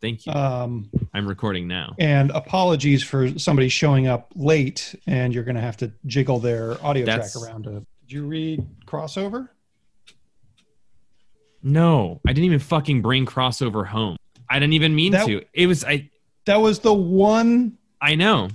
[0.00, 0.32] Thank you.
[0.32, 1.94] Um, I'm recording now.
[1.98, 6.82] and apologies for somebody showing up late, and you're going to have to jiggle their
[6.84, 7.64] audio That's- track around.
[7.64, 9.48] To, did you read crossover?
[11.62, 14.16] No, I didn't even fucking bring crossover home.
[14.48, 15.44] I didn't even mean That- to.
[15.52, 16.08] It was I.
[16.46, 18.48] That was the one I know.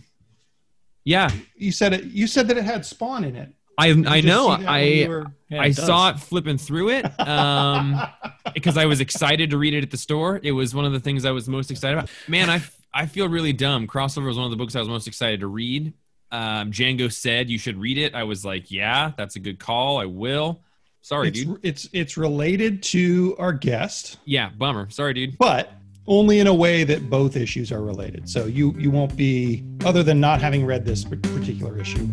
[1.03, 1.93] Yeah, you said.
[1.93, 2.05] It.
[2.05, 3.53] You said that it had Spawn in it.
[3.77, 4.55] I I know.
[4.57, 7.99] see that when you I were- Yeah, I it saw it flipping through it um,
[8.53, 10.39] because I was excited to read it at the store.
[10.43, 12.09] It was one of the things I was most excited about.
[12.27, 12.61] Man, I
[12.93, 13.87] I feel really dumb.
[13.87, 15.93] Crossover was one of the books I was most excited to read.
[16.31, 18.15] Um, Django said you should read it.
[18.15, 19.97] I was like, yeah, that's a good call.
[19.99, 20.61] I will.
[21.01, 21.59] Sorry, it's, dude.
[21.63, 24.89] it's it's related to our guest, Yeah, bummer.
[24.89, 25.37] Sorry, dude.
[25.37, 25.71] but
[26.07, 28.27] only in a way that both issues are related.
[28.29, 32.07] So you you won't be other than not having read this particular issue,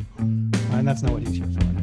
[0.81, 1.80] and that's not what he's here for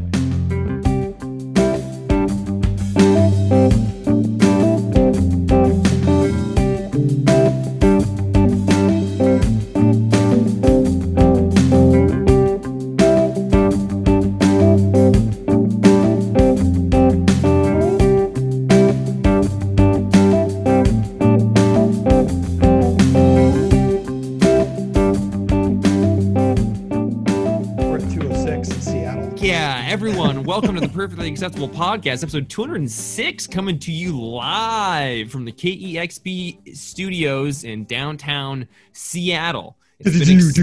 [31.07, 38.67] Perfectly Acceptable Podcast, episode 206, coming to you live from the KEXP studios in downtown
[38.91, 39.77] Seattle.
[39.99, 40.53] It's been, ex-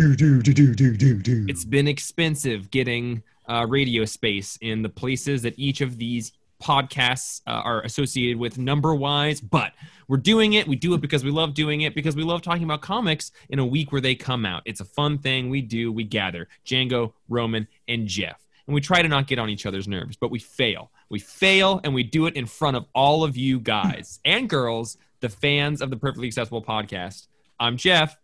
[1.49, 7.41] it's been expensive getting uh, radio space in the places that each of these podcasts
[7.47, 9.73] uh, are associated with number wise, but
[10.09, 10.69] we're doing it.
[10.69, 13.61] We do it because we love doing it, because we love talking about comics in
[13.61, 14.61] a week where they come out.
[14.67, 15.91] It's a fun thing we do.
[15.91, 18.44] We gather Django, Roman, and Jeff.
[18.67, 20.91] And we try to not get on each other's nerves, but we fail.
[21.11, 24.97] We fail and we do it in front of all of you guys and girls,
[25.21, 27.29] the fans of the Perfectly Accessible podcast.
[27.61, 28.19] I'm Jeff.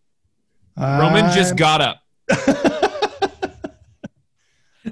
[0.76, 2.02] Roman just got up.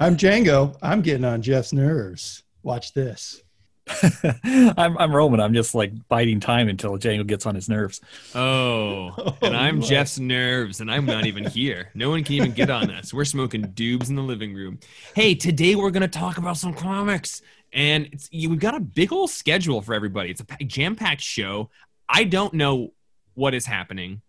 [0.00, 0.76] I'm Django.
[0.82, 2.42] I'm getting on Jeff's nerves.
[2.62, 3.42] Watch this.
[4.44, 5.40] I'm, I'm Roman.
[5.40, 8.00] I'm just like biding time until Django gets on his nerves.
[8.34, 8.88] Oh,
[9.18, 9.88] Oh, and I'm oh, you are.
[9.88, 11.90] Jeff's nerves, and I'm not even here.
[11.94, 13.12] No one can even get on us.
[13.12, 14.78] We're smoking doobs in the living room.
[15.14, 19.12] Hey, today we're gonna talk about some comics, and it's, you, we've got a big
[19.12, 20.30] old schedule for everybody.
[20.30, 21.70] It's a jam-packed show.
[22.08, 22.92] I don't know
[23.34, 24.22] what is happening.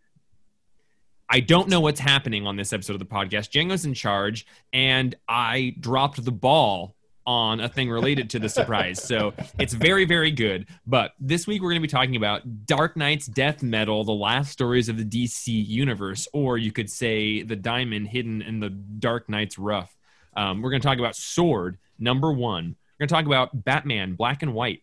[1.30, 3.52] I don't know what's happening on this episode of the podcast.
[3.52, 6.96] Django's in charge, and I dropped the ball
[7.30, 9.04] on a thing related to the surprise.
[9.04, 10.66] So it's very, very good.
[10.88, 14.52] But this week we're going to be talking about Dark Nights Death Metal, the last
[14.52, 19.30] stories of the DC universe, or you could say the diamond hidden in the Dark
[19.30, 19.96] Knight's rough.
[20.36, 22.76] Um, we're going to talk about Sword, number one.
[22.98, 24.82] We're going to talk about Batman, Black and White,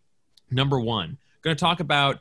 [0.48, 1.18] number one.
[1.38, 2.20] We're going to talk about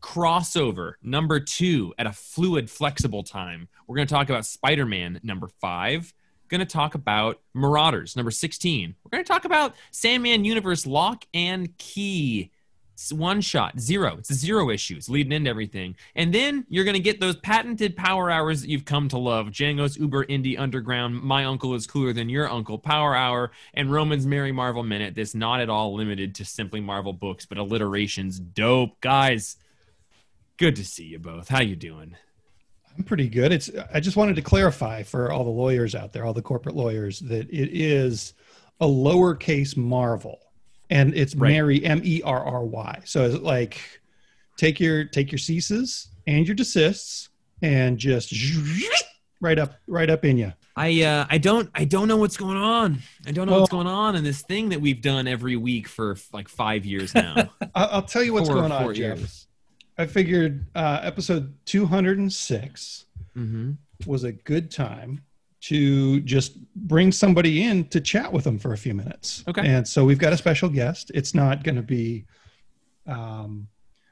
[0.00, 5.48] crossover number two at a fluid flexible time we're going to talk about spider-man number
[5.60, 6.12] five
[6.48, 11.24] going to talk about marauders number 16 we're going to talk about sandman universe lock
[11.34, 12.50] and key.
[12.94, 14.16] It's one shot zero.
[14.18, 15.96] It's a zero issue it's leading into everything.
[16.14, 19.48] And then you're going to get those patented power hours that you've come to love.
[19.48, 24.26] Django's uber indie underground my uncle is cooler than your uncle power hour and roman's
[24.26, 25.14] merry marvel minute.
[25.14, 28.98] This not at all limited to simply marvel books but alliterations dope.
[29.00, 29.56] Guys
[30.56, 31.48] good to see you both.
[31.48, 32.16] How you doing
[32.96, 33.52] I'm pretty good.
[33.52, 33.70] It's.
[33.92, 37.20] I just wanted to clarify for all the lawyers out there, all the corporate lawyers,
[37.20, 38.34] that it is
[38.80, 40.38] a lowercase Marvel,
[40.90, 41.50] and it's Right.
[41.52, 43.00] Mary M E R R Y.
[43.04, 43.78] So it's like
[44.56, 47.28] take your take your ceases and your desists
[47.62, 48.32] and just
[49.40, 50.52] right up right up in you.
[50.76, 52.98] I uh, I don't I don't know what's going on.
[53.26, 56.16] I don't know what's going on in this thing that we've done every week for
[56.32, 57.50] like five years now.
[57.74, 59.45] I'll, tell you what's Four- going on, four Jeff.
[59.98, 63.72] I figured uh, episode 206 hmm
[64.06, 65.22] was a good time
[65.62, 69.42] to just bring somebody in to chat with them for a few minutes.
[69.48, 69.66] Okay.
[69.66, 71.10] And so we've got a special guest.
[71.14, 72.26] It's not going to be,
[73.06, 73.66] um,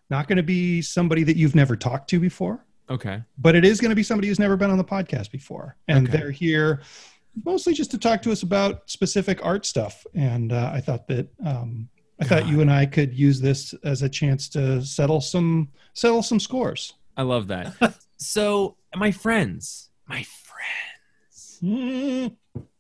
[0.09, 3.23] not going to be somebody that you've never talked to before, Okay.
[3.37, 5.77] but it is going to be somebody who's never been on the podcast before.
[5.87, 6.17] And Okay.
[6.19, 6.81] they're here
[7.45, 10.07] mostly just to talk to us about specific art stuff.
[10.15, 11.89] And uh, I thought that, um,
[12.21, 16.23] I thought you and I could use this as a chance to settle some settle
[16.23, 16.95] some scores.
[17.17, 17.75] I love that.
[18.17, 21.59] so my friends, my friends.
[21.63, 22.37] Mm.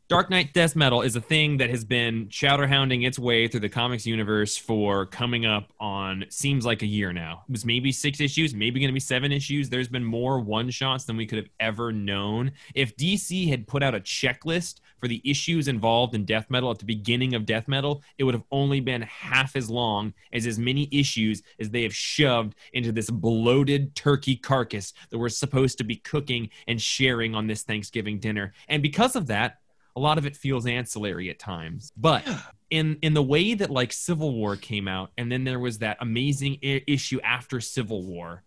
[0.06, 3.70] Dark Knight Death Metal is a thing that has been chowderhounding its way through the
[3.70, 7.42] comics universe for coming up on seems like a year now.
[7.48, 9.70] It was maybe six issues, maybe going to be seven issues.
[9.70, 12.52] There's been more one shots than we could have ever known.
[12.74, 16.78] If DC had put out a checklist for the issues involved in Death Metal at
[16.78, 20.58] the beginning of Death Metal, it would have only been half as long as as
[20.58, 25.84] many issues as they have shoved into this bloated turkey carcass that we're supposed to
[25.84, 28.54] be cooking and sharing on this Thanksgiving dinner.
[28.66, 29.58] And because of that,
[29.94, 32.26] a lot of it feels ancillary at times but
[32.70, 35.98] in in the way that like civil war came out and then there was that
[36.00, 38.42] amazing I- issue after civil war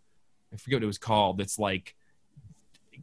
[0.51, 1.95] i forget what it was called that's like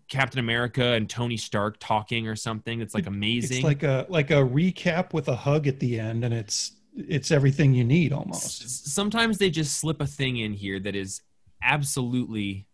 [0.09, 4.31] captain america and tony stark talking or something it's like amazing It's like a like
[4.31, 8.87] a recap with a hug at the end, and it's it's everything you need almost.
[8.87, 11.23] Sometimes they just slip a thing in here that is
[11.63, 12.67] absolutely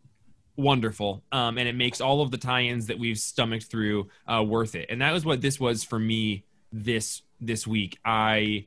[0.56, 4.74] wonderful um, and it makes all of the tie-ins that we've stomached through uh, worth
[4.74, 4.86] it.
[4.90, 7.98] And that was what this was for me this this week.
[8.04, 8.66] I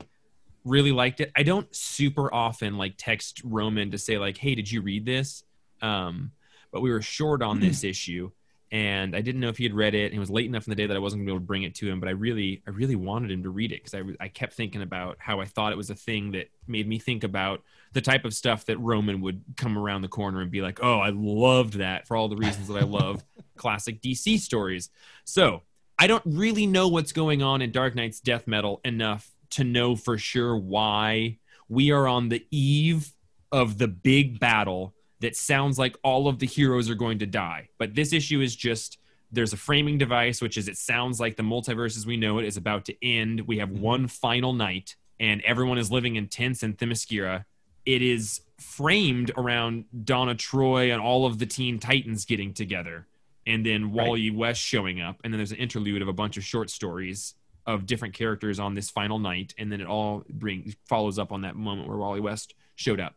[0.65, 1.31] really liked it.
[1.35, 5.44] I don't super often like text roman to say like hey did you read this?
[5.81, 6.31] Um,
[6.71, 8.31] but we were short on this issue
[8.73, 10.71] and i didn't know if he had read it and it was late enough in
[10.71, 12.09] the day that i wasn't going to be able to bring it to him but
[12.09, 15.17] i really i really wanted him to read it because I, I kept thinking about
[15.19, 17.61] how i thought it was a thing that made me think about
[17.93, 20.99] the type of stuff that roman would come around the corner and be like oh
[20.99, 23.23] i loved that for all the reasons that i love
[23.55, 24.89] classic dc stories.
[25.23, 25.61] So
[25.99, 29.95] i don't really know what's going on in dark nights death metal enough to know
[29.95, 31.37] for sure why
[31.69, 33.13] we are on the eve
[33.51, 37.69] of the big battle that sounds like all of the heroes are going to die.
[37.77, 38.97] But this issue is just
[39.31, 42.45] there's a framing device, which is it sounds like the multiverse as we know it
[42.45, 43.41] is about to end.
[43.47, 43.81] We have mm-hmm.
[43.81, 47.45] one final night, and everyone is living in tents in Themyscira.
[47.85, 53.07] It is framed around Donna Troy and all of the Teen Titans getting together,
[53.47, 56.43] and then Wally West showing up, and then there's an interlude of a bunch of
[56.43, 57.33] short stories
[57.65, 61.41] of different characters on this final night, and then it all brings follows up on
[61.41, 63.15] that moment where Wally West showed up.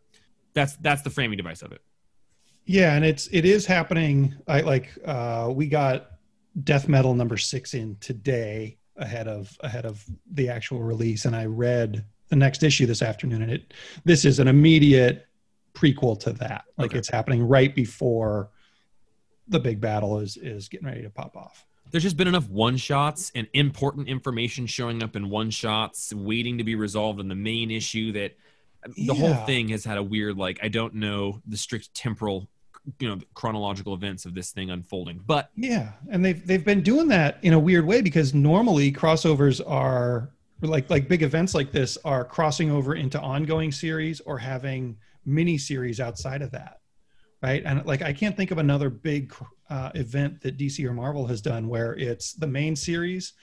[0.55, 1.83] That's that's the framing device of it.
[2.67, 4.35] Yeah, and it's it is happening.
[4.49, 6.11] I like uh, we got
[6.65, 11.45] death metal number six in today ahead of ahead of the actual release, and I
[11.45, 13.73] read the next issue this afternoon, and it
[14.05, 15.27] this is an immediate
[15.75, 16.65] prequel to that.
[16.77, 16.99] Like Okay.
[16.99, 18.51] it's happening right before
[19.47, 21.65] the big battle is is getting ready to pop off.
[21.93, 26.59] there's just been enough one shots and important information showing up in one shots waiting
[26.59, 28.37] to be resolved in the main issue that
[29.07, 32.49] the whole thing has had a weird like i don't know the strict temporal
[32.99, 37.09] you know chronological events of this thing unfolding but Yeah, and they've they've been doing
[37.09, 40.31] that in a weird way because normally crossovers are
[40.61, 45.59] like like big events like this are crossing over into ongoing series or having mini
[45.59, 46.81] series outside of that,
[47.43, 47.63] right?
[47.65, 49.35] And like I can't think of another big
[49.69, 53.35] uh, event that DC or Marvel has done where it's the main series,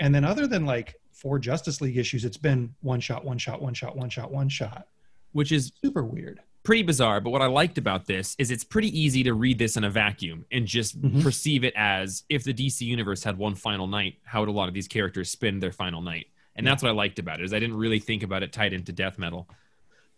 [0.00, 3.62] and then other than like four Justice League issues, it's been one shot, one shot,
[3.62, 4.86] one shot, one shot, one shot.
[5.32, 6.40] which is Super weird.
[6.66, 9.76] Pretty bizarre but what i liked about this is it's pretty easy to read this
[9.76, 11.22] in a vacuum and just Mhm.
[11.22, 14.66] perceive it as if the dc universe had one final night how would a lot
[14.68, 16.26] of these characters spend their final night?
[16.56, 18.72] And that's what i liked about it is i didn't really think about it tied
[18.72, 19.48] into death metal.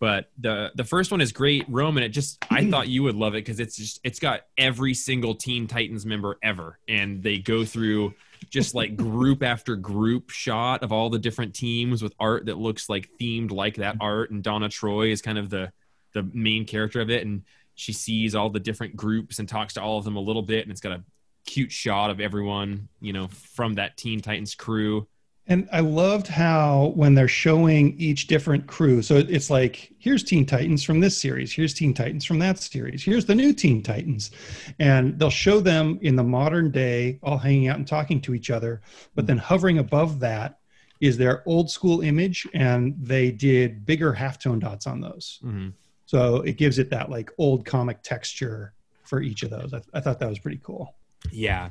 [0.01, 1.65] But the the first one is great.
[1.69, 4.95] Roman it just i thought you would love it because it's just it's got every
[4.95, 6.79] single teen titans member ever.
[6.89, 8.15] And they go through
[8.49, 12.89] just like group after group shot of all the different teams with art that looks
[12.89, 14.31] like themed like that art.
[14.31, 15.73] And donna troy is kind of the
[16.15, 17.43] the main character of it and
[17.75, 20.63] she sees all the different groups and talks to all of them a little bit
[20.65, 21.03] and it's got a
[21.47, 25.07] cute shot of everyone you know from that teen titans crew
[25.51, 30.45] And I loved how when they're showing each different crew, so it's like, here's Teen
[30.45, 34.31] Titans from this series, here's Teen Titans from that series, here's the new Teen Titans.
[34.79, 38.51] And they'll show them in the modern day, all hanging out and talking to each
[38.51, 38.83] other.
[39.15, 40.59] But then hovering above that
[41.01, 45.41] is their old school image, and they did bigger halftone dots on those.
[45.43, 45.73] Mhm.
[46.09, 48.73] So it gives it that like old comic texture
[49.05, 49.75] for each of those.
[49.75, 50.95] I, I thought that was pretty cool.
[51.31, 51.69] yeah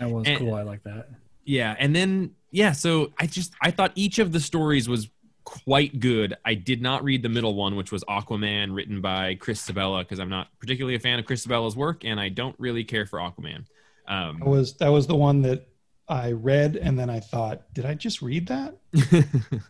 [0.00, 0.54] That was And- cool.
[0.54, 1.08] I like that.
[1.44, 5.08] Yeah, and then yeah, so I just I thought each of the stories was
[5.44, 6.34] quite good.
[6.44, 10.18] I did not read the middle one, which was Aquaman, written by Chris Sebela, because
[10.18, 13.20] I'm not particularly a fan of Chris Sebela's work, and I don't really care for
[13.20, 13.64] Aquaman.
[14.08, 15.68] Um, That was that was the one that
[16.08, 18.74] I read, and then I thought, did I just read that?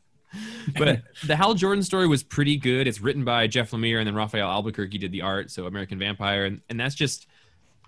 [0.78, 2.86] but the Hal Jordan story was pretty good.
[2.86, 5.50] It's written by Jeff Lemire, and then Rafael Albuquerque did the art.
[5.50, 7.26] So American Vampire, and, and that's just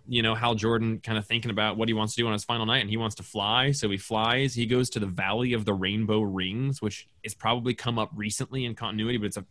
[0.06, 2.44] you know Hal Jordan kind of thinking about what he wants to do on his
[2.44, 3.72] final night, and he wants to fly.
[3.72, 4.54] So he flies.
[4.54, 8.64] He goes to the Valley of the Rainbow Rings, which has probably come up recently
[8.64, 9.46] in continuity, but it's a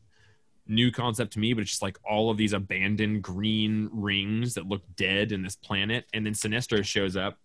[0.67, 1.53] new concept to me.
[1.53, 5.55] But it's just like all of these abandoned green rings that look dead in this
[5.55, 7.37] planet, and then Sinestro shows up.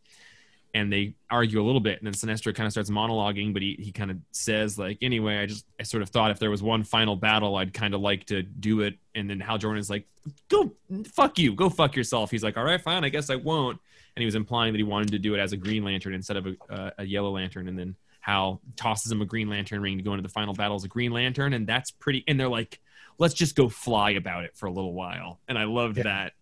[0.75, 3.77] And they argue a little bit and then sinestro kind of starts monologuing but he,
[3.79, 6.63] he kind of says like anyway i just i sort of thought if there was
[6.63, 8.95] one final battle i'd kind of like to do it.
[9.15, 10.07] And then hal jordan is like
[10.49, 10.73] go
[11.13, 12.31] fuck you go fuck yourself.
[12.31, 13.79] He's like all right fine i guess i won't.
[14.17, 16.37] And he was implying that he wanted to do it as a green lantern instead
[16.37, 19.99] of a, uh, a yellow lantern and then hal tosses him a green lantern ring
[19.99, 22.49] to go into the final battle as a green lantern and that's pretty and they're
[22.49, 22.81] like
[23.19, 25.39] let's just go fly about it for a little while.
[25.49, 26.05] And i loved Yeah.
[26.05, 26.33] that.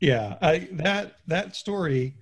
[0.00, 2.14] Yeah, I, that that story,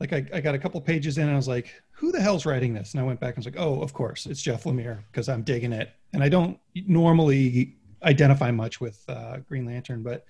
[0.00, 2.46] like I, I got a couple pages in, and I was like, "Who the hell's
[2.46, 5.02] writing this?" And I went back and was like, "Oh, of course, it's Jeff Lemire
[5.10, 10.24] because I'm digging it." And I don't normally identify much with uh, Green Lantern, but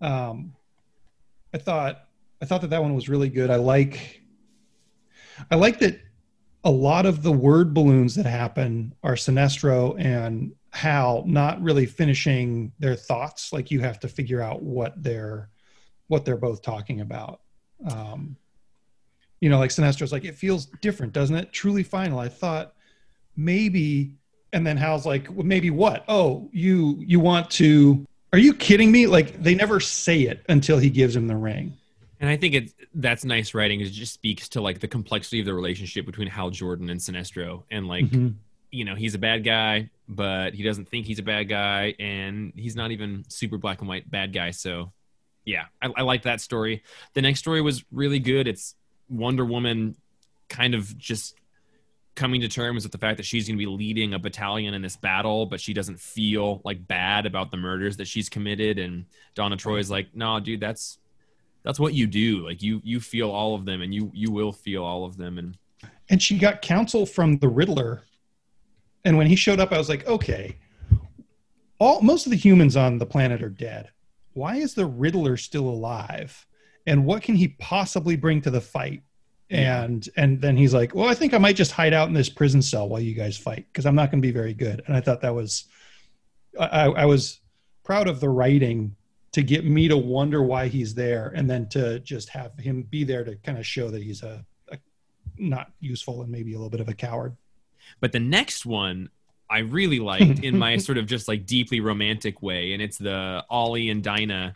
[0.00, 0.54] um,
[1.52, 2.04] I thought
[2.40, 3.50] I thought that that one was really good.
[3.50, 4.22] I like
[5.50, 6.00] I like that
[6.64, 12.72] a lot of the word balloons that happen are Sinestro and Hal not really finishing
[12.78, 13.52] their thoughts.
[13.52, 15.48] Like you have to figure out what they're
[16.08, 17.40] what they're both talking about.
[17.88, 18.36] Um,
[19.40, 21.52] you know, like Sinestro's like, it feels different, doesn't it?
[21.52, 22.18] Truly final.
[22.18, 22.74] I thought
[23.36, 24.12] maybe,
[24.52, 26.04] and then Hal's like, well, maybe what?
[26.08, 28.04] Oh, you you want to?
[28.32, 29.06] Are you kidding me?
[29.06, 31.76] Like they never say it until he gives him the ring.
[32.20, 33.80] And I think it's that's nice writing.
[33.80, 37.62] It just speaks to like the complexity of the relationship between Hal Jordan and Sinestro,
[37.70, 38.34] and like Mhm.
[38.70, 42.52] you know he's a bad guy, but he doesn't think he's a bad guy, and
[42.56, 44.50] he's not even super black and white bad guy.
[44.50, 44.92] So
[45.46, 46.82] yeah, I, I like that story.
[47.14, 48.46] The next story was really good.
[48.46, 48.74] It's
[49.10, 49.96] Wonder Woman
[50.48, 51.34] kind of just
[52.14, 54.82] coming to terms with the fact that she's going to be leading a battalion in
[54.82, 58.78] this battle, but she doesn't feel like bad about the murders that she's committed.
[58.78, 60.98] And Donna Troy's like, "No, dude, that's
[61.62, 62.44] that's what you do.
[62.46, 65.38] Like you you feel all of them, and you you will feel all of them."
[65.38, 65.56] And
[66.08, 68.02] and she got counsel from the Riddler.
[69.04, 70.56] And when he showed up, I was like, okay,
[71.78, 73.90] all most of the humans on the planet are dead.
[74.34, 76.46] Why is the Riddler still alive?
[76.86, 79.02] And what can he possibly bring to the fight?
[79.50, 82.28] And and then he's like, well, I think I might just hide out in this
[82.28, 84.82] prison cell while you guys fight because I'm not going to be very good.
[84.86, 85.64] And I thought that was,
[86.58, 87.40] I, I was
[87.82, 88.94] proud of the writing
[89.32, 93.04] to get me to wonder why he's there, and then to just have him be
[93.04, 94.78] there to kind of show that he's a, a
[95.38, 97.36] not useful and maybe a little bit of a coward.
[98.00, 99.10] But the next one
[99.48, 103.44] I really liked in my sort of just like deeply romantic way, and it's the
[103.50, 104.54] Ollie and Dinah,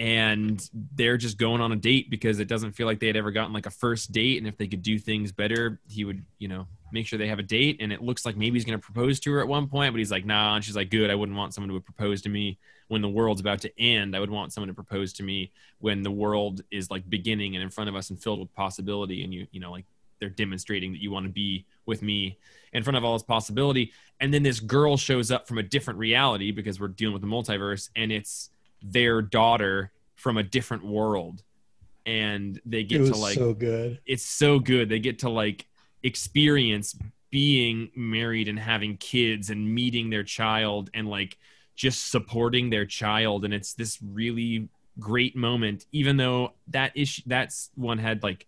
[0.00, 3.30] and they're just going on a date because it doesn't feel like they had ever
[3.30, 6.48] gotten like a first date, and if they could do things better, he would, you
[6.48, 7.76] know, make sure they have a date.
[7.80, 9.98] And it looks like maybe he's going to propose to her at one point, but
[9.98, 12.58] he's like, nah, and she's like, good, I wouldn't want someone to propose to me
[12.88, 14.16] when the world's about to end.
[14.16, 17.62] I would want someone to propose to me when the world is like beginning and
[17.62, 19.84] in front of us and filled with possibility, and you, you know, like
[20.18, 22.38] they're demonstrating that you want to be with me
[22.72, 23.92] in front of all this possibility.
[24.18, 27.28] And then this girl shows up from a different reality because we're dealing with the
[27.28, 28.48] multiverse and it's
[28.82, 31.42] their daughter from a different world.
[32.06, 33.98] And they It get was to like, so good.
[34.06, 34.88] it's so good.
[34.88, 35.66] They get to like
[36.02, 36.96] experience
[37.30, 41.36] being married and having kids and meeting their child and like
[41.76, 43.44] just supporting their child.
[43.44, 44.68] And it's this really
[44.98, 48.46] great moment, even though that issue, that's one had like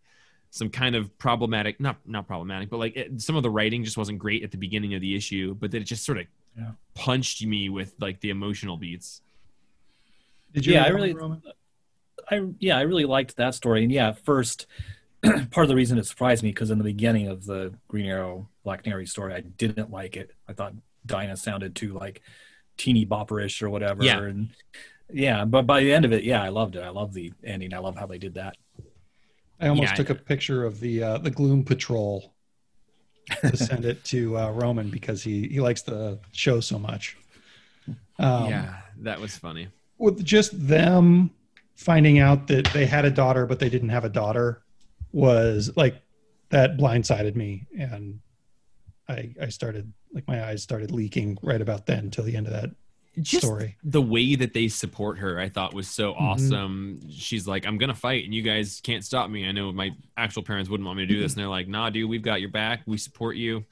[0.50, 3.96] some kind of problematic not not problematic but like it, some of the writing just
[3.96, 6.72] wasn't great at the beginning of the issue but then it just sort of Yeah.
[6.94, 9.22] punched me with like the emotional beats
[10.52, 11.42] Did Yeah, I really- Roman?
[12.30, 13.82] I yeah, I really liked that story.
[13.82, 14.66] And yeah, first,
[15.22, 18.48] part of the reason it surprised me because in the beginning of the Green Arrow
[18.64, 20.30] Black Canary story, I didn't like it.
[20.48, 22.22] I thought Dinah sounded too like
[22.76, 24.04] teeny bopperish or whatever.
[24.04, 24.20] Yeah.
[24.20, 24.50] And
[25.12, 26.82] yeah, but by the end of it, yeah, I loved it.
[26.82, 27.74] I love the ending.
[27.74, 28.56] I love how they did that.
[29.60, 32.32] I almost Yeah, took a picture of the uh, the Gloom Patrol
[33.42, 37.16] to send it to uh, Roman because he he likes the show so much.
[38.18, 39.68] Um, yeah that was funny
[40.02, 41.30] with just them
[41.74, 44.62] finding out that they had a daughter but they didn't have a daughter
[45.12, 46.00] was like
[46.50, 47.66] that blindsided me.
[47.78, 48.20] And
[49.08, 52.52] I I started like my eyes started leaking right about then till the end of
[52.52, 52.70] that
[53.20, 53.76] just story.
[53.84, 56.20] the way that they support her i thought was so Mhm.
[56.20, 57.00] awesome.
[57.10, 59.46] She's like i'm gonna fight and you guys can't stop me.
[59.48, 61.90] I know my actual parents wouldn't want me to do this and they're like nah
[61.90, 62.80] dude we've got your back.
[62.86, 63.64] We support you.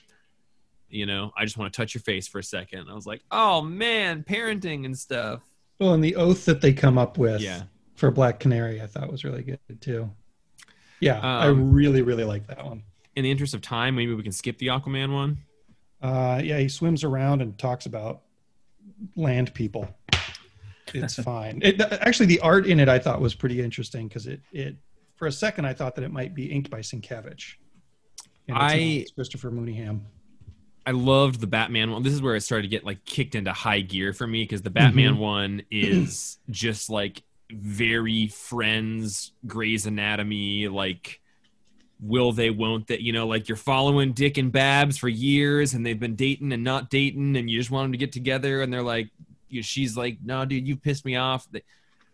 [0.91, 2.89] You know i just want to touch your face for a second.
[2.91, 5.43] I was like oh man parenting and stuff
[5.81, 7.63] Well, and the oath that they come up with yeah
[7.97, 10.11] for Black Canary I thought was really good too.
[11.01, 12.83] Yeah, I Um, really really like that one.
[13.17, 15.39] in the interest of time maybe we can skip the aquaman one
[16.03, 18.23] Uh, yeah, he swims around and talks about
[19.17, 19.89] land people.
[20.95, 21.61] It's fine.
[21.63, 24.77] It, actually, the art in it I thought was pretty interesting because it, it,
[25.17, 27.55] for a second, I thought that it might be inked by Sienkiewicz.
[28.51, 30.01] I- Christopher Mooneyham.
[30.87, 32.03] I loved the Batman one.
[32.03, 34.63] This is where it started to get like kicked into high gear for me because
[34.63, 34.87] the mm-hmm.
[34.87, 41.21] Batman one is just like very Friends, Grey's Anatomy, like
[42.01, 45.85] will they won't that you know like you're following dick and babs for years and
[45.85, 48.73] they've been dating and not dating and you just want them to get together and
[48.73, 49.11] they're like
[49.49, 51.63] you she's like no dude you pissed me off the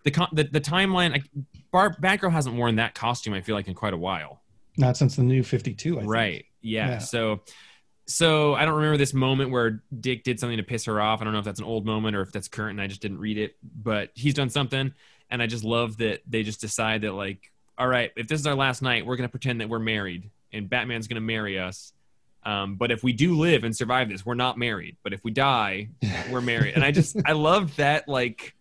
[0.02, 1.22] the, the, the timeline I,
[1.70, 4.42] Bar- batgirl hasn't worn that costume i feel like in quite a while
[4.76, 5.98] Not since the new 52.
[5.98, 6.12] I think.
[6.12, 6.88] right yeah.
[6.88, 6.98] Yeah.
[6.98, 7.42] so
[8.06, 11.20] so i don't remember this moment where dick did something to piss her off.
[11.20, 13.00] I don't know if that's an old moment or if that's current and i just
[13.00, 14.92] didn't read it but he's done something
[15.30, 18.46] and i just love that they just decide that like all right if this is
[18.46, 21.58] our last night we're going to pretend that we're married and batman's going to marry
[21.58, 21.92] us.
[22.44, 24.96] Um, but if we do live and survive this we're not married.
[25.02, 25.88] But if we die
[26.30, 26.74] we're married.
[26.74, 28.54] And i just i love that like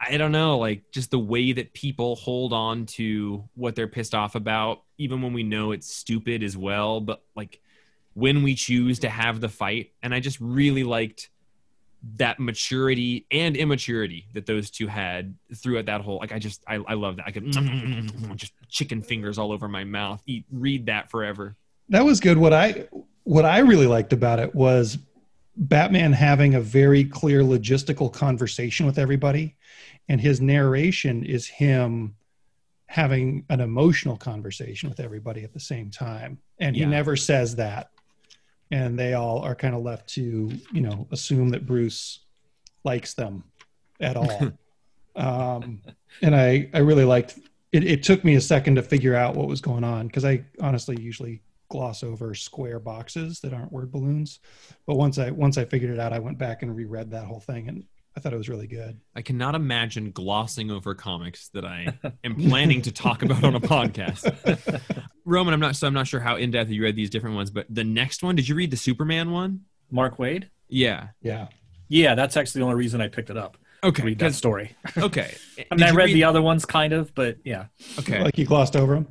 [0.00, 4.14] i don't know like just the way that people hold on to what they're pissed
[4.14, 7.00] off about even when we know it's stupid as well.
[7.00, 7.60] But like
[8.14, 11.30] when we choose to have the fight and i just really liked
[12.16, 16.74] that maturity and immaturity that those two had throughout that whole like i just i,
[16.76, 17.50] I love that i could
[18.36, 21.56] just chicken fingers all over my mouth eat read that forever
[21.90, 22.38] That was good.
[22.38, 22.88] What I
[23.24, 24.96] what I really liked about it was
[25.56, 29.54] Batman having a very clear logistical conversation with everybody,
[30.08, 32.14] and his narration is him
[32.86, 36.38] having an emotional conversation with everybody at the same time.
[36.58, 36.88] And he Yeah.
[36.88, 37.90] never says that.
[38.70, 42.20] And they all are kind of left to, you know, assume that Bruce
[42.82, 43.44] likes them
[44.00, 44.52] at all.
[45.16, 45.82] um,
[46.22, 47.38] and I, I really liked
[47.72, 47.84] it.
[47.84, 51.00] It took me a second to figure out what was going on because I honestly
[51.00, 54.40] usually gloss over square boxes that aren't word balloons.
[54.86, 57.40] But once I once I figured it out, I went back and reread that whole
[57.40, 57.84] thing, and
[58.16, 59.00] I thought it was really good.
[59.16, 61.88] i cannot imagine glossing over comics that i
[62.22, 64.22] am planning to talk about on a podcast
[65.24, 67.66] roman i'm not so i'm not sure how in-depth you read these different ones but
[67.70, 70.44] the next one did you read the superman one Mark Waid.
[70.68, 71.48] yeah Yeah,
[71.88, 73.56] Yeah, that's actually the only reason I picked it up.
[73.82, 74.74] okay read that 'cause- story.
[74.96, 75.34] okay
[75.70, 77.66] I mean, I read, the other ones kind of, but yeah,
[77.98, 79.08] okay like you glossed over them.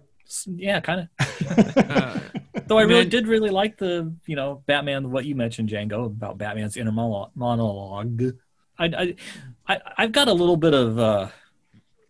[0.47, 1.77] Yeah, kind of.
[1.77, 2.19] uh,
[2.65, 5.11] Though I really Man- did really like the, you know, Batman.
[5.11, 8.21] What you mentioned, Django, about Batman's inner monologue.
[8.79, 9.15] I, I,
[9.67, 11.27] I, I've got a little bit of uh,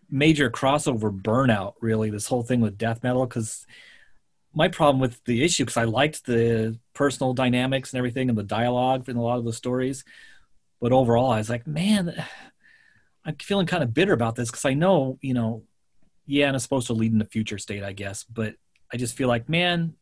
[0.10, 1.74] major crossover burnout.
[1.82, 3.66] Really, this whole thing with death metal because
[4.54, 8.44] my problem with the issue because I liked the personal dynamics and everything and the
[8.44, 10.04] dialogue in a lot of the stories,
[10.80, 12.14] but overall I was like, man,
[13.26, 15.64] I'm feeling kind of bitter about this because I know, you know,
[16.26, 18.56] yeah, and it's supposed to lead in the future state, I guess, but
[18.92, 19.94] I just feel like, man,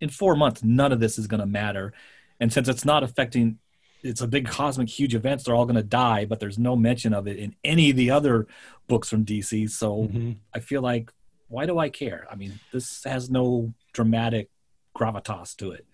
[0.00, 1.92] in four months, none of this is going to matter.
[2.40, 3.58] And since it's not affecting,
[4.02, 7.12] it's a big cosmic, huge event, they're all going to die, but there's no mention
[7.12, 8.46] of it in any of the other
[8.88, 9.66] books from DC.
[9.70, 10.36] So Mhm.
[10.54, 11.12] I feel like,
[11.50, 12.26] why do I care?
[12.30, 14.48] I mean, this has no dramatic
[14.96, 15.84] gravitas to it.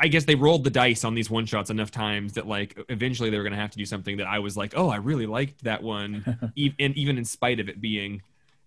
[0.00, 3.30] I guess they rolled the dice on these one shots enough times that like eventually
[3.30, 5.26] they were going to have to do something that I was like, oh, I really
[5.26, 8.20] liked that one, e- and even in spite of it being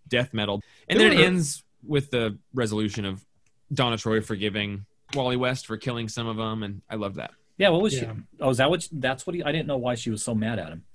[0.08, 0.62] death metal.
[0.88, 3.26] And There then it ends with the resolution of
[3.74, 7.32] Donna Troy forgiving Wally West for killing some of them, and I love that.
[7.58, 8.14] Yeah, what was Yeah.
[8.14, 8.22] she?
[8.40, 8.88] Oh, is that what?
[8.90, 9.44] That's what he.
[9.44, 10.86] I didn't know why she was so mad at him.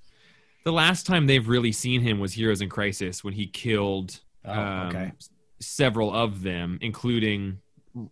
[0.63, 4.51] The last time they've really seen him was Heroes in Crisis when he killed Oh,
[4.51, 5.11] um, okay.
[5.59, 7.59] Several of them, including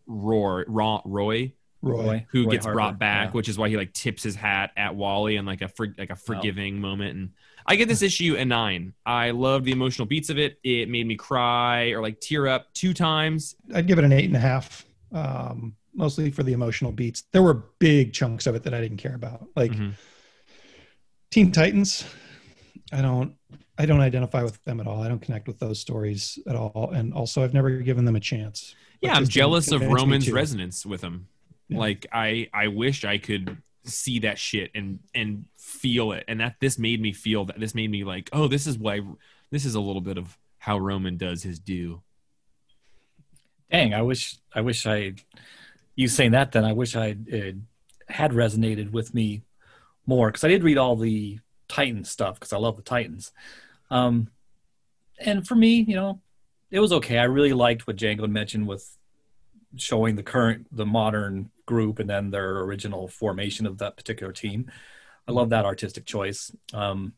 [0.08, 2.26] Roy, Roy, Roy Roy.
[2.32, 3.32] who Roy gets Harper, brought back, yeah.
[3.34, 5.94] which is why he like tips his hat at Wally and like a for, Oh.
[5.98, 7.18] like a forgiving moment.
[7.18, 7.30] And
[7.66, 8.94] I get this issue a nine.
[9.06, 10.58] I love the emotional beats of it.
[10.64, 13.56] It made me cry or like tear up two times.
[13.74, 17.24] I'd give it an eight and a half, um, mostly for the emotional beats.
[17.34, 19.94] There were big chunks of it that I didn't care about, like Mhm.
[21.32, 22.06] Teen Titans.
[22.92, 23.36] I don't,
[23.78, 25.02] I don't identify with them at all.
[25.02, 28.20] I don't connect with those stories at all, and also I've never given them a
[28.20, 28.76] chance.
[29.02, 31.28] Yeah, I'm jealous of Roman's resonance with them.
[31.70, 31.80] Yeah.
[31.80, 36.24] Like I I wish I could see that shit and and feel it.
[36.28, 39.02] And that this made me feel that this made me like, oh, this is why
[39.52, 42.02] this is a little bit of how Roman does his due.
[43.72, 44.38] Dang, I wish.
[44.54, 45.16] I wish I.
[45.96, 47.52] You saying that, then I wish I uh,
[48.08, 49.44] had resonated with me
[50.06, 51.40] more because I did read all the
[51.74, 53.32] Titan stuff because I love the Titans.
[53.90, 54.30] Um,
[55.20, 56.22] and for me, you know,
[56.72, 57.18] it was okay.
[57.20, 58.98] I really liked what Django mentioned with
[59.78, 64.72] showing the current, the modern group, and then their original formation of that particular team.
[65.28, 66.52] I love that artistic choice.
[66.74, 67.14] Um,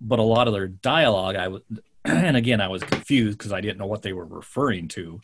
[0.00, 1.62] but a lot of their dialogue, I would,
[2.04, 5.20] and again, I was confused because I didn't know what they were referring to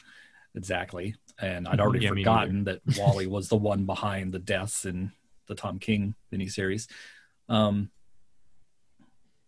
[0.54, 5.12] exactly, and I'd already Yeah, forgotten that Wally was the one behind the deaths in
[5.46, 6.88] the Tom King miniseries.
[7.50, 7.90] Um,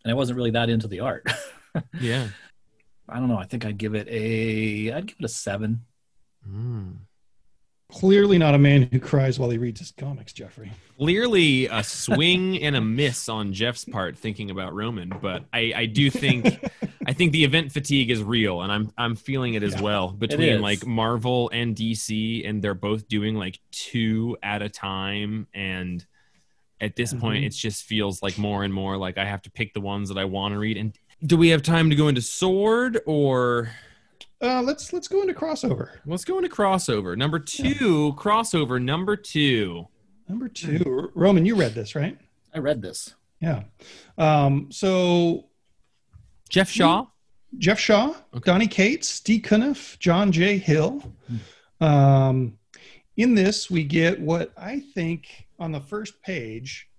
[0.03, 1.27] and I wasn't really that into the art.
[1.99, 2.27] Yeah.
[3.09, 3.37] I don't know.
[3.39, 4.91] I think I'd give it a.
[4.91, 5.85] I'd give it a seven.
[6.47, 6.97] Mm.
[7.91, 10.71] Clearly not a man who cries while he reads his comics, Jeffrey.
[10.99, 15.85] Clearly a swing and a miss on Jeff's part thinking about Roman, but I, I
[15.87, 16.63] do think
[17.07, 20.09] I think the event fatigue is real, and I'm I'm feeling it as Yeah, well
[20.09, 26.05] between like Marvel and DC, and they're both doing like two at a time, and
[26.83, 27.47] at this point, Mhm.
[27.47, 30.17] it just feels like more and more like I have to pick the ones that
[30.17, 30.77] I want to read.
[30.77, 30.93] And
[31.25, 33.71] do we have time to go into Sword or?
[34.41, 35.89] Uh, let's let's go into crossover.
[36.05, 37.17] Let's go into crossover.
[37.17, 39.87] Number two, crossover number two.
[40.27, 42.17] Number two, Roman, you read this, right?
[42.53, 43.15] I read this.
[43.39, 43.63] Yeah.
[44.17, 45.45] Um, so
[46.49, 47.05] Geoff Shaw.
[47.57, 50.57] Geoff Shaw, Donny Cates, Steve Cunniffe, John J.
[50.57, 51.03] Hill.
[51.79, 52.57] Um,
[53.15, 56.89] in this, we get what I think on the first page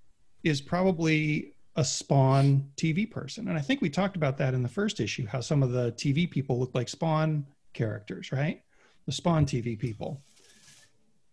[0.42, 3.48] is probably a Spawn TV person.
[3.48, 5.92] And I think we talked about that in the first issue, how some of the
[5.92, 8.62] TV people look like Spawn characters, right?
[9.05, 10.22] The Spawn TV people.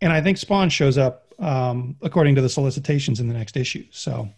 [0.01, 3.85] And I think Spawn shows up um, according to the solicitations in the next issue.
[3.91, 4.29] So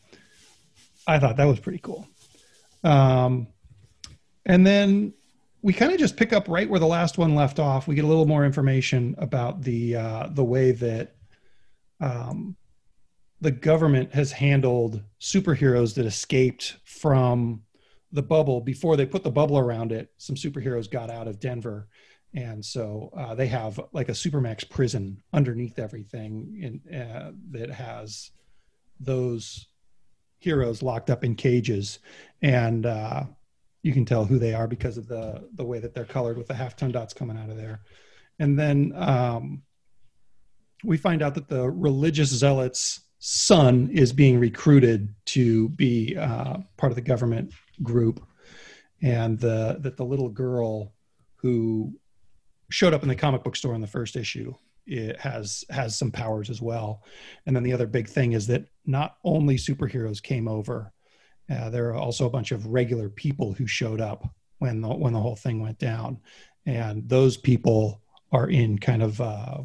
[1.08, 2.08] I thought that was pretty cool.
[2.84, 3.48] Um,
[4.46, 5.14] and then
[5.64, 7.88] we kind of just pick up right where the last one left off.
[7.88, 11.16] We get a little more information about the uh, the way that
[12.02, 12.58] um,
[13.44, 17.62] the government has handled superheroes that escaped from
[18.14, 20.10] the bubble before they put the bubble around it.
[20.18, 21.90] Some superheroes got out of Denver,
[22.34, 28.32] and so uh, they have like a supermax prison underneath everything in, uh, that has
[29.02, 29.68] those
[30.40, 32.00] heroes locked up in cages,
[32.42, 33.24] and uh,
[33.82, 36.48] you can tell who they are because of the the way that they're colored with
[36.48, 37.82] the halftone dots coming out of there.
[38.40, 39.64] And then um,
[40.82, 46.92] we find out that the religious zealot's son is being recruited to be uh, part
[46.92, 48.22] of the government group,
[49.02, 50.92] and the, that the little girl
[51.38, 51.98] who
[52.70, 54.54] showed up in the comic book store in the first issue
[54.86, 57.02] it has has some powers as well.
[57.46, 60.92] And then the other big thing is that not only superheroes came over,
[61.50, 65.14] uh, there are also a bunch of regular people who showed up when the when
[65.14, 66.20] the whole thing went down,
[66.66, 68.02] and those people
[68.34, 69.60] are in kind of uh,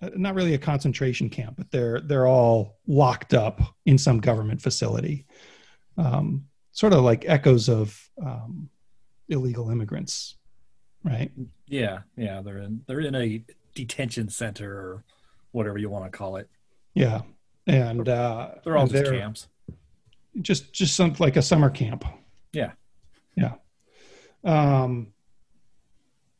[0.00, 5.26] not really a concentration camp, but they're they're all locked up in some government facility,
[5.96, 8.68] um, sort of like echoes of um,
[9.28, 10.36] illegal immigrants,
[11.02, 11.30] right?
[11.66, 13.42] Yeah, yeah, they're in they're in a
[13.74, 15.04] detention center or
[15.52, 16.48] whatever you want to call it.
[16.94, 17.22] Yeah,
[17.66, 19.48] and uh, They're all and just they're- camps.
[20.42, 22.04] just just some like a summer camp.
[22.52, 22.72] Yeah.
[23.36, 23.54] Yeah.
[24.44, 25.08] Um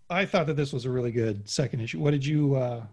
[0.08, 1.98] I thought that this was a really good second issue.
[1.98, 2.84] What did you uh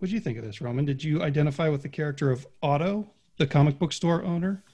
[0.00, 0.86] what did you think of this, Roman?
[0.86, 4.64] Did you identify with the character of Otto, the comic book store owner?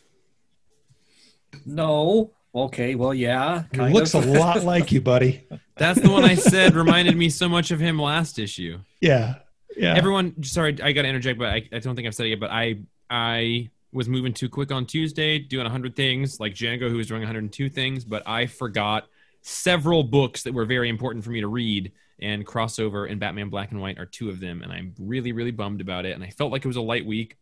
[1.65, 2.31] No.
[2.55, 2.95] Okay.
[2.95, 3.65] Well, yeah.
[3.73, 4.25] He looks of.
[4.25, 5.45] a lot like you, buddy.
[5.77, 8.79] That's the one I said reminded me so much of him last issue.
[9.01, 9.39] Yeah.
[9.77, 9.95] Yeah.
[9.97, 12.41] Everyone, sorry, I got to interject, but I, I don't think I've said it yet.
[12.41, 12.79] But I
[13.11, 17.23] I was moving too quick on Tuesday, doing 100 things like Django, who was doing
[17.23, 19.09] 102 things, but I forgot
[19.43, 21.91] several books that were very important for me to read.
[22.21, 25.51] And crossover and Batman Black and White are two of them, and I'm really, really
[25.51, 26.13] bummed about it.
[26.15, 27.37] And I felt like it was a light week,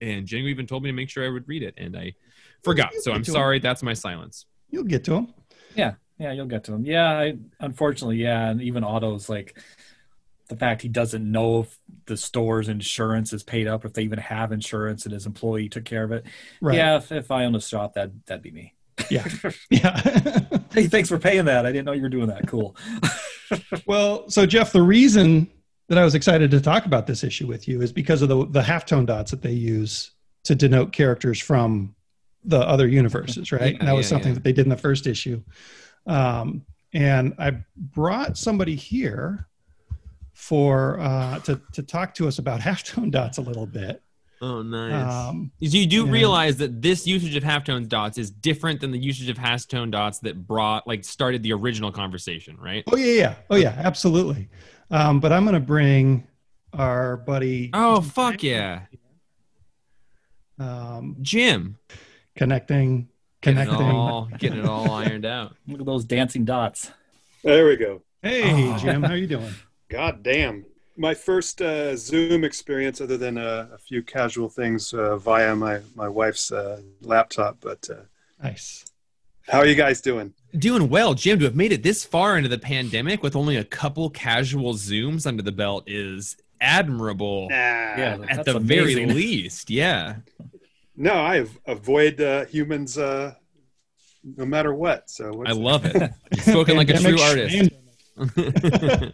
[0.00, 2.14] and Django even told me to make sure I would read it, and I
[2.62, 2.92] forgot.
[3.00, 3.34] So I'm Get to it.
[3.34, 3.58] sorry.
[3.58, 4.46] That's my silence.
[4.70, 5.34] You'll get to him.
[5.74, 6.84] Yeah, yeah, you'll get to him.
[6.84, 9.58] Yeah, I, unfortunately, yeah, and even Otto's like
[10.48, 14.18] the fact he doesn't know if the store's insurance is paid up, if they even
[14.20, 16.24] have insurance, and his employee took care of it.
[16.60, 16.76] Right.
[16.76, 18.74] Yeah, if, if I owned a shop, that that'd be me.
[19.10, 19.26] Yeah.
[19.70, 20.00] Yeah.
[20.74, 21.66] Hey, thanks for paying that.
[21.66, 22.48] I didn't know you were doing that.
[22.48, 22.74] Cool.
[23.86, 25.50] Well, so Jeff, the reason
[25.88, 28.46] that I was excited to talk about this issue with you is because of the
[28.46, 30.12] the halftone dots that they use
[30.44, 31.94] to denote characters from
[32.44, 33.72] the other universes, right?
[33.72, 34.34] Yeah, and that was yeah, something yeah.
[34.34, 35.42] that they did in the first issue.
[36.06, 39.48] Um, and I brought somebody here
[40.32, 44.02] for uh, to to talk to us about halftone dots a little bit.
[44.42, 45.30] Oh, nice.
[45.30, 46.10] Um, So you do Yeah.
[46.12, 50.18] realize that this usage of halftone dots is different than the usage of halftone dots
[50.20, 52.84] that brought like started the original conversation, right?
[52.92, 54.48] oh yeah, yeah, oh yeah, absolutely.
[54.90, 56.26] Um, but I'm going to bring
[56.72, 58.82] our buddy Oh fuck yeah,
[60.58, 61.78] um, Jim,
[62.36, 63.08] connecting
[63.42, 63.42] connecting.
[63.42, 63.96] getting it connecting.
[63.96, 65.54] all getting it all ironed out.
[65.66, 66.90] Look at those dancing dots.
[67.42, 68.02] There we go.
[68.22, 68.78] Hey, Oh.
[68.78, 69.54] Jim, how you doing?
[69.90, 70.64] God damn.
[70.96, 75.80] My first uh, Zoom experience, other than uh, a few casual things uh, via my,
[75.94, 77.58] my wife's uh, laptop.
[77.60, 78.02] But uh,
[78.42, 78.84] Nice.
[79.48, 80.32] how are you guys doing?
[80.56, 81.38] Doing well, Jim.
[81.40, 85.26] To have made it this far into the pandemic with only a couple casual zooms
[85.26, 87.48] under the belt is admirable.
[87.50, 87.56] Nah.
[87.56, 90.16] Yeah, At That's the very least, yeah.
[90.96, 93.34] No, I avoid uh, humans uh,
[94.24, 95.10] no matter what.
[95.10, 96.12] So what's I love it.
[96.40, 97.83] Spoken like a true Pandemic artist.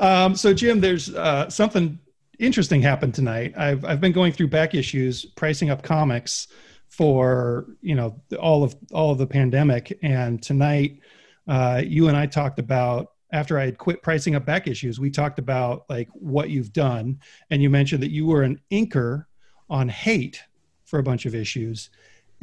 [0.00, 1.98] Um, so, Jim, there's uh, something
[2.38, 3.54] interesting happened tonight.
[3.56, 6.48] I've I've been going through back issues, pricing up comics
[6.88, 11.00] for you know all of all of the pandemic, and tonight
[11.46, 15.00] uh, you and I talked about after I had quit pricing up back issues.
[15.00, 19.26] We talked about like what you've done, and you mentioned that you were an inker
[19.70, 20.42] on Hate
[20.84, 21.90] for a bunch of issues,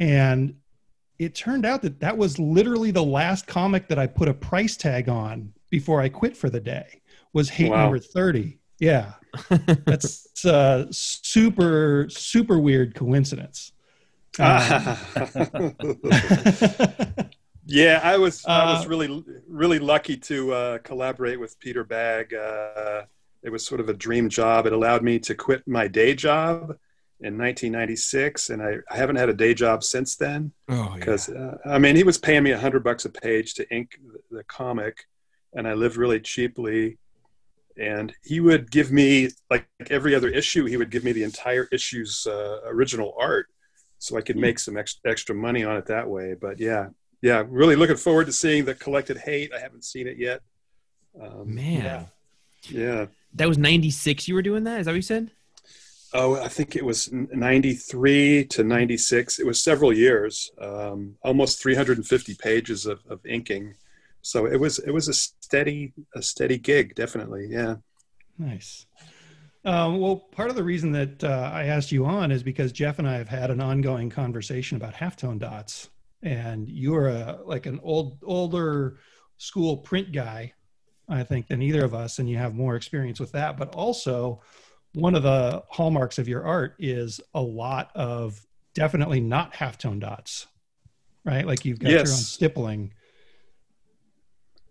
[0.00, 0.54] and
[1.18, 4.76] it turned out that that was literally the last comic that I put a price
[4.76, 7.00] tag on before I quit for the day
[7.32, 7.84] was Hate Wow.
[7.84, 8.58] number 30.
[8.78, 9.14] Yeah.
[9.86, 13.72] That's a super, super weird coincidence.
[14.38, 14.96] Um,
[17.66, 22.32] yeah, I was I was Uh, really really lucky to uh, collaborate with Peter Bagge.
[22.34, 23.04] Uh,
[23.42, 24.66] it was sort of a dream job.
[24.66, 26.76] It allowed me to quit my day job
[27.20, 30.52] in 1996, and I, I haven't had a day job since then.
[30.68, 33.74] Oh, because uh, I mean he was paying me a hundred bucks a page to
[33.74, 35.06] ink the, the comic,
[35.54, 36.98] and I lived really cheaply.
[37.78, 41.68] And he would give me like every other issue, he would give me the entire
[41.72, 43.46] issue's uh, original art,
[43.98, 46.34] so I could make some ex- extra money on it that way.
[46.34, 46.88] But yeah,
[47.22, 49.52] yeah, really looking forward to seeing the collected hate.
[49.54, 50.42] I haven't seen it yet.
[51.20, 52.06] Um, man.
[52.68, 52.80] Yeah.
[52.80, 53.06] yeah.
[53.34, 54.80] That was 96 you were doing that?
[54.80, 55.30] Is that what you said?
[56.14, 59.38] Oh, I think it was 93 to 96.
[59.38, 63.74] It was several years, um, almost 350 pages of, of inking.
[64.22, 67.48] So it was it was a steady a steady gig, definitely.
[67.50, 67.76] Yeah.
[68.38, 68.86] Nice.
[69.64, 72.98] Um, well, part of the reason that uh, I asked you on is because Jeff
[72.98, 75.90] and I have had an ongoing conversation about halftone dots,
[76.22, 78.98] and you're a like an old older
[79.36, 80.52] school print guy,
[81.08, 83.56] I think, than either of us, and you have more experience with that.
[83.56, 84.42] But also,
[84.94, 90.46] one of the hallmarks of your art is a lot of definitely not halftone dots,
[91.24, 91.46] right?
[91.46, 92.94] Like you've got your own stippling.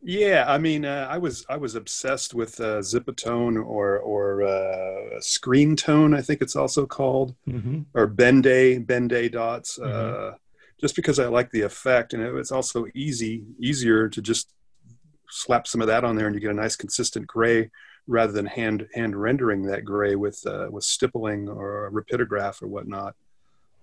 [0.04, 5.20] Yeah, I mean, uh, I was I was obsessed with uh, Zipatone or or uh,
[5.22, 7.36] Screen Tone, I think it's also called.
[7.46, 10.36] hmm or Ben-Day Ben-Day dots, uh, Mhm.
[10.80, 14.54] just because I like the effect, and it, it's also easy easier to just
[15.30, 17.70] slap some of that on there, and you get a nice consistent gray
[18.08, 23.14] rather than hand hand rendering that gray with uh, with stippling or rapidograph or whatnot.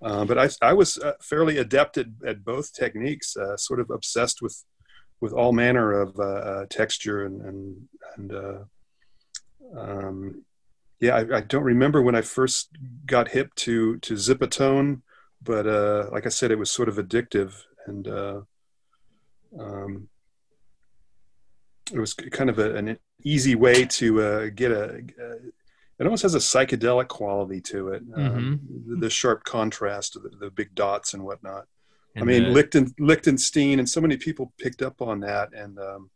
[0.03, 3.91] Uh, but I I was uh, fairly adept at, at both techniques, uh, sort of
[3.91, 4.65] obsessed with
[5.21, 8.59] with all manner of uh, uh, texture and and and uh,
[9.77, 10.45] um,
[11.01, 12.71] yeah, I, I don't remember when I first
[13.07, 15.03] got hip to to Zipatone,
[15.43, 17.55] but uh, like I said, it was sort of addictive,
[17.87, 18.41] and uh,
[19.59, 20.09] um,
[21.93, 25.03] it was kind of a, an easy way to uh, get a.
[25.21, 25.49] Uh,
[26.01, 28.03] it almost has a psychedelic quality to it.
[28.15, 31.67] Um, the, the sharp contrast of the, the big dots and whatnot.
[32.21, 36.11] I mean, the- Lichten, Lichtenstein, and so many people picked up on that, and um,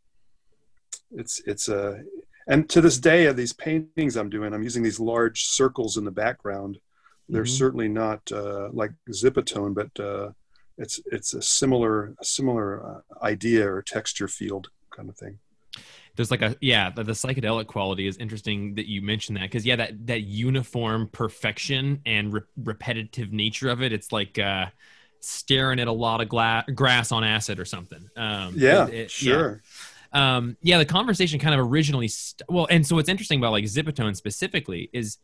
[1.11, 2.03] it's it's a.
[2.47, 6.03] and to this day, of these paintings I'm doing, I'm using these large circles in
[6.05, 6.77] the background.
[7.29, 7.57] They're Mhm.
[7.57, 10.31] certainly not uh, like Zipatone, but uh,
[10.77, 15.39] it's it's a similar a similar uh, idea or texture field kind of thing.
[16.15, 19.65] there's like a yeah the, the psychedelic quality is interesting that you mentioned that because
[19.65, 24.67] yeah that that uniform perfection and re- repetitive nature of it it's like uh
[25.23, 29.11] staring at a lot of gla- grass on acid or something um Yeah, it- it-
[29.11, 29.61] sure.
[30.13, 30.35] yeah.
[30.37, 33.63] um yeah the conversation kind of originally st- well and so what's interesting about like
[33.65, 35.17] zipatone specifically is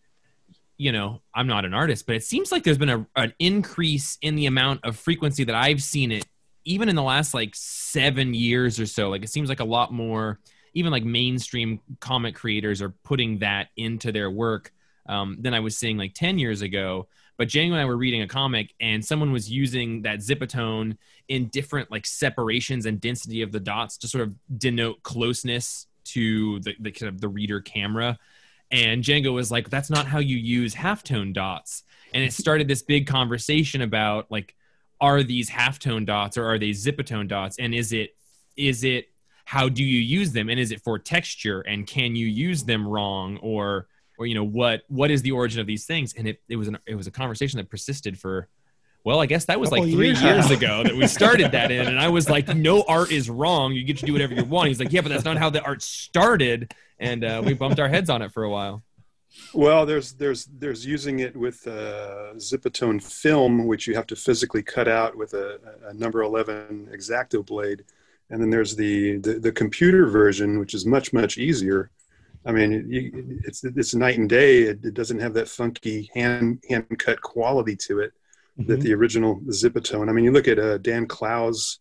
[0.78, 4.18] you know i'm not an artist but it seems like there's been a, an increase
[4.22, 6.26] in the amount of frequency that i've seen it
[6.66, 9.92] even in the last like seven years or so like it seems like a lot
[9.92, 10.40] more
[10.74, 14.72] even like mainstream comic creators are putting that into their work
[15.08, 17.08] um, than i was seeing like 10 years ago
[17.40, 20.98] but Django and I were reading a comic, and someone was using that zipatone
[21.30, 26.60] in different like separations and density of the dots to sort of denote closeness to
[26.60, 28.20] the, the kind of the reader camera.
[28.72, 32.82] And Django was like, "That's not how you use halftone dots." And it started this
[32.82, 34.54] big conversation about like,
[35.00, 37.58] are these halftone dots or are they zipatone dots?
[37.58, 38.18] And is it
[38.58, 39.06] is it
[39.46, 40.50] how do you use them?
[40.50, 41.62] And is it for texture?
[41.62, 43.88] And can you use them wrong or
[44.20, 46.14] or you know what what is the origin of these things?
[46.16, 48.48] And it, it was an it was a conversation that persisted for
[49.06, 50.22] well i guess that was like Couple three years.
[50.22, 51.88] years ago that we started that in.
[51.88, 53.74] And i was like no art is wrong.
[53.74, 54.68] You get to do whatever you want.
[54.68, 56.74] He's like yeah but that's not how the art started.
[57.00, 58.84] And uh, we bumped our heads on it for a while.
[59.54, 64.64] Well, there's there's there's using it with uh, Zipatone film, which you have to physically
[64.64, 67.84] cut out with a, a number eleven exacto blade,
[68.30, 71.92] and then there's the, the the computer version, which is much much easier.
[72.46, 74.64] I mean, you, it's it's night and day.
[74.64, 78.14] It, it doesn't have that funky hand hand cut quality to it
[78.58, 78.84] that Mhm.
[78.84, 80.10] the original Zipatone.
[80.10, 81.80] I mean, you look at uh, Dan Clowes,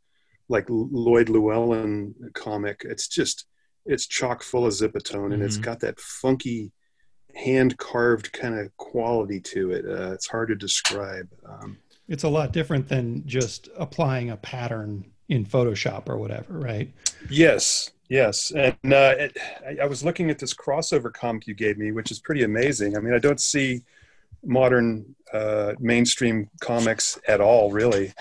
[0.49, 2.83] like Lloyd Llewellyn comic.
[2.85, 3.47] It's just
[3.87, 6.73] it's chock full of Zipatone, and it's got that funky
[7.35, 9.85] hand carved kind of quality to it.
[9.87, 11.29] Uh, it's hard to describe.
[11.49, 16.93] Um, it's a lot different than just applying a pattern in Photoshop or whatever, right?
[17.31, 18.51] Yes, yes.
[18.51, 22.11] And uh, it, I, I, was looking at this crossover comic you gave me, which
[22.11, 22.97] is pretty amazing.
[22.97, 23.83] I mean, I don't see
[24.45, 28.13] modern uh, mainstream comics at all, really.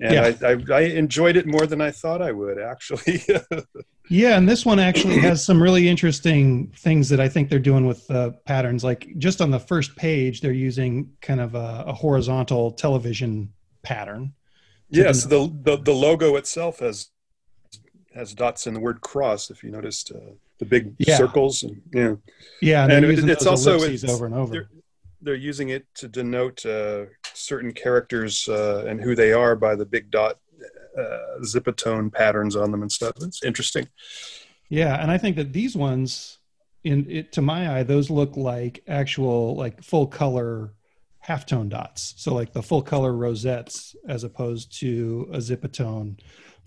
[0.00, 0.48] And yeah.
[0.48, 3.22] I, I, I enjoyed it more than I thought I would, actually.
[4.08, 7.86] yeah, and this one actually has some really interesting things that I think they're doing
[7.86, 8.84] with uh, patterns.
[8.84, 14.34] Like just on the first page, they're using kind of a, a horizontal television pattern.
[14.90, 17.10] Yes, the, the the logo itself has
[18.18, 19.50] has dots in the word cross.
[19.50, 21.16] If you noticed uh, the big yeah.
[21.16, 22.14] circles, and yeah,
[22.60, 24.52] yeah, and, and it, it's also it's, over and over.
[24.52, 24.68] They're,
[25.22, 29.86] they're, using it to denote uh, certain characters uh, and who they are by the
[29.86, 30.38] big dot
[30.98, 33.12] uh, zipatone patterns on them and stuff.
[33.20, 33.88] It's interesting.
[34.68, 36.38] Yeah, and I think that these ones,
[36.84, 40.74] in it to my eye, those look like actual like full color
[41.26, 42.14] halftone dots.
[42.16, 46.18] So like the full color rosettes as opposed to a zipatone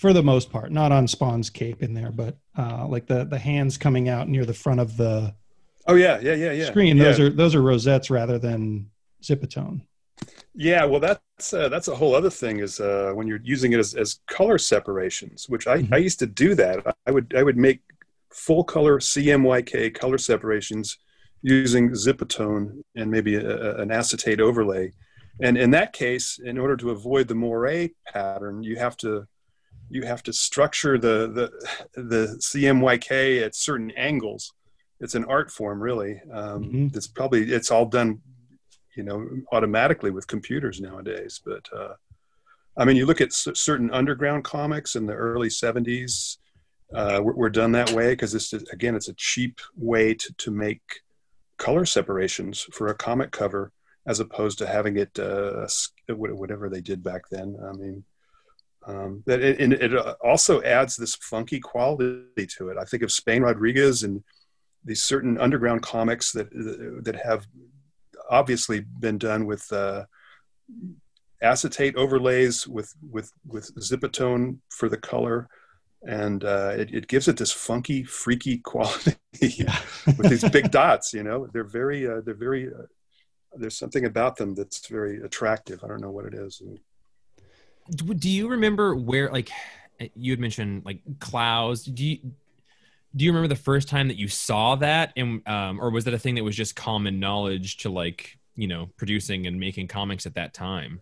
[0.01, 3.37] for the most part, not on Spawn's cape in there, but uh, like the the
[3.37, 5.35] hands coming out near the front of the
[5.85, 6.97] oh yeah yeah yeah yeah screen.
[6.97, 7.03] Yeah.
[7.03, 8.89] Those are those are rosettes rather than
[9.21, 9.81] zipatone.
[10.55, 12.61] Yeah, well, that's uh, that's a whole other thing.
[12.61, 15.93] Is uh, when you're using it as, as color separations, which I, mm-hmm.
[15.93, 16.97] I used to do that.
[17.05, 17.81] I would I would make
[18.33, 20.97] full color CMYK color separations
[21.43, 24.93] using Zipatone and maybe a, an acetate overlay.
[25.41, 29.27] And in that case, in order to avoid the moire pattern, you have to
[29.91, 31.51] you have to structure the
[31.93, 34.53] the the CMYK at certain angles.
[34.99, 36.21] It's an art form, really.
[36.31, 36.87] Um, mm-hmm.
[36.93, 38.21] It's probably it's all done,
[38.95, 41.41] you know, automatically with computers nowadays.
[41.43, 41.93] But uh,
[42.77, 46.37] I mean, you look at c- certain underground comics in the early '70s.
[46.93, 50.33] Uh, were, were done that way because this is, again, it's a cheap way to,
[50.33, 50.81] to make
[51.57, 53.71] color separations for a comic cover
[54.07, 55.65] as opposed to having it uh,
[56.09, 57.55] whatever they did back then.
[57.65, 58.03] I mean,
[58.87, 62.77] um, that it, it, also adds this funky quality to it.
[62.79, 64.23] I think of Spain Rodriguez and
[64.83, 66.49] these certain underground comics that
[67.03, 67.45] that have
[68.29, 70.05] obviously been done with uh,
[71.41, 75.47] acetate overlays with with with zipatone for the color
[76.03, 81.13] and uh, it, it, gives it this funky, freaky quality with these big dots.
[81.13, 82.67] You know, they're very, uh, they're very.
[82.67, 82.87] Uh,
[83.53, 85.83] there's something about them that's very attractive.
[85.83, 86.61] I don't know what it is.
[87.91, 89.49] Do you remember where, like,
[90.15, 91.83] you had mentioned like clouds?
[91.83, 92.19] Do you
[93.15, 96.13] do you remember the first time that you saw that, and um, or was that
[96.13, 100.25] a thing that was just common knowledge to like you know producing and making comics
[100.25, 101.01] at that time?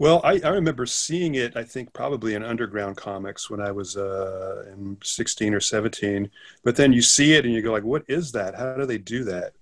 [0.00, 3.96] Well, I, I, remember seeing it, I think probably in underground comics when I was
[3.96, 4.64] uh,
[5.02, 6.30] 16 or 17.
[6.62, 8.54] But then you see it and you go like, what is that?
[8.54, 9.54] How do they do that?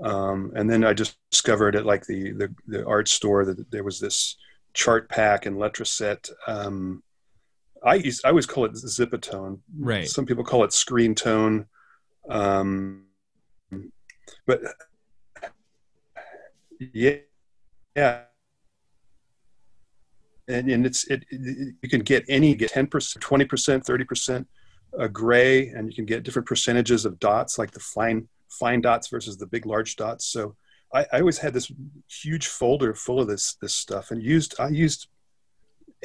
[0.00, 3.84] Um, and then I just discovered at like the, the, the, art store that there
[3.84, 4.36] was this
[4.74, 6.30] Chartpak and Letraset.
[6.46, 7.02] Um,
[7.84, 9.60] I I always call it zipatone.
[9.78, 10.08] Right.
[10.08, 11.66] Some people call it screen tone.
[12.28, 13.04] Um,
[14.46, 14.60] but
[16.92, 17.16] yeah,
[17.94, 18.22] yeah
[20.48, 24.46] and, and it's it, it, you can get any get 10% 20% 30%
[24.98, 29.08] a gray and you can get different percentages of dots like the fine fine dots
[29.08, 30.54] versus the big large dots so
[30.94, 31.70] I, I always had this
[32.08, 35.08] huge folder full of this this stuff and used i used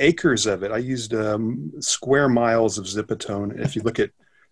[0.01, 0.71] acres of it.
[0.71, 4.11] I used um, square miles of zipatone if you look at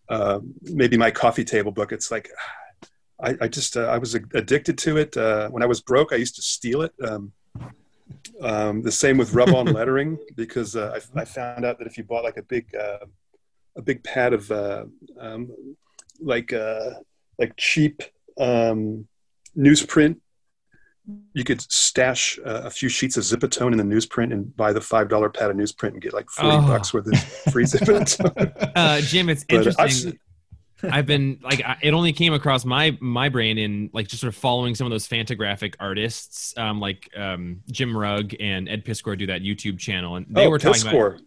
[0.10, 2.30] uh, maybe my coffee table book it's like
[3.24, 5.16] i, I just uh, i was addicted to it.
[5.16, 6.94] Uh, when i was broke i used to steal it.
[7.02, 7.32] Um,
[8.42, 12.04] um, the same with rub-on lettering because uh, I, I, found out that if you
[12.04, 13.06] bought like a big uh,
[13.76, 14.86] a big pad of uh,
[15.20, 15.52] um,
[16.20, 16.92] like uh,
[17.40, 18.04] like cheap
[18.40, 19.08] um,
[19.58, 20.18] newsprint,
[21.34, 24.82] you could stash uh, a few sheets of Zipatone in the newsprint and buy the
[24.82, 26.62] five dollar pad of newsprint and get like forty oh.
[26.62, 27.20] bucks worth of
[27.54, 28.72] free Zipatone.
[28.76, 30.20] Uh, Jim, it's interesting.
[30.84, 34.36] I've been like it only came across my my brain in like just sort of
[34.36, 39.28] following some of those Fantagraphic artists, um, like um, Jim Rugg and Ed Piskor do
[39.28, 41.08] that YouTube channel, and they oh, were talking Piskor.
[41.08, 41.22] about.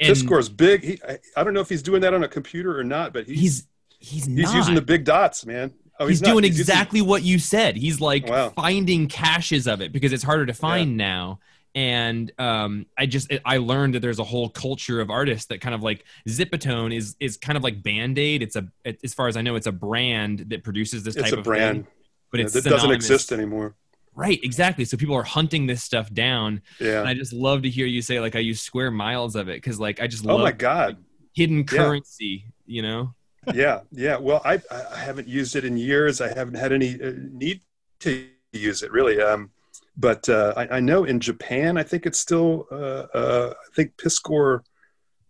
[0.00, 0.82] And Piskor's big.
[0.82, 3.26] He, I, I, don't know if he's doing that on a computer or not, but
[3.26, 5.72] he's he's he's, he's using the big dots, man.
[6.00, 7.76] Oh, he's, he's doing he's exactly what you said.
[7.76, 8.48] He's like wow.
[8.48, 11.06] finding caches of it because it's harder to find yeah.
[11.06, 11.38] now
[11.74, 15.74] and um, I just I learned that there's a whole culture of artists that kind
[15.74, 18.42] of like Zipatone is is kind of like Band Aid.
[18.42, 18.66] It's a
[19.04, 21.84] as far as I know, it's a brand that produces this it's type of brand,
[21.84, 21.92] thing,
[22.30, 23.74] but yeah, it doesn't exist anymore.
[24.16, 24.84] Right, exactly.
[24.84, 26.62] So people are hunting this stuff down.
[26.80, 29.48] Yeah, and I just love to hear you say like I use square miles of
[29.48, 30.96] it because like I just oh my god
[31.32, 32.46] hidden currency.
[32.66, 32.74] Yeah.
[32.74, 33.14] You know.
[33.54, 34.16] Yeah, yeah.
[34.16, 36.20] Well, I I haven't used it in years.
[36.20, 37.60] I haven't had any uh, need
[38.00, 39.20] to use it really.
[39.20, 39.50] Um,
[39.96, 42.66] but uh, I, I, know in Japan, I think it's still.
[42.70, 44.60] Uh, uh, I think Piskor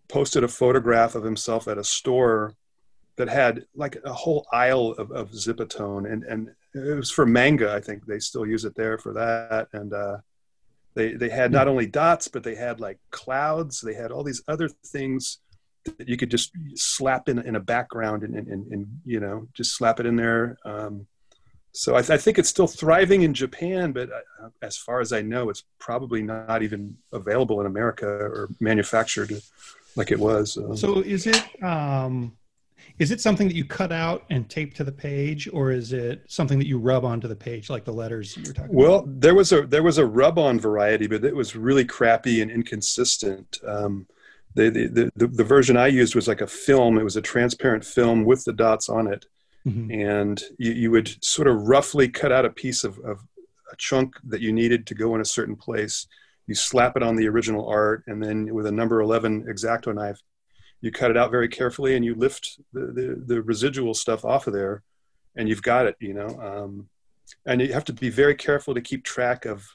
[0.09, 2.55] posted a photograph of himself at a store
[3.17, 7.75] that had like a whole aisle of, of Zipatone, and and it was for manga.
[7.75, 10.19] I think they still use it there for that, and uh,
[10.95, 13.81] they they had not only dots, but they had like clouds.
[13.81, 15.39] They had all these other things
[15.85, 19.77] that you could just slap in in a background and and, and you know just
[19.77, 20.59] slap it in there.
[20.65, 21.07] Um,
[21.73, 25.13] so I, th- I, think it's still thriving in Japan, but uh, as far as
[25.13, 29.41] I know, it's probably not even available in America or manufactured
[29.95, 30.57] like it was.
[30.57, 32.37] Um, so is it um,
[32.99, 36.23] is it something that you cut out and tape to the page, or is it
[36.29, 38.75] something that you rub onto the page, like the letters you're talking?
[38.75, 39.21] Well, about?
[39.21, 43.59] there was a there was a rub-on variety, but it was really crappy and inconsistent.
[43.67, 44.07] Um,
[44.55, 46.99] the, the, the, the version I used was like a film.
[46.99, 49.27] It was a transparent film with the dots on it.
[49.67, 49.91] Mm-hmm.
[49.91, 53.21] And you, you would sort of roughly cut out a piece of, of
[53.73, 56.07] a chunk that you needed to go in a certain place.
[56.47, 60.21] You slap it on the original art, and then with a number 11 X-Acto knife,
[60.81, 64.47] you cut it out very carefully and you lift the, the, the residual stuff off
[64.47, 64.83] of there,
[65.37, 66.41] and you've got it, you know.
[66.41, 66.89] Um,
[67.47, 69.69] and you have to be very careful to keep track of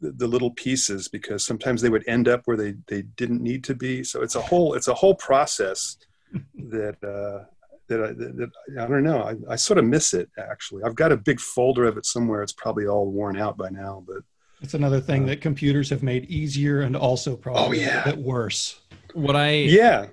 [0.00, 3.64] the, the, little pieces because sometimes they would end up where they, they didn't need
[3.64, 4.02] to be.
[4.04, 5.96] So it's a whole it's a whole process
[6.54, 7.44] that uh,
[7.88, 9.22] that I, that, that, I don't know.
[9.22, 10.82] I, I sort of miss it actually.
[10.84, 12.42] I've got a big folder of it somewhere.
[12.42, 14.22] It's probably all worn out by now, but
[14.62, 18.02] it's another thing uh, that computers have made easier and also probably oh, yeah.
[18.02, 18.80] a bit worse.
[19.14, 20.06] What I yeah.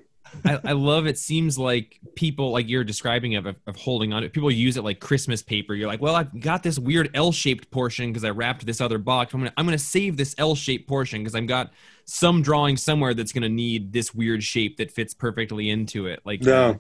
[0.46, 4.30] I, I, love it seems like people like you're describing of, of holding on to
[4.30, 8.12] people use it like christmas paper you're like well i've got this weird l-shaped portion
[8.12, 11.36] because i wrapped this other box i'm gonna i'm gonna save this l-shaped portion because
[11.36, 11.72] i've got
[12.06, 16.42] some drawing somewhere that's gonna need this weird shape that fits perfectly into it like
[16.42, 16.80] no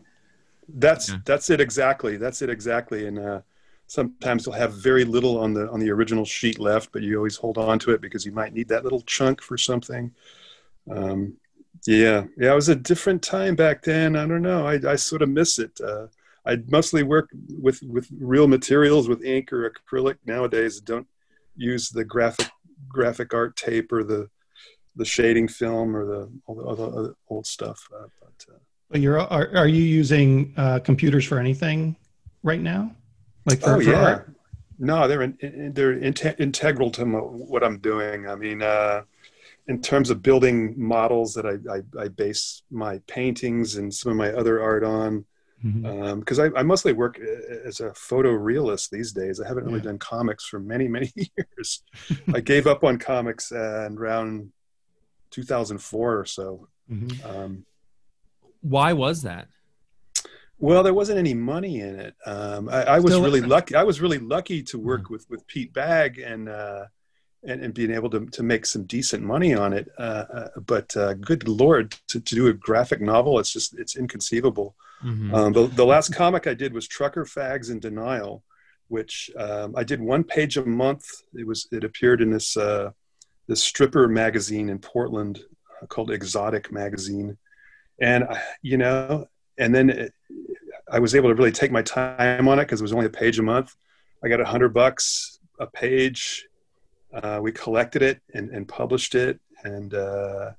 [0.69, 1.17] that's yeah.
[1.25, 2.17] that's it exactly.
[2.17, 3.07] That's it exactly.
[3.07, 3.41] And uh,
[3.87, 7.37] sometimes you'll have very little on the on the original sheet left, but you always
[7.37, 10.13] hold on to it because you might need that little chunk for something.
[10.89, 11.35] Um,
[11.88, 14.15] yeah, yeah, it was a different time back then.
[14.15, 14.67] I don't know.
[14.67, 15.79] I, I sort of miss it.
[15.81, 16.07] Uh,
[16.45, 17.29] I mostly work
[17.59, 20.81] with with real materials, with ink or acrylic nowadays.
[20.81, 21.07] Don't
[21.55, 22.49] use the graphic
[22.89, 24.29] graphic art tape or the
[24.97, 27.88] the shading film or the all the other old stuff.
[27.95, 31.95] Uh, but, uh, you're are, are you using uh, computers for anything
[32.43, 32.91] right now?
[33.45, 34.33] Like for, oh for yeah, art?
[34.79, 38.27] no, they're in, in, they're in, integral to what I'm doing.
[38.27, 39.03] I mean, uh,
[39.68, 44.18] in terms of building models that I, I, I, base my paintings and some of
[44.18, 45.26] my other art on,
[45.61, 46.41] because mm-hmm.
[46.41, 49.41] um, I, I, mostly work uh, as a photorealist these days.
[49.41, 49.86] I haven't really yeah.
[49.86, 51.84] done comics for many many years.
[52.34, 54.51] I gave up on comics uh, around
[55.32, 56.68] 2004 or so.
[56.89, 57.30] Mm-hmm.
[57.30, 57.65] Um,
[58.61, 59.47] why was that?
[60.59, 62.15] Well, there wasn't any money in it.
[62.26, 63.76] Um, I, I, was Still, really lucky.
[63.76, 65.13] I was really lucky to work mm-hmm.
[65.13, 66.86] with, with Pete Bagge and, uh,
[67.47, 69.89] and, and being able to, to make some decent money on it.
[69.97, 73.95] Uh, uh, but uh, good Lord, to, to do a graphic novel, it's just, it's
[73.95, 74.75] inconceivable.
[75.03, 75.33] Mm-hmm.
[75.33, 78.43] Um, the, the last comic I did was Trucker Fags in Denial,
[78.87, 81.05] which um, I did one page a month.
[81.33, 82.91] It was, it appeared in this, uh,
[83.47, 85.39] this stripper magazine in Portland
[85.81, 87.37] uh, called Exotic Magazine
[87.99, 89.27] and I, you know
[89.57, 90.13] and then it,
[90.91, 93.11] i was able to really take my time on it because it was only a
[93.11, 93.75] page a month
[94.23, 96.47] i got a hundred bucks a page
[97.13, 100.51] uh, we collected it and, and published it and uh,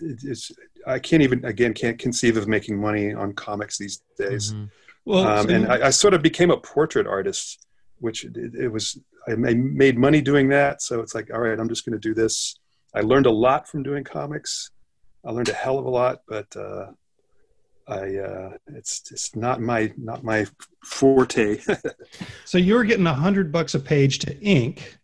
[0.00, 0.52] it's
[0.86, 4.64] i can't even again can't conceive of making money on comics these days mm-hmm.
[5.04, 7.66] well um, so and I, I, sort of became a portrait artist
[7.98, 11.68] which it, it was i made money doing that so it's like all right i'm
[11.68, 12.56] just going to do this
[12.94, 14.70] i learned a lot from doing comics
[15.24, 16.86] I learned a hell of a lot, but uh,
[17.86, 20.46] I uh, it's it's not my not my
[20.84, 21.58] forte.
[22.44, 24.98] so you were getting a hundred bucks a page to ink,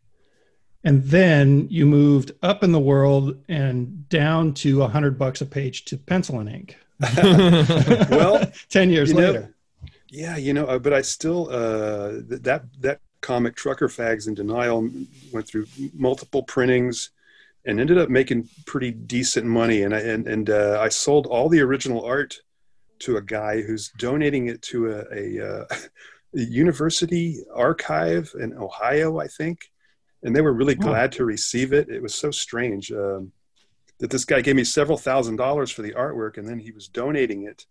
[0.85, 5.47] and then you moved up in the world and down to a hundred bucks a
[5.47, 6.79] page to pencil and ink.
[8.11, 9.41] well, ten years later.
[9.41, 9.49] Know,
[10.11, 14.89] yeah, you know, uh, but I still uh, that that comic Trucker Fags in Denial
[15.33, 17.11] went through multiple printings
[17.65, 19.83] and ended up making pretty decent money.
[19.83, 22.37] And I, and, and uh, I sold all the original art
[23.01, 25.65] to a guy who's donating it to a, a, uh,
[26.37, 29.71] a university archive in Ohio, I think.
[30.25, 31.89] And they were really glad to receive it.
[31.89, 33.31] It was so strange um,
[33.99, 36.89] that this guy gave me several thousand dollars for the artwork, and then he was
[36.89, 37.67] donating it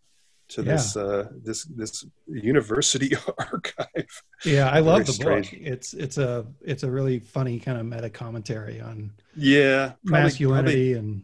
[0.50, 0.74] to yeah.
[0.74, 4.24] this uh, this this university archive.
[4.46, 5.52] Yeah, I love the strange.
[5.52, 5.60] book.
[5.62, 10.94] It's it's a it's a really funny kind of meta commentary on yeah probably, masculinity
[10.94, 11.24] probably, and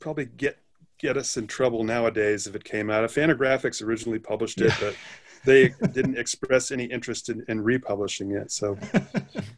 [0.00, 0.58] probably get
[0.98, 3.04] get us in trouble nowadays if it came out.
[3.04, 4.94] If Fantagraphics originally published it, but
[5.44, 8.50] they didn't express any interest in, in republishing it.
[8.52, 8.76] So,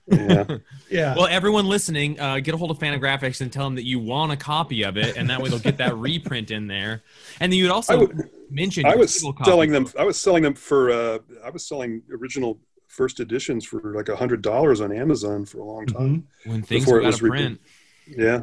[0.07, 0.45] yeah.
[0.91, 1.15] Yeah.
[1.15, 4.33] Well, everyone listening, uh, get a hold of Fantagraphics and tell them that you want
[4.33, 7.03] a copy of it, and that way they'll get that reprint in there.
[7.39, 9.15] And then you would also I would- mention I was
[9.45, 9.87] selling them.
[9.99, 10.91] I was selling them for.
[10.91, 12.59] Uh, I was selling original
[12.89, 16.27] first editions for like a hundred dollars on Amazon for a long time.
[16.45, 16.51] Mhm.
[16.51, 17.61] when things before were it out was of reprint.
[18.07, 18.19] print.
[18.21, 18.43] Yeah.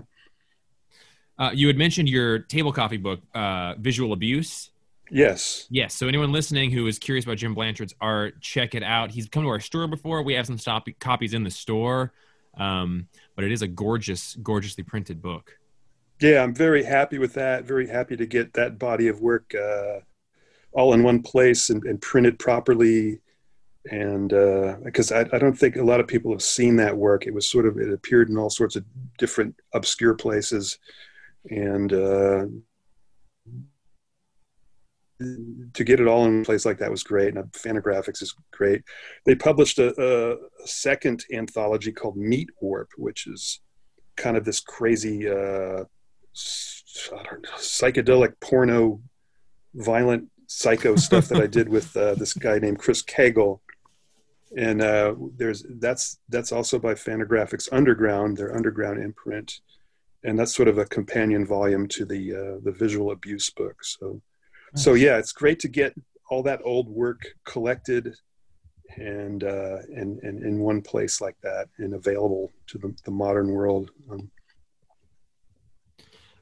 [1.38, 4.70] Uh, you had mentioned your table coffee book, uh, Visual Abuse.
[5.12, 5.68] Yes.
[5.70, 5.96] Yes.
[5.96, 9.12] So anyone listening who is curious about Jim Blanchard's art, check it out.
[9.12, 10.22] He's come to our store before.
[10.24, 12.14] We have some stop- copies in the store,
[12.58, 15.58] um, but it is a gorgeous, gorgeously printed book.
[16.20, 17.66] Yeah, I'm very happy with that.
[17.66, 20.00] Very happy to get that body of work uh,
[20.72, 23.20] all in one place and, and printed properly.
[23.90, 24.30] And
[24.84, 27.26] because I, I don't think a lot of people have seen that work.
[27.26, 28.84] It was sort of it appeared in all sorts of
[29.18, 30.78] different obscure places,
[31.50, 32.46] and uh,
[35.20, 37.36] to get it all in place like that was great.
[37.36, 38.84] And Fantagraphics is great.
[39.26, 40.38] They published a, a
[40.68, 43.60] second anthology called Meat Warp, which is
[44.16, 45.28] kind of this crazy.
[45.28, 45.86] Uh,
[46.36, 49.02] s- I don't know, psychedelic porno,
[49.76, 53.60] violent psycho stuff that I did with uh, this guy named Chris Cagle.
[54.56, 59.60] And uh, there's that's that's also by Fantagraphics Underground, their Underground imprint,
[60.24, 63.84] and that's sort of a companion volume to the uh, the visual abuse book.
[63.84, 64.22] So,
[64.76, 65.94] so yeah, it's great to get
[66.30, 68.16] all that old work collected
[68.96, 73.52] and uh, and, and in one place like that and available to the, the modern
[73.52, 73.92] world.
[74.10, 74.30] Um,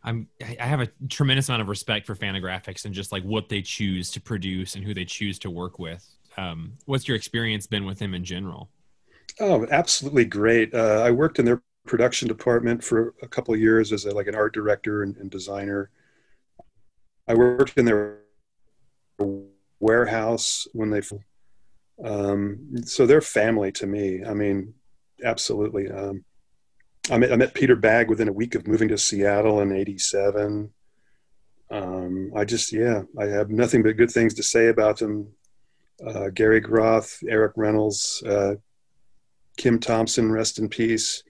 [0.04, 0.28] I'm
[0.60, 4.12] I have a tremendous amount of respect for Fantagraphics and just like what they choose
[4.12, 6.08] to produce and who they choose to work with.
[6.38, 8.70] Um, what's your experience been with them in general?
[9.40, 10.74] Oh, absolutely great.
[10.74, 14.28] Uh, I worked in their production department for a couple of years as a, like
[14.28, 15.90] an art director and, and designer.
[17.28, 18.20] I worked in their
[19.80, 21.02] warehouse when they,
[22.04, 24.24] um, so they're family to me.
[24.24, 24.74] I mean,
[25.24, 25.90] absolutely.
[25.90, 26.24] Um,
[27.12, 30.72] I met, I met Peter Bagge within a week of moving to Seattle in '87.
[31.72, 35.28] Um, I just, yeah, I have nothing but good things to say about them.
[36.06, 38.56] Uh, Gary Groth, Eric Reynolds, uh,
[39.58, 41.24] Kim Thompson, rest in peace.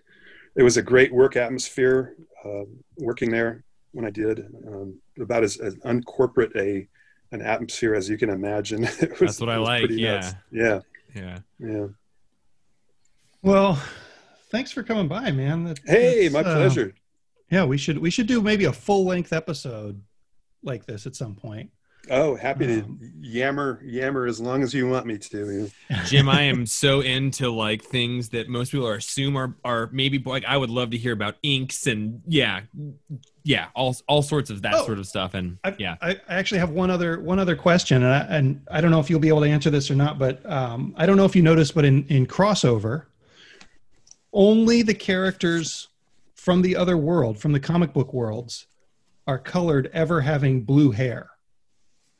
[0.56, 2.64] It was a great work atmosphere uh,
[2.98, 4.46] working there when I did.
[4.68, 6.88] Um, about as, as uncorporate a
[7.32, 8.84] an atmosphere as you can imagine.
[9.01, 10.13] It was- That's what I was like, yeah.
[10.20, 10.36] nuts.
[10.51, 10.80] yeah,
[11.16, 11.39] Yeah.
[11.59, 11.88] yeah.
[13.41, 13.82] Well,
[14.51, 15.63] thanks for coming by, man.
[15.66, 16.93] That- Hey, that's, my uh, pleasure.
[17.51, 20.01] yeah, we should we should do maybe a full length episode
[20.63, 21.70] like this at some point.
[22.10, 25.70] Oh, happy um, to yammer yammer as long as you want me to.
[26.06, 30.20] Jim, I am so into like things that most people are assume are are maybe
[30.20, 32.62] like I would love to hear about inks and yeah,
[33.43, 34.86] yeah, all all sorts of that Oh.
[34.86, 35.95] sort of stuff and I, yeah.
[36.01, 38.99] I, I actually have one other one other question, and I, and I don't know
[38.99, 41.36] if you'll be able to answer this or not, but um, I don't know if
[41.36, 43.06] you noticed, but in in crossover,
[44.34, 45.88] only the characters
[46.36, 48.68] from the other world, from the comic book worlds,
[49.26, 51.30] are colored ever having blue hair.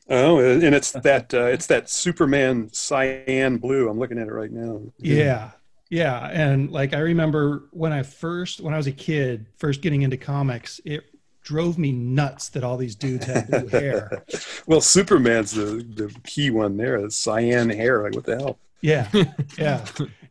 [0.10, 3.90] Oh, and it's that uh, it's that Superman cyan blue.
[3.90, 4.82] I'm looking at it right now.
[4.98, 5.52] Yeah.
[5.90, 6.30] Yeah.
[6.32, 10.18] And like I remember when I first when I was a kid, first getting into
[10.18, 11.04] comics, it
[11.44, 14.24] drove me nuts that all these dudes had blue hair.
[14.66, 17.02] well, Superman's the, the key one there.
[17.02, 18.04] The cyan hair.
[18.04, 18.58] Like what the hell?
[18.82, 19.08] Yeah.
[19.58, 19.86] Yeah.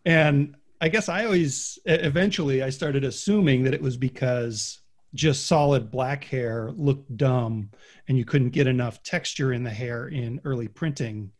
[0.06, 4.80] And I guess I always eventually I started assuming that it was because
[5.14, 7.70] just solid black hair looked dumb
[8.08, 11.30] and you couldn't get enough texture in the hair in early printing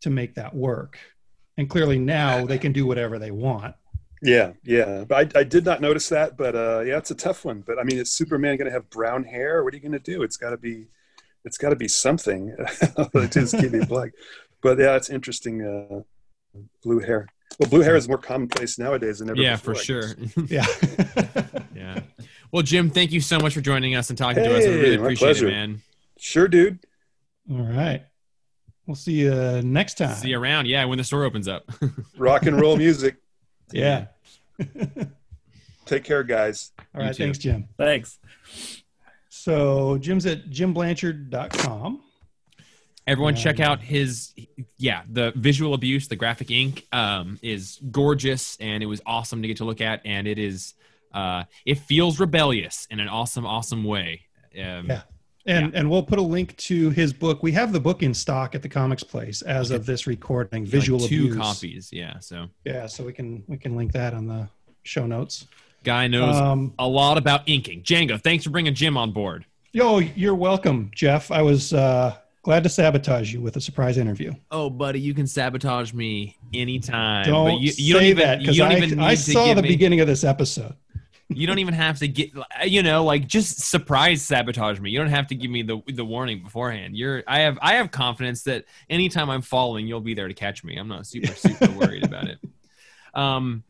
[0.00, 0.98] to make that work.
[1.58, 3.74] And clearly now they can do whatever they want.
[4.22, 5.04] Yeah, yeah.
[5.08, 6.36] But I, I did not notice that.
[6.36, 7.62] But uh, yeah, it's a tough one.
[7.66, 9.64] But I mean, is Superman going to have brown hair?
[9.64, 10.22] What are you going to do?
[10.22, 10.86] It's got to be,
[11.44, 12.54] it's got to be something.
[12.58, 14.12] it just can't be black.
[14.62, 15.62] But yeah, it's interesting.
[15.62, 16.02] Uh,
[16.82, 17.28] blue hair.
[17.58, 19.40] Well, blue hair is more commonplace nowadays than ever.
[19.40, 20.14] Yeah, before, for sure.
[20.48, 20.66] Yeah.
[22.46, 22.50] yeah.
[22.52, 24.64] Well, Jim, thank you so much for joining us and talking to us.
[24.64, 25.48] I Hey, really my appreciate pleasure.
[25.48, 25.82] it, man.
[26.18, 26.78] Sure, dude.
[27.50, 28.02] All right.
[28.86, 30.14] We'll see you next time.
[30.14, 30.66] See you around.
[30.66, 31.68] Yeah, when the store opens up.
[32.18, 33.16] Rock and roll music.
[33.72, 34.06] Yeah.
[35.86, 36.72] Take care, guys.
[36.94, 37.16] All You right.
[37.16, 37.24] too.
[37.24, 37.68] Thanks, Jim.
[37.76, 38.18] Thanks.
[39.28, 42.00] So Jim's at jimblanchard.com.
[43.08, 44.32] Everyone, Um, check out his
[44.78, 46.08] yeah the visual abuse.
[46.08, 50.00] The graphic ink um, is gorgeous, and it was awesome to get to look at.
[50.04, 50.74] And it is
[51.12, 54.22] uh, it feels rebellious in an awesome, awesome way.
[54.58, 55.02] Um, Yeah.
[55.48, 57.40] And and we'll put a link to his book.
[57.44, 60.64] We have the book in stock at the comics place as of this recording.
[60.64, 61.36] like Visual two abuse.
[61.36, 61.88] copies.
[61.92, 64.48] Yeah, so Yeah, so we can we can link that on the
[64.82, 65.46] show notes.
[65.84, 67.82] guy knows Um, a lot about inking.
[67.84, 69.46] Django, thanks for bringing Jim on board.
[69.72, 71.30] Yo, you're welcome, Jeff.
[71.30, 74.32] I was uh, glad to sabotage you with a surprise interview.
[74.50, 77.24] Oh, buddy, you can sabotage me anytime.
[77.24, 80.00] Don't but you, you say don't even, that because I, I saw the me- beginning
[80.00, 80.74] of this episode.
[81.28, 82.30] You don't even have to get,
[82.66, 84.90] you know, like just surprise sabotage me.
[84.90, 86.96] You don't have to give me the the warning beforehand.
[86.96, 90.62] You're, I have, I have confidence that anytime I'm falling, you'll be there to catch
[90.62, 90.76] me.
[90.76, 92.38] I'm not super, super worried about it.
[93.12, 93.64] Um,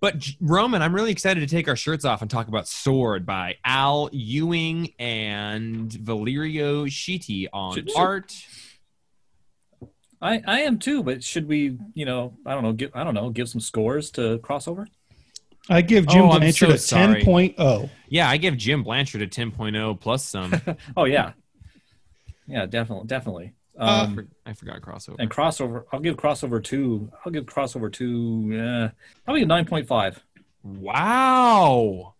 [0.00, 3.56] but Roman, I'm really excited to take our shirts off and talk about Sword by
[3.64, 8.34] Al Ewing and Valerio Schiti on Should- should- art.
[10.20, 13.14] I, I am too, but should we, you know, I don't know, give I don't
[13.14, 14.86] know, give some scores to crossover?
[15.68, 16.76] I give Jim Oh, Blanchard so a oh.
[16.76, 17.24] sorry.
[17.24, 17.90] 10.0.
[18.08, 20.60] Yeah, I give Jim Blanchard a 10.0 plus some.
[20.96, 21.32] Oh yeah,
[22.46, 23.52] yeah, definitely, definitely.
[23.78, 25.16] I Um, for- I forgot crossover.
[25.18, 27.10] and crossover, I'll give crossover two.
[27.24, 28.48] I'll give crossover two.
[28.50, 28.90] Yeah,
[29.24, 30.22] probably a nine point five.
[30.62, 32.14] Wow.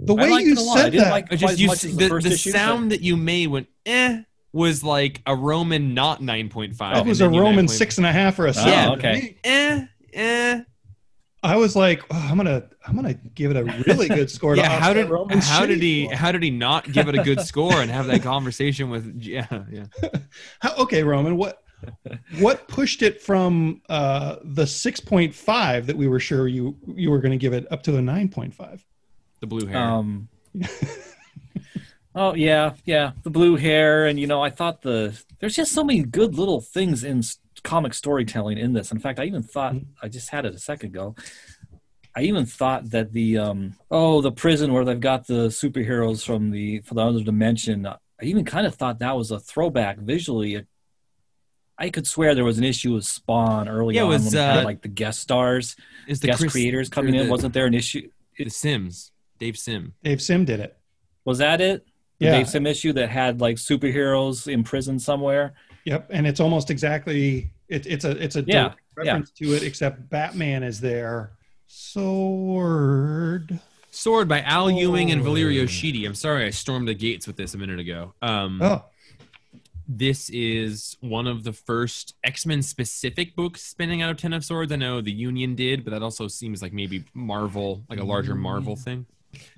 [0.00, 0.78] The way you it a lot.
[0.78, 3.48] I said that, like- just you, the the, the issue, but- sound that you made
[3.48, 4.22] when eh
[4.52, 6.78] was like a Roman not 9.5.
[6.78, 7.70] that and was a Roman 9.5.
[7.70, 8.98] six and a half or a Oh, seven.
[8.98, 9.36] okay.
[9.44, 9.84] Eh,
[10.14, 10.60] eh.
[11.42, 14.54] I was like, oh, I'm gonna, I'm gonna give it a really good score.
[14.54, 16.16] to Yeah, how did Roman how did he score.
[16.16, 19.46] how did he not give it a good score and have that conversation with yeah
[19.70, 19.84] yeah
[20.60, 21.62] How, okay, Roman, what
[22.40, 27.30] what pushed it from uh, the 6.5 that we were sure you you were going
[27.30, 28.80] to give it up to a 9.5?
[29.40, 29.78] the blue hair.
[29.78, 30.28] Um.
[32.16, 35.84] oh yeah, yeah, the blue hair, and you know, I thought the there's just so
[35.84, 38.92] many good little things in s- comic storytelling in this.
[38.92, 41.14] In fact, I even thought I just had it a second ago.
[42.16, 46.50] I even thought that the um oh the prison where they've got the superheroes from
[46.50, 47.86] the from the other dimension.
[47.86, 50.66] I even kind of thought that was a throwback visually.
[51.80, 54.32] I could swear there was an issue with Spawn early Yeah, it on was, when
[54.32, 55.76] we had uh, like the guest stars,
[56.08, 57.28] Is the guest Chris- creators or coming in.
[57.28, 58.08] Wasn't there an issue?
[58.36, 59.94] the Sims Dave Sim?
[60.02, 60.76] Dave Sim did it.
[61.24, 61.84] Was that it?
[62.18, 62.32] The Yeah.
[62.38, 65.54] Dave Sim issue that had like superheroes in prison somewhere.
[65.88, 69.62] Yep, and it's almost exactly it, it's a it's a Yeah, direct reference to it,
[69.62, 71.32] except Batman is there.
[71.66, 73.58] Sword.
[73.90, 75.70] Sword by Al Ewing and Valerio Sword.
[75.94, 76.06] Schiti.
[76.06, 78.12] I'm sorry I stormed the gates with this a minute ago.
[78.20, 78.84] Um, Oh,
[79.88, 84.70] this is one of the first X-Men specific books spinning out of Ten of Swords.
[84.70, 88.34] I know the Union did, but that also seems like maybe Marvel, like a larger
[88.34, 89.06] Marvel thing.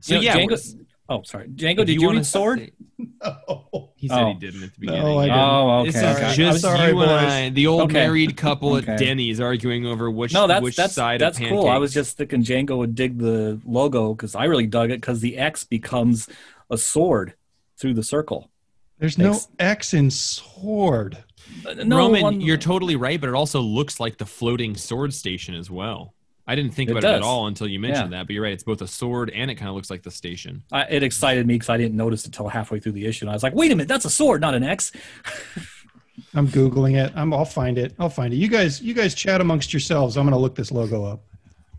[0.01, 0.77] So You know, yeah, Django- what's-
[1.11, 1.81] oh, sorry, Django.
[1.81, 2.73] if Did you, wanna read Sword?
[2.99, 3.91] no.
[3.97, 4.39] He said he Oh.
[4.39, 5.19] didn't at the No, beginning.
[5.19, 5.39] I didn't.
[5.39, 5.87] Oh, okay.
[5.91, 6.35] This is okay.
[6.35, 7.11] just sorry, you and.
[7.11, 7.93] I, the old Okay.
[7.93, 11.69] married couple at Denny's, arguing over which no, that's which that's side that's of cool.
[11.69, 15.21] I was just thinking Django would dig the logo because I really dug it because
[15.21, 16.29] the X becomes
[16.71, 17.35] a sword
[17.79, 18.51] through the circle.
[18.99, 19.49] There's no Thanks.
[19.59, 21.19] X in sword.
[21.67, 25.13] Uh, No, Roman, one- you're totally right, but it also looks like the floating sword
[25.15, 26.15] station as well.
[26.47, 28.53] I didn't think It about it at all until you mentioned that, but you're right.
[28.53, 30.65] It's both a sword and it kind of looks like the station.
[30.73, 33.31] I, it excited me because I didn't notice it until halfway through the issue, and
[33.31, 34.91] I was like, "Wait a minute, that's a sword, not an X."
[36.35, 37.13] I'm googling it.
[37.17, 37.33] I'm.
[37.33, 37.95] I'll find it.
[37.99, 38.37] I'll find it.
[38.37, 38.81] You guys.
[38.83, 40.17] You guys chat amongst yourselves.
[40.17, 41.23] I'm gonna look this logo up.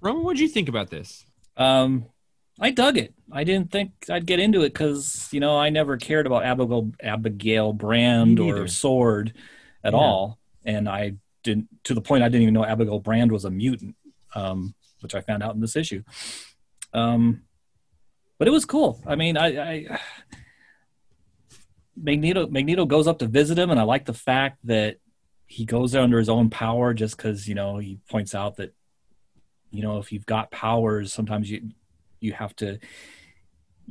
[0.01, 1.25] Roman, what do you think about this?
[1.57, 2.05] Um,
[2.59, 3.13] I dug it.
[3.31, 6.91] I didn't think I'd get into it because you know I never cared about Abigail
[7.01, 8.67] Abigail Brand or.
[8.67, 9.33] Sword
[9.83, 9.99] at Yeah.
[9.99, 13.51] all, and I didn't to the point I didn't even know Abigail Brand was a
[13.51, 13.95] mutant,
[14.35, 16.03] um, which I found out in this issue.
[16.93, 17.43] Um,
[18.37, 19.01] but it was cool.
[19.05, 19.99] I mean, I, I
[21.95, 24.97] Magneto Magneto goes up to visit him, and I like the fact that
[25.45, 28.73] he goes there under his own power, just because you know he points out that
[29.69, 31.69] you know if you've got powers, sometimes you
[32.19, 32.79] you have to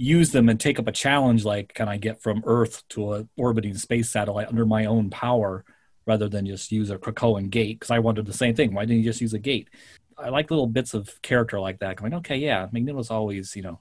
[0.01, 3.26] use them and take up a challenge like can i get from earth to a
[3.36, 5.64] orbiting space satellite under my own power
[6.07, 8.99] rather than just use a krakoan gate because i wanted the same thing why didn't
[8.99, 9.68] you just use a gate
[10.22, 13.78] i like little bits of character like that going okay yeah magneto's always you know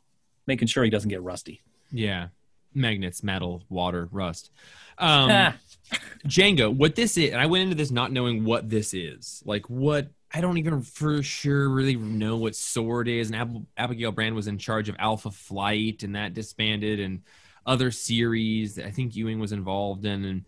[0.47, 1.61] making sure he doesn't get rusty
[1.91, 2.27] Yeah.
[2.73, 4.51] Magnets, metal, water, rust.
[4.99, 5.29] Um,
[6.27, 9.41] Django, what this is, and I went into this not knowing what this is.
[9.43, 13.31] Like, what, I don't even for sure really know what Sword is.
[13.31, 17.23] And Ab- Abigail Brand was in charge of Alpha Flight, and that disbanded, and
[17.65, 20.23] other series that I think Ewing was involved in.
[20.23, 20.45] And,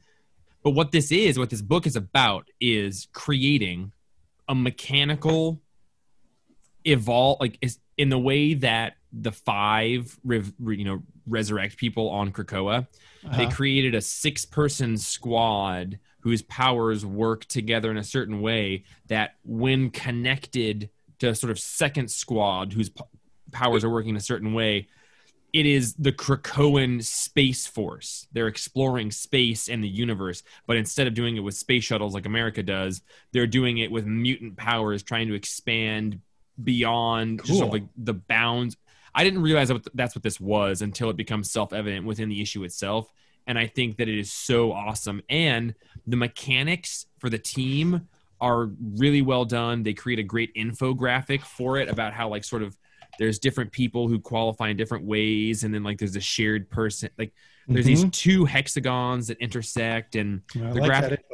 [0.64, 3.94] but what this is, what this book is about, is creating
[4.48, 5.60] a mechanical
[6.86, 12.32] evolve, like, is in the way that the five, rev, you know, resurrect people on
[12.32, 12.88] Krakoa
[13.36, 13.52] they Uh-huh.
[13.56, 19.90] created a six person squad whose powers work together in a certain way that when
[19.92, 23.04] connected to sort of second squad whose p-
[23.52, 24.88] powers are working in a certain way
[25.54, 31.14] it is the krakoan space force they're exploring space and the universe but instead of
[31.14, 33.02] doing it with space shuttles like america does
[33.34, 36.20] they're doing it with mutant powers trying to expand
[36.62, 37.80] beyond just sort of Cool.
[37.80, 38.78] like the bounds
[39.14, 42.42] I didn't realize that that's what this was until it becomes self evident within the
[42.42, 43.12] issue itself.
[43.48, 45.22] And I think that it is so awesome.
[45.30, 45.76] And
[46.08, 48.08] the mechanics for the team
[48.40, 49.84] are really well done.
[49.84, 52.78] They create a great infographic for it about how like sort of
[53.20, 57.10] there's different people who qualify in different ways, and then like there's a shared person.
[57.18, 57.34] Like
[57.68, 58.10] there's these mm-hmm.
[58.10, 61.26] two hexagons that intersect, and the like graphic.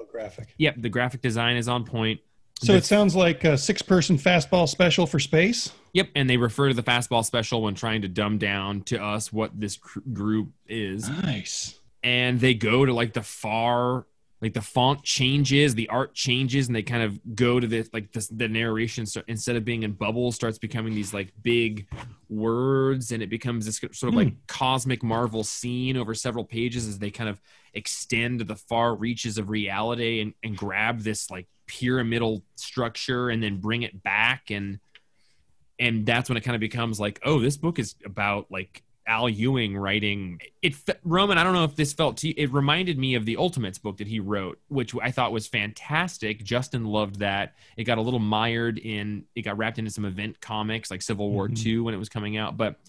[0.57, 2.20] Yep, the graphic design is on point.
[2.61, 5.71] So it sounds like a six-person fastball special for space.
[5.93, 9.31] Yep, and they refer to the fastball special when trying to dumb down to us
[9.31, 11.07] what this cr- group is.
[11.07, 11.79] Nice.
[12.03, 14.05] and they go to like the far
[14.39, 18.11] like the font changes the art changes and they kind of go to this like
[18.11, 21.87] this, the narration instead of being in bubbles starts becoming these like big
[22.29, 24.35] words and it becomes this sort of like hmm.
[24.47, 27.41] cosmic marvel scene over several pages as they kind of
[27.73, 33.41] extend to the far reaches of reality and, and grab this like pyramidal structure and
[33.43, 34.80] then bring it back and
[35.80, 39.30] and that's when it kind of becomes like oh this book is about like Al
[39.30, 40.76] Ewing writing it.
[41.05, 42.34] Roman, I don't know if this felt to you.
[42.36, 46.43] It reminded me of the Ultimates book that he wrote, which I thought was fantastic.
[46.43, 47.53] Justin loved that.
[47.78, 49.24] It got a little mired in.
[49.34, 51.65] It got wrapped into some event comics like Civil War Mhm.
[51.65, 52.82] II when it was coming out, but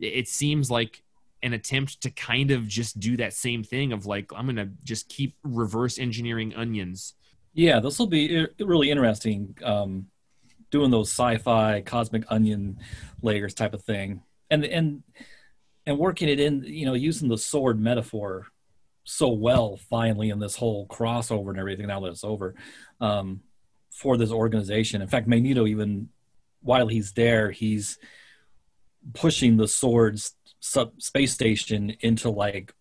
[0.00, 1.04] it, it seems like
[1.40, 5.08] an attempt to kind of just do that same thing of like I'm gonna just
[5.08, 7.14] keep reverse engineering onions.
[7.52, 9.56] Yeah, this will be really interesting.
[9.62, 10.06] Um,
[10.70, 12.78] doing those sci-fi cosmic onion
[13.22, 15.02] layers type of thing, and and
[15.86, 18.46] and working it in, you know, using the sword metaphor
[19.04, 21.88] so well finally in this whole crossover and everything.
[21.88, 22.54] Now that it's over,
[23.00, 23.40] um,
[23.90, 25.02] for this organization.
[25.02, 26.08] In fact, Magneto even
[26.62, 27.98] while he's there, he's
[29.14, 32.74] pushing the sword's sub space station into like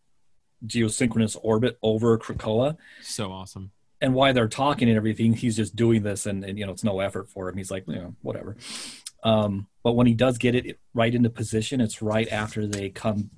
[0.66, 3.72] geosynchronous orbit over Krakoa So awesome.
[4.02, 6.84] And why they're talking and everything, he's just doing this, and, and you know it's
[6.84, 7.58] no effort for him.
[7.58, 8.56] He's like, you know, whatever.
[9.24, 13.30] Um, but when he does get it right into position, it's right after they come,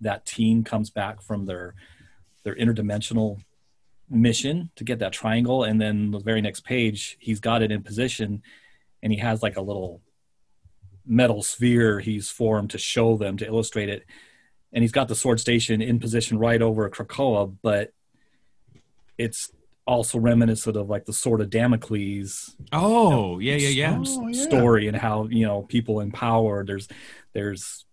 [0.00, 1.74] that team comes back from their
[2.42, 3.40] their interdimensional
[4.10, 7.82] mission to get that triangle, and then the very next page, he's got it in
[7.82, 8.42] position,
[9.02, 10.02] and he has like a little
[11.06, 14.04] metal sphere he's formed to show them to illustrate it,
[14.72, 17.92] and he's got the sword station in position right over Krakoa, but
[19.16, 19.50] it's
[19.86, 24.02] also reminiscent of like the sword of Damocles Oh yeah, yeah, yeah.
[24.04, 24.42] Oh, yeah.
[24.42, 26.64] story and how you know people in power.
[26.64, 26.88] There's
[27.32, 27.84] there's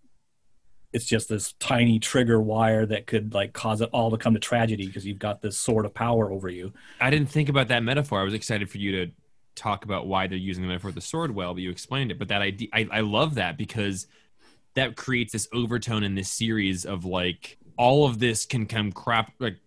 [0.94, 4.40] it's just this tiny trigger wire that could like cause it all to come to
[4.40, 6.74] tragedy because you've got this sword of power over you.
[7.00, 8.20] I didn't think about that metaphor.
[8.20, 9.12] I was excited for you to
[9.56, 12.20] talk about why they're using the metaphor of the sword well, but you explained it.
[12.20, 14.08] But that idea, I, I love that because
[14.74, 19.34] that creates this overtone in this series of like all of this can come crap
[19.40, 19.58] like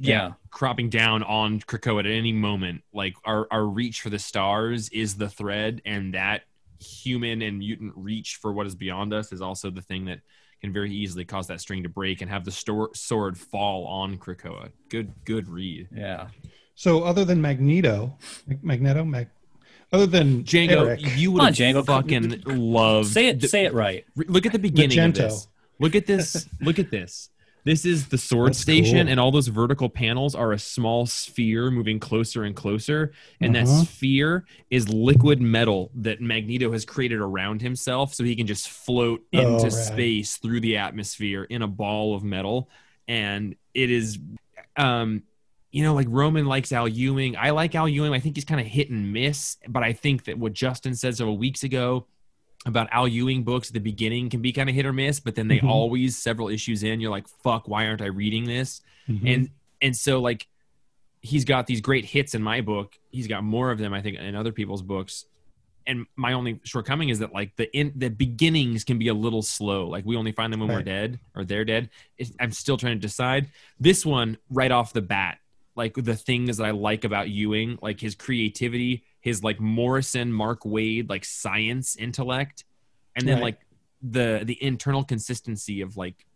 [0.00, 0.32] Yeah.
[0.50, 2.82] cropping down on Krakoa at any moment.
[2.92, 6.42] Like our our reach for the stars is the thread, and that
[6.80, 10.20] human and mutant reach for what is beyond us is also the thing that
[10.60, 14.16] can very easily cause that string to break and have the stor- sword fall on
[14.16, 14.70] Krakoa.
[14.88, 15.88] Good, good read.
[15.94, 16.28] Yeah.
[16.74, 18.16] So other than Magneto,
[18.46, 19.28] Mag- Magneto, Mag,
[19.92, 21.84] other than Django, Eric, you would Come have Django.
[21.86, 23.08] fucking loved.
[23.10, 23.40] Say it.
[23.40, 24.04] the- say it right.
[24.16, 25.48] Look at the beginning of this.
[25.80, 26.48] Look at this.
[26.60, 27.28] Look at this.
[27.64, 29.08] This is the sword That's station, cool.
[29.08, 33.12] and all those vertical panels are a small sphere moving closer and closer.
[33.40, 33.84] And that Uh-huh.
[33.84, 39.22] sphere is liquid metal that Magneto has created around himself, so he can just float
[39.32, 39.72] Oh, into rad.
[39.72, 42.68] space through the atmosphere in a ball of metal.
[43.06, 44.18] And it is,
[44.76, 45.22] um,
[45.70, 47.36] you know, like Roman likes Al Ewing.
[47.36, 48.12] I like Al Ewing.
[48.12, 51.16] I think he's kind of hit and miss, but I think that what Justin said
[51.16, 52.06] several weeks ago
[52.64, 55.34] about Al Ewing books at the beginning can be kind of hit or miss, but
[55.34, 55.68] then they Mhm.
[55.68, 58.82] always several issues in, you're like, fuck, why aren't I reading this?
[59.08, 59.34] Mhm.
[59.34, 59.50] And
[59.80, 60.46] and so like
[61.20, 62.98] he's got these great hits in my book.
[63.10, 65.24] He's got more of them, I think, in other people's books.
[65.86, 69.42] And my only shortcoming is that like the in the beginnings can be a little
[69.42, 69.88] slow.
[69.88, 71.90] Like we only find them when we're dead or they're dead.
[72.18, 73.48] It's, I'm still trying to decide.
[73.80, 75.38] This one right off the bat,
[75.74, 80.64] like the things that I like about Ewing, like his creativity, his like Morrison, Mark
[80.64, 82.64] Waid, like science intellect,
[83.16, 83.42] and then Right.
[83.44, 83.58] like
[84.02, 86.26] the the internal consistency of like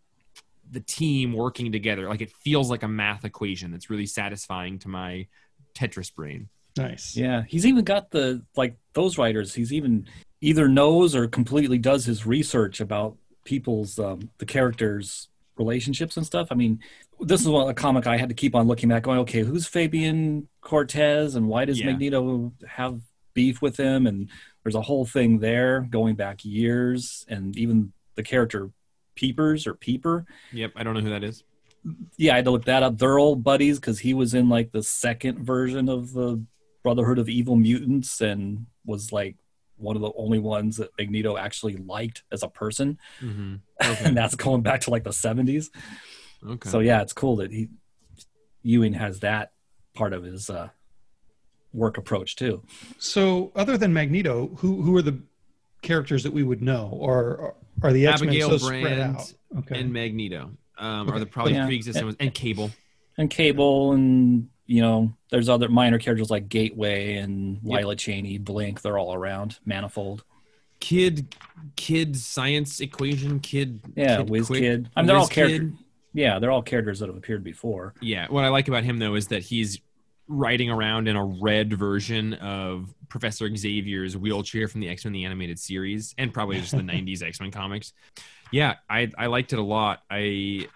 [0.71, 2.09] the team working together.
[2.09, 5.27] Like it feels like a math equation that's really satisfying to my
[5.75, 6.49] Tetris brain.
[6.79, 7.17] nice.
[7.17, 7.43] Yeah.
[7.49, 9.55] He's even got the like those writers.
[9.55, 10.07] He's even
[10.41, 16.49] either knows or completely does his research about people's um, the characters' relationships and stuff.
[16.51, 16.81] I mean,
[17.21, 19.67] this is one a comic I had to keep on looking back, going, okay, who's
[19.67, 21.87] Fabian Cortez and why does Yeah.
[21.87, 23.01] Magneto have
[23.35, 24.07] beef with him?
[24.07, 24.29] And
[24.63, 28.71] there's a whole thing there going back years, and even the character
[29.15, 30.27] Peepers or Peeper.
[30.53, 31.43] Yep, I don't know who that is.
[32.17, 32.99] Yeah, I had to look that up.
[32.99, 36.43] They're old buddies because he was in like the second version of the
[36.83, 39.37] Brotherhood of Evil Mutants and was like
[39.77, 44.35] one of the only ones that Magneto actually liked as a person, hmm and that's
[44.35, 45.69] going back to like the 70s.
[46.45, 46.69] Okay.
[46.69, 47.69] So yeah, it's cool that he
[48.63, 49.53] Ewing has that
[49.95, 50.69] part of his uh,
[51.73, 52.63] work approach too.
[52.99, 55.21] So, other than Magneto, who who are the
[55.83, 59.35] characters that we would know, or are the X Men Abigail so spread Brand out?
[59.59, 59.81] Okay.
[59.81, 61.67] and Magneto um, are the probably Yeah.
[61.67, 62.71] pre-existing ones, and Cable.
[63.19, 67.79] And Cable, and you know, there's other minor characters like Gateway and Yep.
[67.79, 68.83] Lila Cheney, Blink.
[68.83, 69.59] They're all around.
[69.65, 70.25] Manifold.
[70.81, 71.35] Kid,
[71.77, 73.81] kid science equation, kid.
[73.95, 74.91] Yeah, kid Whiz quick, Kid.
[74.95, 75.73] I mean, they're all characters.
[76.17, 77.95] Yeah, they're all characters that have appeared before.
[78.01, 79.81] Yeah, what I like about him though is that he's
[80.29, 85.25] riding around in a red version of Professor Xavier's wheelchair from the X Men the
[85.27, 87.93] animated series, and probably just the '90s X Men comics.
[88.51, 90.03] Yeah, I I liked it a lot.
[90.11, 90.69] I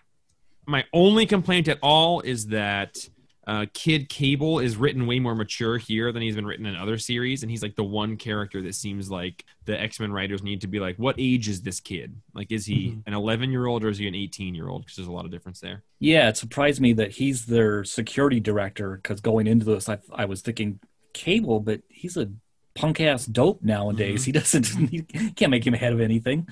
[0.66, 3.08] my only complaint at all is that
[3.46, 6.98] uh, Kid Cable is written way more mature here than he's been written in other
[6.98, 10.60] series, and he's like the one character that seems like the X Men writers need
[10.60, 12.14] to be like, what age is this kid?
[12.34, 13.02] Like, is he Mhm.
[13.06, 14.82] an 11 year old or is he an 18 year old?
[14.82, 15.82] Because there's a lot of difference there.
[15.98, 20.26] Yeah, it surprised me that he's their security director because going into this, I, I
[20.26, 20.78] was thinking
[21.14, 22.30] Cable, but he's a
[22.74, 24.24] punk ass dope nowadays.
[24.26, 25.02] He doesn't, he
[25.34, 26.46] can't make him ahead of anything.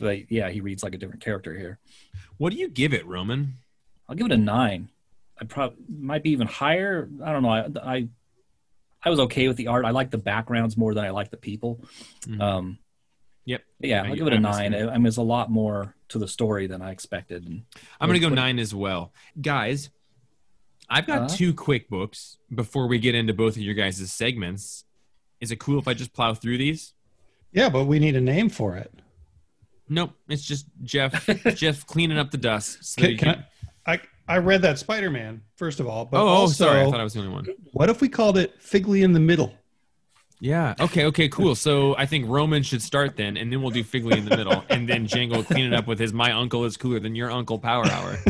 [0.00, 1.78] But yeah, he reads like a different character here.
[2.38, 3.54] What do you give it, Roman?
[4.08, 4.88] I'll give it a nine.
[5.40, 7.08] I probably might be even higher.
[7.24, 7.48] I don't know.
[7.50, 8.08] I, I
[9.04, 9.84] I was okay with the art.
[9.84, 11.84] I like the backgrounds more than I like the people.
[12.26, 12.40] Mhm.
[12.40, 12.78] Um,
[13.44, 13.62] Yep.
[13.80, 14.70] Yeah, I- I'll give it a I'm nine.
[14.70, 14.88] listening.
[14.90, 17.44] I mean, it's a lot more to the story than I expected.
[17.44, 17.64] And
[18.00, 19.12] I'm going to go What- nine as well.
[19.40, 19.90] Guys,
[20.88, 21.36] I've got Uh-huh.
[21.36, 24.84] two quick books before we get into both of your guys' segments.
[25.40, 26.94] Is it cool if I just plow through these?
[27.52, 28.92] yeah, but we need a name for it.
[29.88, 30.12] Nope.
[30.28, 31.26] It's just Jeff
[31.56, 32.84] Jeff cleaning up the dust.
[32.84, 33.44] So that Can, you can can-
[33.86, 34.00] I, I?
[34.28, 36.80] I read that Spider Man first of all, but oh, oh, sorry.
[36.82, 37.46] I thought I was the only one.
[37.72, 39.52] what if we called it Figley in the Middle?
[40.40, 40.74] Yeah.
[40.80, 41.04] Okay.
[41.06, 41.28] Okay.
[41.28, 41.54] Cool.
[41.54, 44.64] So I think Roman should start then, and then we'll do Figley in the middle,
[44.70, 47.30] and then Django will clean it up with his "My uncle is cooler than your
[47.30, 48.18] uncle" power hour.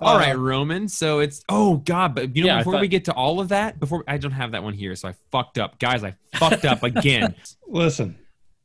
[0.00, 0.88] All Uh, right, Roman.
[0.88, 3.48] So it's oh god, but you know Yeah, before thought- we get to all of
[3.48, 6.04] that, before I don't have that one here, so I fucked up, guys.
[6.04, 7.34] I fucked up again.
[7.66, 8.18] Listen,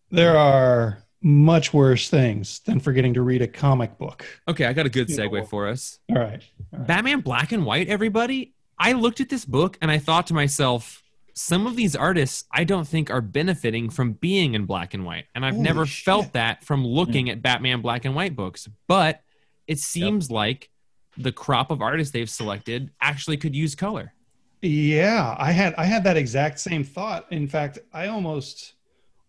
[0.09, 4.25] there are much worse things than forgetting to read a comic book.
[4.47, 5.99] Okay, I got a good You know segue for us.
[6.09, 6.43] All right.
[6.71, 8.53] Batman Black and White, everybody.
[8.79, 11.03] I looked at this book and I thought to myself,
[11.33, 15.25] some of these artists I don't think are benefiting from being in black and white.
[15.33, 16.03] And I've Holy never shit.
[16.03, 18.67] felt that from looking at Batman Black and White books.
[18.87, 19.21] But
[19.67, 20.69] it seems like
[21.17, 24.13] the crop of artists they've selected actually could use color.
[24.61, 27.31] Yeah, I had I had that exact same thought.
[27.31, 28.73] In fact, I almost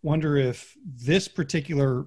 [0.03, 2.07] wonder if this particular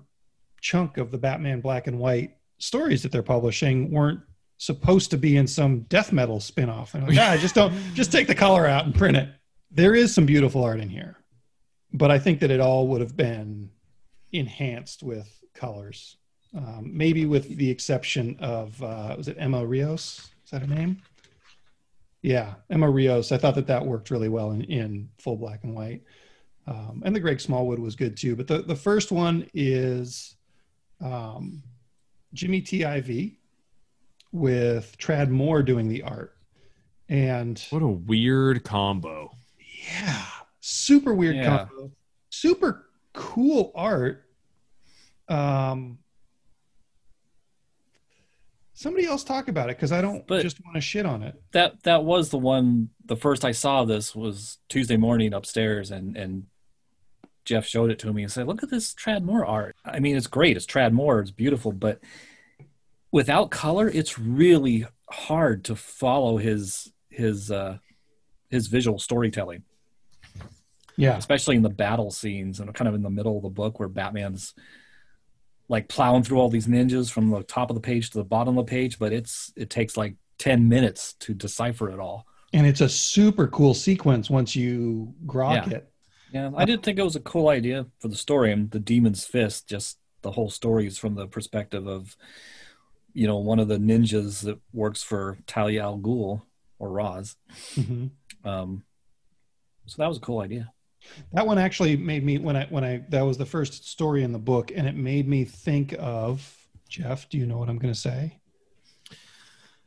[0.61, 4.21] chunk of the Batman Black and White stories that they're publishing weren't
[4.57, 6.93] supposed to be in some death metal spin-off.
[6.93, 9.29] And like, ah, just don't just take the color out and print it.
[9.71, 11.17] There is some beautiful art in here.
[11.93, 13.69] But I think that it all would have been
[14.31, 16.17] enhanced with colors.
[16.55, 20.29] Um, maybe with the exception of uh, was it Emma Rios?
[20.45, 21.01] Is that her name?
[22.21, 23.31] Yeah, Emma Rios.
[23.31, 26.01] I thought that that worked really well in, in full black and white.
[26.67, 28.35] Um, and the Greg Smallwood was good too.
[28.35, 30.35] But the, the first one is
[31.01, 31.61] um,
[32.33, 33.37] Jimmy T.I.V.
[34.31, 36.35] with Tradd Moore doing the art.
[37.07, 39.31] And What a weird combo.
[39.91, 40.25] yeah,
[40.59, 41.67] super weird Yeah.
[41.67, 41.91] combo.
[42.31, 44.25] Super cool art.
[45.29, 45.99] Um,
[48.73, 51.41] somebody else talk about it because I don't But- just want to shit on it.
[51.51, 52.89] that that was the one.
[53.05, 56.47] The first I saw this was Tuesday morning upstairs, and and
[57.45, 59.75] Jeff showed it to me and said, "Look at this Tradd Moore art.
[59.85, 60.57] I mean, it's great.
[60.57, 61.19] It's Tradd Moore.
[61.19, 61.99] It's beautiful, but
[63.11, 67.77] without color, it's really hard to follow his his uh,
[68.49, 69.63] his visual storytelling."
[70.97, 73.79] Yeah, especially in the battle scenes and kind of in the middle of the book
[73.79, 74.53] where Batman's
[75.67, 78.57] like plowing through all these ninjas from the top of the page to the bottom
[78.57, 82.25] of the page, but it's it takes like ten minutes to decipher it all.
[82.53, 85.77] and it's a super cool sequence once you grok Yeah.
[85.77, 85.91] it.
[86.35, 88.51] Yeah, I did think it was a cool idea for the story.
[88.51, 92.17] And the Demon's Fist, just the whole story is from the perspective of,
[93.13, 96.41] you know, one of the ninjas that works for Talia al Ghul
[96.77, 97.37] or Ra's.
[97.75, 98.09] Mhm.
[98.43, 98.83] Um,
[99.85, 100.73] so that was a cool idea.
[101.31, 104.33] That one actually made me when I when I that was the first story in
[104.33, 107.29] the book, and it made me think of Jeff.
[107.29, 108.39] Do you know what I'm going to say?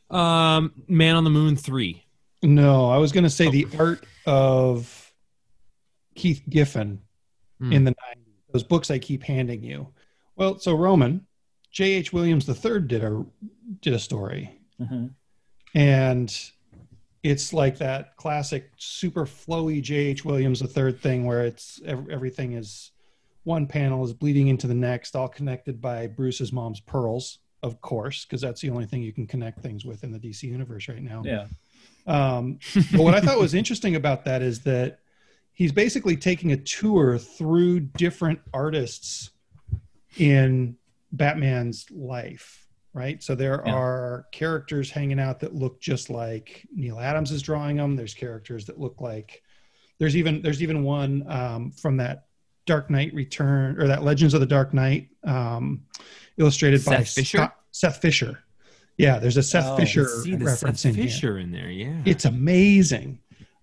[0.08, 2.06] Um, Man on the Moon three.
[2.42, 3.50] No, I was going to say Oh.
[3.50, 4.97] the art of
[6.18, 7.00] Keith Giffen
[7.60, 7.72] Hmm.
[7.72, 8.24] in the 90s.
[8.52, 9.88] Those books I keep handing you.
[10.36, 11.26] Well, so Roman,
[11.72, 12.12] J.H.
[12.12, 13.24] Williams III did a
[13.82, 14.50] did a story,
[14.80, 15.06] Mm-hmm.
[15.74, 16.50] and
[17.24, 20.24] it's like that classic super flowy J.H.
[20.24, 22.92] Williams the third thing where it's everything is
[23.44, 28.24] one panel is bleeding into the next, all connected by Bruce's mom's pearls, of course,
[28.24, 31.02] because that's the only thing you can connect things with in the DC universe right
[31.02, 31.22] now.
[31.24, 31.46] Yeah.
[32.06, 32.58] Um,
[32.92, 35.00] but what I thought was interesting about that is that
[35.58, 39.30] he's basically taking a tour through different artists
[40.16, 40.76] in
[41.10, 43.20] Batman's life, right?
[43.20, 43.72] So there Yeah.
[43.74, 47.96] are characters hanging out that look just like Neal Adams is drawing them.
[47.96, 49.42] There's characters that look like
[49.98, 52.26] there's even there's even one um, from that
[52.66, 55.82] Dark Knight Return or that Legends of the Dark Knight um,
[56.36, 57.38] illustrated by Seth Fisher?
[57.38, 58.38] Scott- Seth Fisher.
[58.96, 60.06] Yeah, there's a Seth Oh, Fisher
[60.38, 62.00] reference Seth in here in there, yeah.
[62.04, 63.18] it's amazing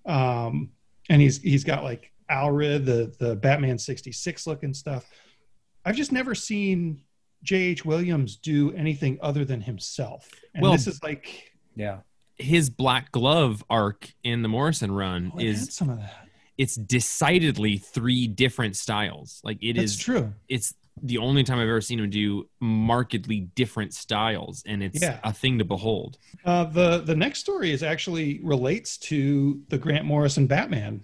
[0.05, 0.71] um
[1.09, 5.05] and he's he's got like Allred the the batman 66 looking stuff
[5.85, 7.01] i've just never seen
[7.43, 11.99] j.h williams do anything other than himself and Well- this is like Yeah.
[12.37, 16.27] his Black Glove arc in the Morrison run oh, is some of that
[16.57, 19.41] it's decidedly three different styles.
[19.43, 23.41] Like it that's is, true it's the only time I've ever seen him do markedly
[23.55, 25.19] different styles, and it's Yeah.
[25.23, 26.17] a thing to behold.
[26.45, 31.01] uh the the next story is actually relates to the grant morrison batman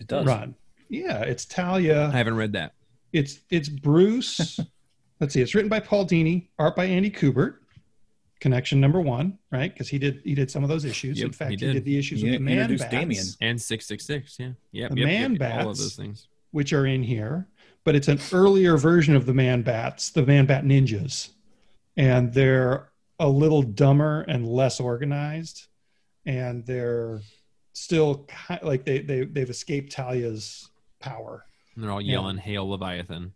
[0.00, 0.26] It does.
[0.26, 0.54] run
[0.88, 2.72] yeah it's talia I haven't read that.
[3.12, 4.58] it's it's bruce
[5.20, 7.56] let's see it's written by paul dini art by andy kubert
[8.40, 11.32] connection number one right because he did he did some of those issues Yep, in
[11.32, 11.72] fact he he did.
[11.72, 13.26] did, the issues He with the man introduced bats, Damien.
[13.40, 16.28] And six six six, yeah, yep, The yep, man yep, all of those things.
[16.52, 17.48] which are in here
[17.86, 21.30] but it's an earlier version of the man bats the man bat ninjas
[21.96, 25.68] and they're a little dumber and less organized
[26.26, 27.22] and they're
[27.72, 30.68] still ki like they, they they've escaped talia's
[31.00, 33.32] power And they're all yelling "Hail Leviathan!"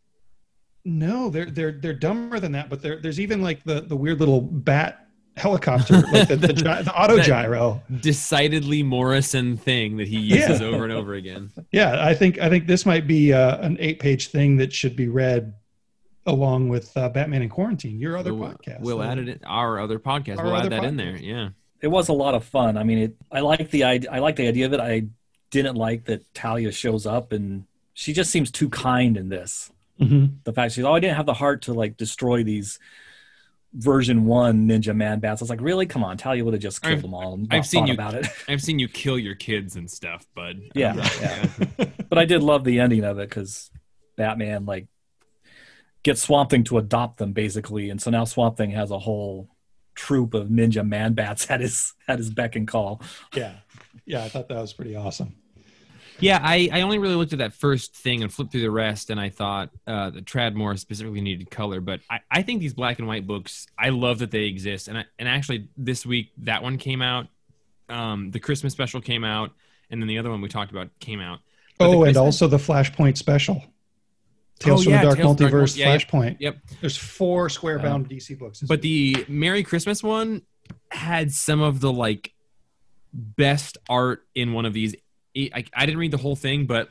[0.85, 2.71] No, they're they're they're dumber than that.
[2.71, 5.07] But there's even like the the weird little bat
[5.37, 7.83] helicopter, like the, the, gy- the auto gyro.
[8.01, 10.37] Decidedly Morrison thing that he Yeah.
[10.49, 11.51] uses over and over again.
[11.73, 14.97] Yeah, I think I think this might be uh, an eight page thing that should
[14.97, 15.55] be read
[16.27, 18.81] along with uh, Batman in Quarantine, your other we'll, podcast.
[18.81, 20.39] We'll add it in our other podcast.
[20.39, 21.17] Our we'll other add that in there.
[21.17, 21.49] Yeah.
[21.81, 22.77] It was a lot of fun.
[22.77, 23.17] I mean, it.
[23.33, 24.11] I like the idea.
[24.13, 24.81] I like the idea of it.
[24.81, 25.05] I
[25.51, 27.65] didn't like that Talia shows up and
[27.95, 29.71] she just seems too kind in this.
[29.99, 30.35] mhm.
[30.45, 32.79] The fact she's, oh, I didn't have the heart to like destroy these
[33.75, 35.41] version one ninja man bats.
[35.41, 35.87] I was like, really?
[35.87, 37.35] Come on, Talia would have just killed I've- them all.
[37.35, 38.27] And I've seen you- about it.
[38.49, 40.61] I've seen you kill your kids and stuff, bud.
[40.75, 41.49] Yeah, yeah.
[42.09, 43.71] but I did love the ending of it because
[44.17, 44.87] Batman like
[46.03, 49.49] gets Swamp Thing to adopt them basically, and so now Swamp Thing has a whole
[49.95, 53.03] troop of ninja man bats at his at his beck and call.
[53.35, 53.55] Yeah,
[54.07, 55.35] yeah, I thought that was pretty awesome.
[56.21, 59.11] Yeah, I, I only really looked at that first thing and flipped through the rest,
[59.11, 61.81] and I thought uh, the Tradd Moore specifically needed color.
[61.81, 64.89] But I, I think these black and white books, I love that they exist.
[64.89, 67.29] And I, and actually, this week that one came out,
[67.89, 69.53] um, the Christmas special came out,
[69.91, 71.41] and then the other one we talked about came out.
[71.79, 73.65] But Oh, and also the Flashpoint special,
[74.61, 76.37] Tales Oh, from yeah, the Dark Tales from Dark Multiverse, Mul- yeah, Flashpoint.
[76.39, 76.57] Yep.
[76.81, 78.61] There's four square bound DC books.
[78.61, 79.27] But week.
[79.27, 80.43] the Merry Christmas one
[80.91, 82.33] had some of the like
[83.13, 84.95] best art in one of these.
[85.37, 86.91] I, I didn't read the whole thing, but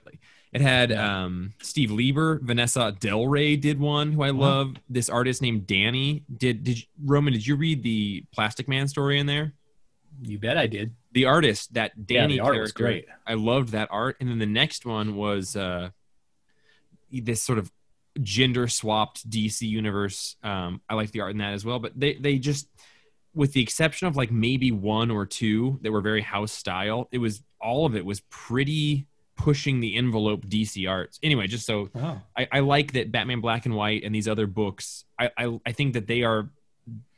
[0.51, 4.39] it had um, Steve Lieber, Vanessa Del Rey did one who I Wow.
[4.41, 4.75] love.
[4.89, 6.63] This artist named Danny did.
[6.63, 7.33] Did Roman?
[7.33, 9.53] Did you read the Plastic Man story in there?
[10.21, 10.95] You bet I did.
[11.11, 13.05] The artist that Yeah, Danny the art was character, great.
[13.27, 14.17] I loved that art.
[14.19, 15.89] And then the next one was uh,
[17.11, 17.71] this sort of
[18.21, 20.35] gender swapped DC universe.
[20.43, 21.79] Um, I like the art in that as well.
[21.79, 22.67] But they they just,
[23.33, 27.19] with the exception of like maybe one or two that were very house style, it
[27.19, 31.19] was all of it was pretty pushing the envelope DC arts.
[31.23, 32.21] Anyway, just so oh.
[32.37, 35.05] I, I like that Batman Black and White and these other books.
[35.17, 36.49] I, I I think that they are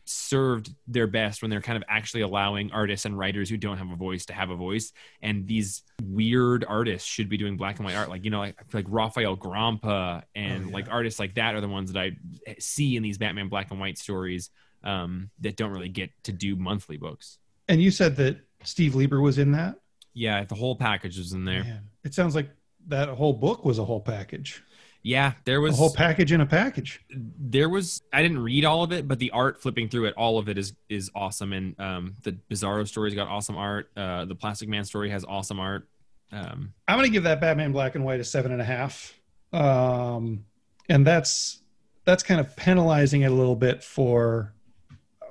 [0.06, 3.90] served their best when they're kind of actually allowing artists and writers who don't have
[3.92, 4.92] a voice to have a voice.
[5.22, 8.10] And these weird artists should be doing black and white art.
[8.10, 10.74] Like, you know, like, like Rafael Grampá and Oh, yeah.
[10.74, 12.18] like artists like that are the ones that I
[12.60, 14.50] see in these Batman black and white stories
[14.84, 17.38] um, that don't really get to do monthly books.
[17.68, 19.76] And you said that Steve Lieber was in that.
[20.14, 21.64] Yeah, the whole package is in there.
[21.64, 22.50] Man, it sounds like
[22.88, 24.64] that whole book was a whole package.
[25.04, 27.02] Yeah, there was A whole package in a package.
[27.10, 30.38] there was I didn't read all of it, but the art flipping through it, all
[30.38, 31.54] of it is is awesome.
[31.54, 33.90] And um, the Bizarro story's got awesome art.
[33.98, 35.88] Uh, the Plastic Man story has awesome art.
[36.32, 39.20] Um, I'm going to give that Batman Black and White a seven and a half,
[39.54, 40.46] um,
[40.88, 41.62] and that's
[42.06, 44.54] that's kind of penalizing it a little bit for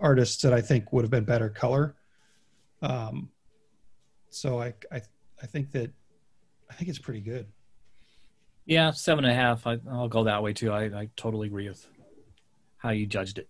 [0.01, 1.95] artists that I think would have been better color.
[2.83, 3.31] Um,
[4.31, 5.03] so I, I
[5.43, 5.91] I think that
[6.71, 7.47] I think it's pretty good.
[8.67, 9.67] Yeah, seven and a half.
[9.67, 10.71] I, I'll go that way too.
[10.71, 11.85] I, I totally agree with
[12.77, 13.49] how you judged it.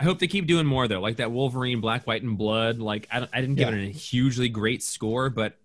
[0.00, 2.78] I hope they keep doing more though, like that Wolverine Black, White, and Blood.
[2.78, 3.74] Like I, I didn't give Yeah.
[3.76, 5.56] it a hugely great score, but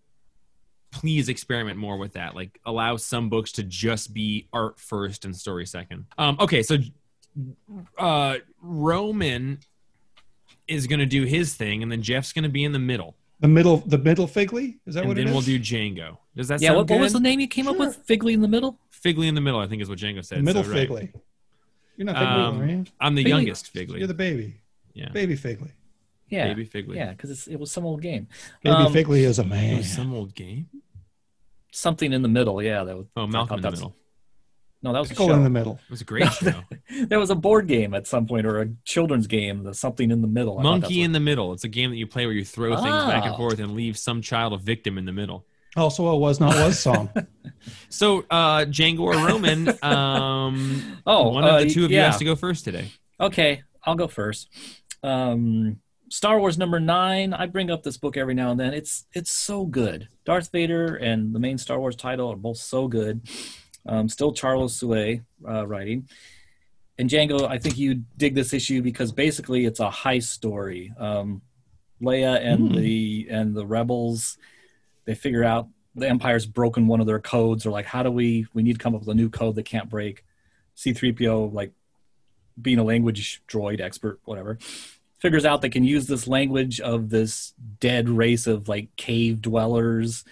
[0.92, 2.36] please experiment more with that.
[2.36, 6.06] Like allow some books to just be art first and story second.
[6.18, 6.78] Um, okay, so
[7.98, 9.60] uh, Roman
[10.68, 13.78] is gonna do his thing, and then Jeff's gonna be in the middle, The middle,
[13.86, 14.80] the middle Figley.
[14.86, 15.26] Is that what it is?
[15.28, 15.64] and what then it we'll is?
[15.66, 16.18] do Django.
[16.36, 17.98] Does that yeah, sound what, what was the name you came up with?
[17.98, 18.80] Figley in the middle?
[18.90, 20.40] Figley in the middle, I think is what Django said.
[20.40, 20.80] The middle so, right.
[20.80, 21.12] Figley.
[21.98, 22.86] You're not Um, Figley, are you?
[23.02, 24.00] I'm the Figley- youngest Figley.
[24.00, 24.62] You're the baby.
[24.94, 25.72] yeah, Baby Figley.
[26.30, 26.48] Yeah.
[26.48, 26.96] baby Figley.
[26.98, 28.28] Yeah, because it was some old game.
[28.64, 29.78] Baby Um, Figley is a It man.
[29.78, 30.68] was some old game.
[31.74, 32.64] Something in the middle.
[32.64, 32.84] Yeah.
[32.86, 33.96] That was, Oh, Malcolm in the that's- middle.
[34.84, 35.32] No, that was a show.
[35.32, 35.80] in the middle.
[35.88, 36.62] It was a great show.
[37.08, 40.22] there was a board game at some point or a children's game, the something in
[40.22, 40.60] the middle.
[40.60, 41.54] I Monkey in the middle.
[41.54, 43.38] It's a game that you play where you throw things back and Oh.
[43.38, 45.46] forth and leave some child a victim in the middle.
[45.76, 47.10] Also, a was not was song.
[47.90, 52.08] So uh Django or Roman, um Oh, one of uh, the two of you yeah.
[52.08, 52.92] has to go first today.
[53.22, 54.50] Okay, I'll go first.
[55.02, 55.80] Um,
[56.10, 57.34] Star Wars number nine.
[57.34, 58.74] I bring up this book every now and then.
[58.74, 60.10] It's it's so good.
[60.26, 63.22] Darth Vader and the main Star Wars title are both so good.
[63.86, 66.08] Um, still Charles Soule uh, writing.
[66.98, 70.94] And Django, I think you dig this issue because basically it's a heist story.
[70.98, 71.42] Um,
[72.02, 72.76] Leia and Hmm.
[72.76, 74.38] the and the rebels,
[75.06, 77.64] they figure out the Empire's broken one of their codes.
[77.64, 78.48] They're like, how do we?
[78.54, 80.24] We need to come up with a new code that can't break.
[80.76, 81.72] C-3PO like
[82.62, 84.58] being a language droid expert, whatever,
[85.20, 90.24] figures out they can use this language of this dead race of like cave dwellers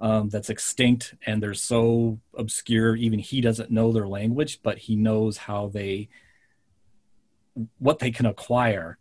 [0.00, 4.94] um, that's extinct, and they're so obscure, even he doesn't know their language, but he
[4.94, 6.08] knows how they,
[7.78, 8.98] what they can acquire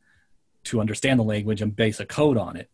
[0.63, 2.69] to understand the language and base a code on it.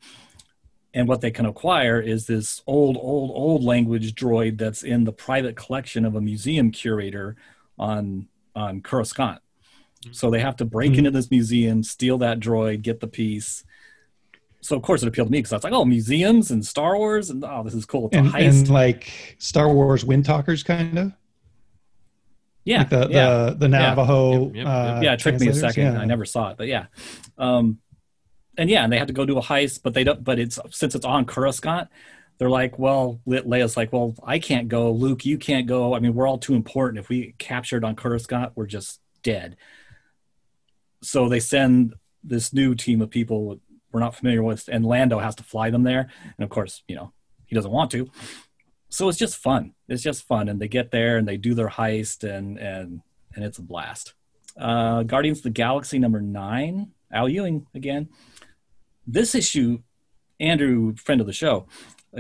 [0.93, 5.11] And what they can acquire is this old, old, old language droid that's in the
[5.11, 7.35] private collection of a museum curator
[7.77, 9.39] on on Coruscant.
[10.11, 10.97] So they have to break Mhm.
[10.99, 13.63] into this museum, steal that droid, get the piece.
[14.63, 16.97] So of course it appealed to me because I was like, oh, museums and Star
[16.97, 18.07] Wars, and oh, this is cool.
[18.07, 18.59] It's and, a heist.
[18.59, 21.11] and like Star Wars Wind Talkers, kind of.
[22.63, 24.45] yeah, Like the, yeah, the the Navajo.
[24.47, 25.13] Yep, yep, Uh, yeah.
[25.13, 25.93] It took me a second.
[25.93, 25.99] Yeah.
[25.99, 26.85] I never saw it, but yeah.
[27.37, 27.79] Um,
[28.57, 30.23] and yeah, and they had to go do a heist, but they don't.
[30.23, 31.89] But it's since it's on Coruscant,
[32.37, 34.91] they're like, well, Le- Leia's like, well, I can't go.
[34.91, 35.93] Luke, you can't go.
[35.93, 36.99] I mean, we're all too important.
[36.99, 39.57] If we get captured on Coruscant, we're just dead.
[41.01, 43.59] So they send this new team of people
[43.93, 46.09] we're not familiar with, and Lando has to fly them there.
[46.37, 47.13] And of course, you know,
[47.45, 48.09] he doesn't want to.
[48.89, 49.73] So it's just fun.
[49.87, 53.01] It's just fun, and they get there and they do their heist, and and
[53.35, 54.13] and it's a blast.
[54.57, 58.09] Uh, Guardians of the Galaxy number nine, Al Ewing again.
[59.05, 59.79] This issue,
[60.39, 61.67] Andrew, friend of the show,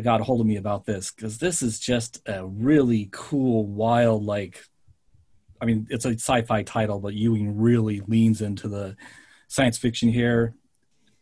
[0.01, 4.23] got a hold of me about this because this is just a really cool, wild,
[4.23, 4.63] like,
[5.61, 8.97] I mean, it's a sci-fi title, but Ewing really leans into the
[9.47, 10.55] science fiction here.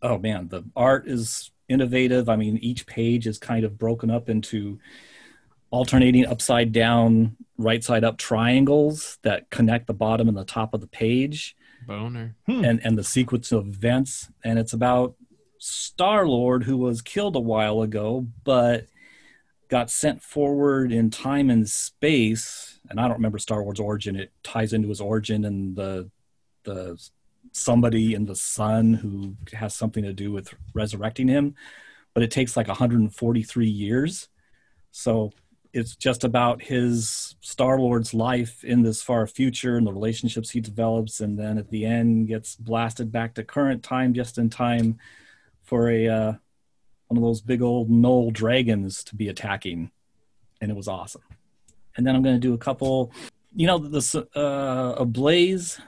[0.02, 2.28] Oh man, the art is innovative.
[2.28, 4.78] I mean, each page is kind of broken up into
[5.70, 10.80] alternating upside down, right side up triangles that connect the bottom and the top of
[10.80, 11.56] the page.
[11.86, 12.36] Boner.
[12.46, 12.64] Hmm.
[12.64, 14.30] and and the sequence of events.
[14.44, 15.16] And it's about
[15.58, 18.86] Star Lord who was killed a while ago but
[19.68, 22.78] got sent forward in time and space.
[22.90, 24.16] And I don't remember Star Wars origin.
[24.16, 26.10] It ties into his origin and the
[26.64, 26.98] the
[27.52, 31.54] somebody in the sun who has something to do with resurrecting him
[32.14, 34.28] but it takes like 143 years
[34.90, 35.32] so
[35.72, 40.60] it's just about his Star Lord's life in this far future and the relationships he
[40.60, 44.98] develops, and then at the end gets blasted back to current time just in time
[45.62, 46.32] for a uh,
[47.08, 49.90] one of those big old knoll dragons to be attacking,
[50.60, 51.22] and it was awesome.
[51.96, 53.12] And then I'm going to do a couple,
[53.54, 55.80] you know, this uh, Ablaze.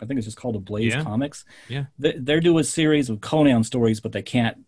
[0.00, 1.02] I think it's just called Ablaze Yeah.
[1.02, 1.44] Comics.
[1.68, 1.84] Yeah.
[1.98, 4.58] they, they're doing a series of Conan stories, but they can't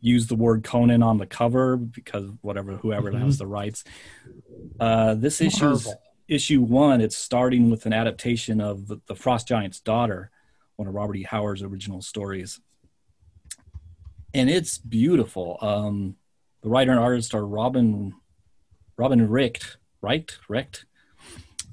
[0.00, 3.20] use the word Conan on the cover because whatever whoever Mhm.
[3.22, 3.84] has the rights.
[4.78, 6.02] Uh, this issue's Marvel.
[6.28, 7.00] issue one.
[7.00, 10.30] It's starting with an adaptation of the, the Frost Giant's daughter,
[10.76, 11.22] one of Robert E.
[11.22, 12.60] Howard's original stories,
[14.34, 15.58] and it's beautiful.
[15.62, 16.16] Um,
[16.62, 18.14] the writer and artist are Robin
[18.98, 20.30] Robin Recht, right?
[20.48, 20.84] Recht,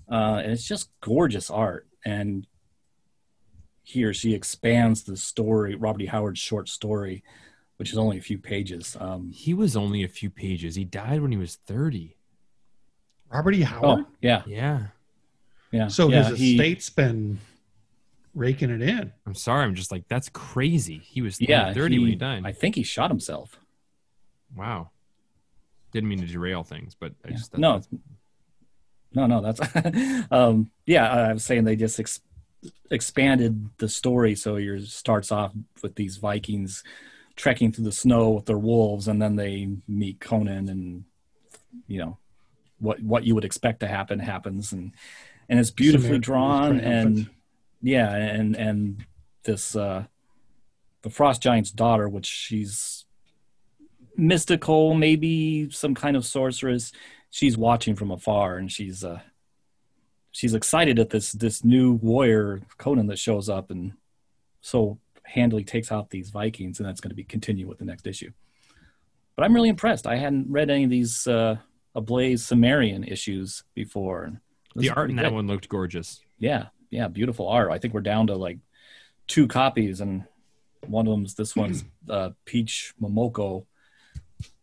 [0.09, 2.47] uh, and it's just gorgeous art and.
[3.83, 6.05] He or she expands the story, Robert E.
[6.05, 7.23] Howard's short story,
[7.77, 8.95] which is only a few pages.
[8.99, 10.75] Um, He was only a few pages.
[10.75, 12.15] He died when he was 30.
[13.29, 13.61] Robert E.
[13.61, 14.05] Howard.
[14.05, 14.87] oh, yeah, Yeah.
[15.71, 15.87] yeah.
[15.87, 17.39] so yeah, his he- estate's been
[18.35, 19.11] raking it in.
[19.25, 19.63] I'm sorry.
[19.63, 20.99] I'm just like, that's crazy.
[20.99, 22.43] He was yeah, 30 when he died.
[22.45, 23.59] I think he shot himself.
[24.55, 24.89] wow.
[25.91, 27.35] Didn't mean to derail things, but I Yeah.
[27.35, 27.99] just thought No, that's-
[29.13, 29.41] no, no.
[29.41, 31.11] That's um, yeah.
[31.11, 32.21] I was saying they just ex-
[32.89, 36.83] expanded the story so it starts off with these Vikings
[37.35, 41.03] trekking through the snow with their wolves, and then they meet Conan, and
[41.87, 42.17] you know
[42.79, 44.93] what what you would expect to happen happens, and
[45.49, 47.29] and it's beautifully drawn, and
[47.81, 49.05] yeah, and and
[49.43, 50.05] this uh,
[51.01, 53.05] the frost giant's daughter, which she's
[54.15, 56.91] mystical, maybe some kind of sorceress.
[57.29, 59.21] She's watching from afar, and she's uh,
[60.33, 63.93] she's excited at this this new warrior Conan that shows up, and
[64.59, 68.05] so handily takes out these Vikings, and that's going to be continue with the next
[68.05, 68.31] issue.
[69.37, 70.05] But I'm really impressed.
[70.05, 71.55] I hadn't read any of these uh,
[71.95, 74.41] Ablaze Cimmerian issues before.
[74.75, 75.33] The art in that good.
[75.33, 76.19] one looked gorgeous.
[76.39, 77.71] Yeah, yeah, beautiful art.
[77.71, 78.57] I think we're down to like
[79.27, 80.25] two copies, and
[80.85, 83.65] one of them's this one's uh, Peach Momoko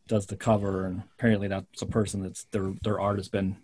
[0.08, 3.56] does the cover, and apparently that's a person that's their their art has been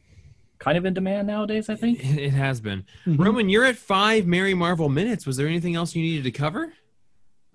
[0.59, 1.69] kind of in demand nowadays.
[1.69, 2.85] I think it, has been.
[3.07, 3.23] Mm-hmm.
[3.23, 5.27] Roman, you're at five Mary Marvel minutes.
[5.27, 6.73] Was there anything else you needed to cover?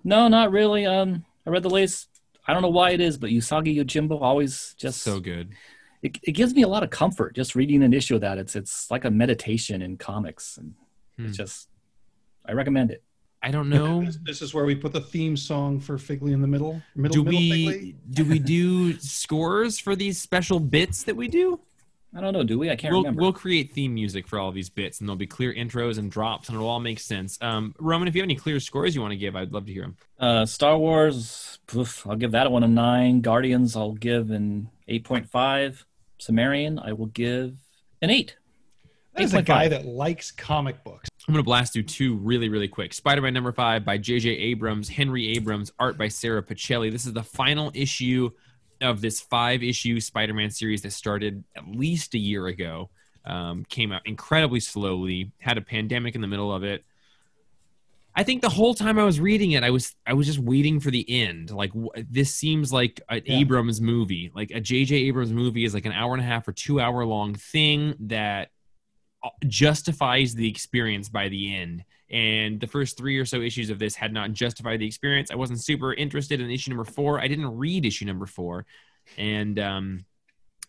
[0.04, 0.86] No, not really.
[0.86, 2.08] Um, I read the latest.
[2.46, 5.52] I don't know why it is, but Usagi Yojimbo always just so good.
[6.02, 8.38] It, it gives me a lot of comfort just reading an issue of that.
[8.38, 10.74] It's it's like a meditation in comics, and
[11.16, 11.26] hmm.
[11.26, 11.68] it's just
[12.44, 13.02] I recommend it.
[13.42, 14.02] I don't know.
[14.06, 16.80] This, this, is where we put the theme song for Figley in the middle.
[16.94, 21.60] middle do we do we do scores for these special bits that we do?
[22.14, 22.42] I don't know.
[22.42, 22.70] Do we?
[22.70, 23.22] I can't we'll, remember.
[23.22, 26.48] We'll create theme music for all these bits, and there'll be clear intros and drops,
[26.48, 27.38] and it'll all make sense.
[27.40, 29.72] Um, Roman, if you have any clear scores you want to give, I'd love to
[29.72, 29.96] hear them.
[30.18, 33.22] Uh, Star Wars, poof, I'll give that one a nine.
[33.22, 35.86] Guardians, I'll give an eight point five.
[36.18, 37.56] Cimmerian, I will give
[38.02, 38.36] an eight.
[39.14, 41.08] That is a guy that likes comic books.
[41.28, 42.94] I'm going to blast through two really, really quick.
[42.94, 44.30] Spider Man number five by J.J.
[44.30, 46.90] Abrams, Henry Abrams, art by Sara Pichelli.
[46.90, 48.30] This is the final issue
[48.82, 52.90] of this five issue Spider Man series that started at least a year ago.
[53.24, 56.84] Um, came out incredibly slowly, had a pandemic in the middle of it.
[58.14, 60.80] I think the whole time I was reading it, I was I was just waiting
[60.80, 61.50] for the end.
[61.50, 63.38] Like w- this seems like an yeah.
[63.38, 64.30] Abrams movie.
[64.34, 64.96] Like a J.J.
[64.96, 68.50] Abrams movie is like an hour and a half or two hour long thing that
[69.22, 71.84] uh, justifies the experience by the end.
[72.12, 75.30] And the first three or so issues of this had not justified the experience.
[75.30, 77.18] I wasn't super interested in issue number four.
[77.20, 78.66] I didn't read issue number four,
[79.16, 80.04] and um,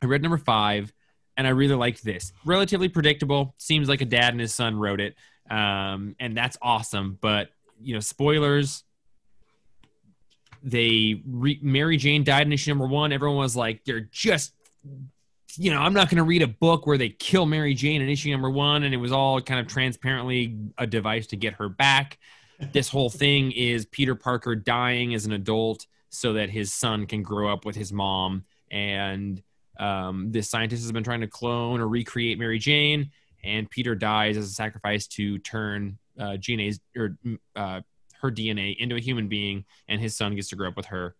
[0.01, 0.93] I read number five,
[1.35, 2.31] and I really liked this.
[2.45, 3.55] Relatively predictable.
[3.57, 5.15] Seems like a dad and his son wrote it
[5.49, 7.17] um, and that's awesome.
[7.21, 7.49] But
[7.81, 8.83] you know, spoilers.
[10.65, 13.11] They re- Mary Jane died in issue number one.
[13.11, 14.53] Everyone was like, "They're just."
[15.57, 18.09] You know, I'm not going to read a book where they kill Mary Jane in
[18.09, 21.69] issue number one, and it was all kind of transparently a device to get her
[21.69, 22.17] back.
[22.71, 27.23] This whole thing is Peter Parker dying as an adult so that his son can
[27.23, 28.45] grow up with his mom.
[28.71, 29.41] And
[29.79, 33.11] um, this scientist has been trying to clone or recreate Mary Jane
[33.43, 36.37] and Peter dies as a sacrifice to turn uh,
[36.95, 37.17] or
[37.55, 37.81] uh,
[38.21, 41.15] her DNA into a human being, and his son gets to grow up with her.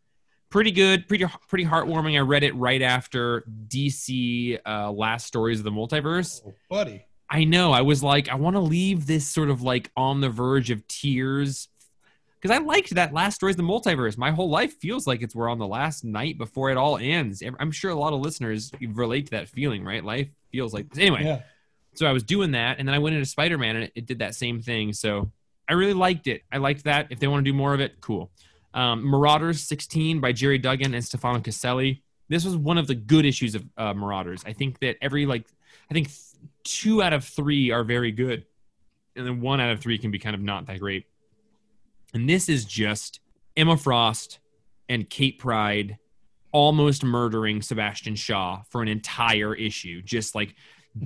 [0.53, 2.15] Pretty good, pretty pretty heartwarming.
[2.15, 6.43] I read it right after DC uh, Last Stories of the Multiverse.
[6.45, 7.03] Oh, buddy.
[7.29, 7.71] I know.
[7.71, 10.87] I was like, I want to leave this sort of like on the verge of
[10.87, 11.69] tears
[12.39, 14.15] because I liked that last stories of the multiverse.
[14.15, 17.41] My whole life feels like it's we're on the last night before it all ends.
[17.59, 20.05] I'm sure a lot of listeners relate to that feeling, right?
[20.05, 20.99] Life feels like this.
[20.99, 21.41] Anyway, yeah
[21.95, 24.05] so I was doing that, and then I went into Spider Man, and it, it,
[24.05, 24.93] did that same thing.
[24.93, 25.31] So
[25.69, 26.43] I really liked it.
[26.51, 27.07] I liked that.
[27.09, 28.31] If they want to do more of it, cool.
[28.73, 32.03] Um, Marauders 16 by Gerry Duggan and Stefano Caselli.
[32.29, 34.43] This was one of the good issues of uh, Marauders.
[34.45, 35.45] I think that every like,
[35.89, 36.09] I think
[36.63, 38.45] two out of three are very good,
[39.15, 41.05] and then one out of three can be kind of not that great.
[42.13, 43.19] And this is just
[43.55, 44.39] Emma Frost
[44.89, 45.97] and Kate Pryde
[46.51, 50.01] almost murdering Sebastian Shaw for an entire issue.
[50.01, 50.55] Just like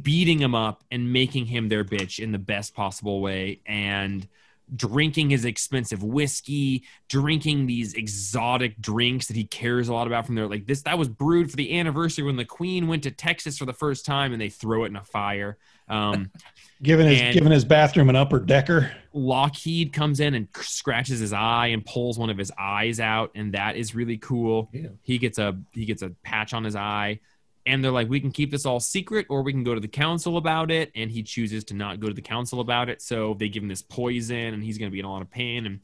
[0.01, 4.27] beating him up and making him their bitch in the best possible way and
[4.75, 10.35] drinking his expensive whiskey, drinking these exotic drinks that he cares a lot about from
[10.35, 10.47] there.
[10.47, 13.65] Like this, that was brewed for the anniversary when the Queen went to Texas for
[13.65, 15.57] the first time, and they throw it in a fire.
[15.87, 16.31] Um,
[16.81, 18.91] giving his giving his bathroom an upper decker.
[19.13, 23.53] Lockheed comes in and scratches his eye and pulls one of his eyes out, and
[23.53, 24.69] that is really cool.
[24.73, 24.89] Yeah.
[25.01, 27.19] He gets a he gets a patch on his eye
[27.67, 29.87] and they're like we can keep this all secret or we can go to the
[29.87, 30.91] council about it.
[30.95, 33.01] And he chooses to not go to the council about it.
[33.01, 35.29] So they give him this poison and he's going to be in a lot of
[35.29, 35.65] pain.
[35.65, 35.81] And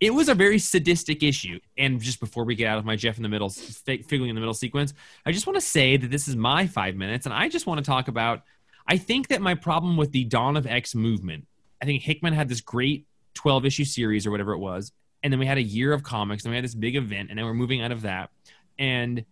[0.00, 1.60] it was a very sadistic issue.
[1.76, 4.40] And just before we get out of my jeff in the middle figuring in the
[4.40, 4.94] middle sequence
[5.26, 7.26] i just want to say that this is my five minutes.
[7.26, 8.42] And i just want to talk about
[8.86, 11.46] i think that my problem with the dawn of x movement
[11.82, 13.06] i think hickman had this great
[13.38, 14.92] 12 issue series or whatever it was.
[15.22, 17.38] And then we had a year of comics and we had this big event and
[17.38, 18.30] then we're moving out of that.
[18.78, 19.24] And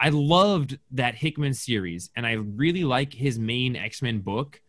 [0.00, 4.60] I loved that Hickman series, and I really like his main X Men book.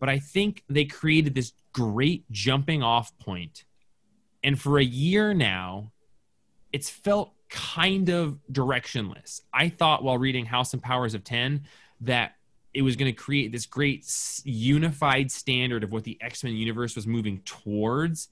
[0.00, 3.64] but I think they created this great jumping off point.
[4.42, 5.92] And for a year now,
[6.72, 9.40] it's felt kind of directionless.
[9.52, 11.62] I thought while reading House and Powers of 10
[12.02, 12.36] that
[12.74, 14.04] it was going to create this great
[14.44, 18.28] unified standard of what the X-Men universe was moving towards.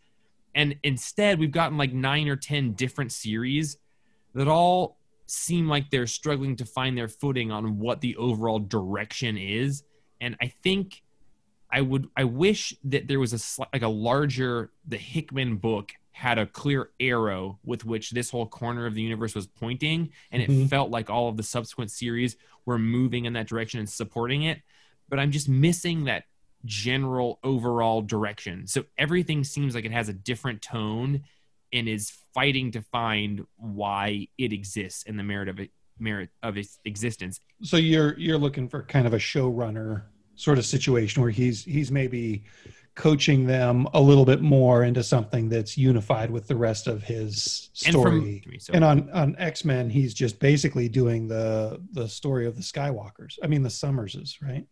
[0.54, 3.78] And instead, we've gotten like 9 or 10 different series
[4.34, 9.36] that all seem like they're struggling to find their footing on what the overall direction
[9.36, 9.82] is.
[10.20, 11.02] And I think
[11.70, 16.38] I would I wish that there was a like a larger the Hickman book had
[16.38, 20.48] a clear arrow with which this whole corner of the universe was pointing and it
[20.48, 20.66] mm-hmm.
[20.66, 24.62] felt like all of the subsequent series were moving in that direction and supporting it
[25.10, 26.24] but i'm just missing that
[26.64, 31.22] general overall direction so everything seems like it has a different tone
[31.72, 36.58] and is fighting to find why it exists and the merit of it merit of
[36.58, 40.02] its existence so you're you're looking for kind of a showrunner
[40.34, 42.44] sort of situation where he's he's maybe
[42.96, 47.70] coaching them a little bit more into something that's unified with the rest of his
[47.74, 48.42] story.
[48.44, 52.56] And, from, and on on X Men, he's just basically doing the the story of
[52.56, 53.38] the Skywalkers.
[53.42, 54.66] I mean, the Summerses, right?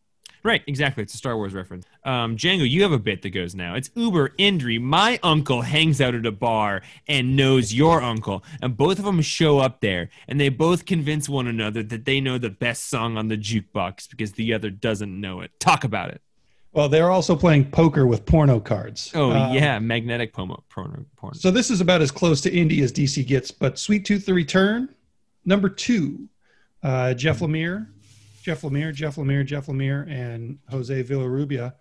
[0.44, 1.02] Right, exactly.
[1.02, 1.86] It's a Star Wars reference.
[2.04, 3.76] Um, Django, you have a bit that goes now.
[3.76, 4.78] It's Uber Indri.
[4.78, 9.22] My uncle hangs out at a bar and knows your uncle, and both of them
[9.22, 13.16] show up there, and they both convince one another that they know the best song
[13.16, 15.58] on the jukebox because the other doesn't know it.
[15.60, 16.20] Talk about it.
[16.72, 19.12] Well, they're also playing poker with porno cards.
[19.14, 21.34] Oh uh, yeah, magnetic porno, porno, porno.
[21.34, 23.50] So this is about as close to indie as DC gets.
[23.50, 24.90] But Sweet Tooth: The Return,
[25.46, 26.28] number two,
[26.82, 27.86] uh, Jeff Lemire,
[28.44, 31.72] Jeff Lemire, Jeff Lemire, Jeff Lemire, and Jose Villarrubia.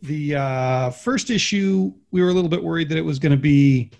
[0.00, 3.36] The uh, first issue, we were a little bit worried that it was going to
[3.36, 3.90] be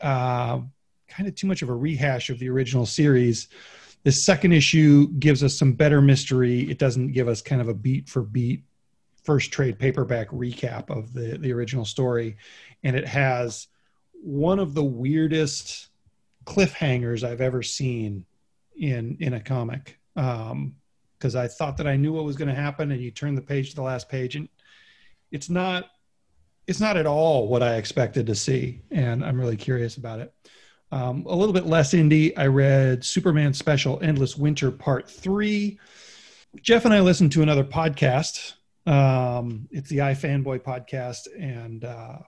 [0.00, 0.60] uh,
[1.08, 3.48] kind of too much of a rehash of the original series.
[4.04, 6.60] The second issue gives us some better mystery.
[6.70, 8.62] It doesn't give us kind of a beat for beat
[9.24, 12.36] first trade paperback recap of the the original story,
[12.84, 13.66] and it has
[14.12, 15.88] one of the weirdest
[16.44, 18.26] cliffhangers I've ever seen
[18.76, 19.98] in in a comic.
[21.18, 23.42] Because I thought that I knew what was going to happen, and you turn the
[23.42, 24.48] page to the last page, and
[25.30, 25.86] it's not
[26.66, 30.32] it's not at all what I expected to see, and I'm really curious about it.
[30.92, 32.32] Um, a little bit less indie.
[32.36, 35.78] I read Superman Special Endless Winter Part Three.
[36.62, 38.54] Jeff and I listened to another podcast
[38.88, 42.18] um, it's the iFanboy podcast, and uh,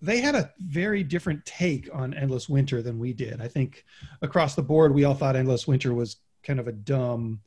[0.00, 3.40] they had a very different take on Endless Winter than we did.
[3.40, 3.84] I think
[4.22, 7.40] across the board, we all thought Endless Winter was kind of a dumb,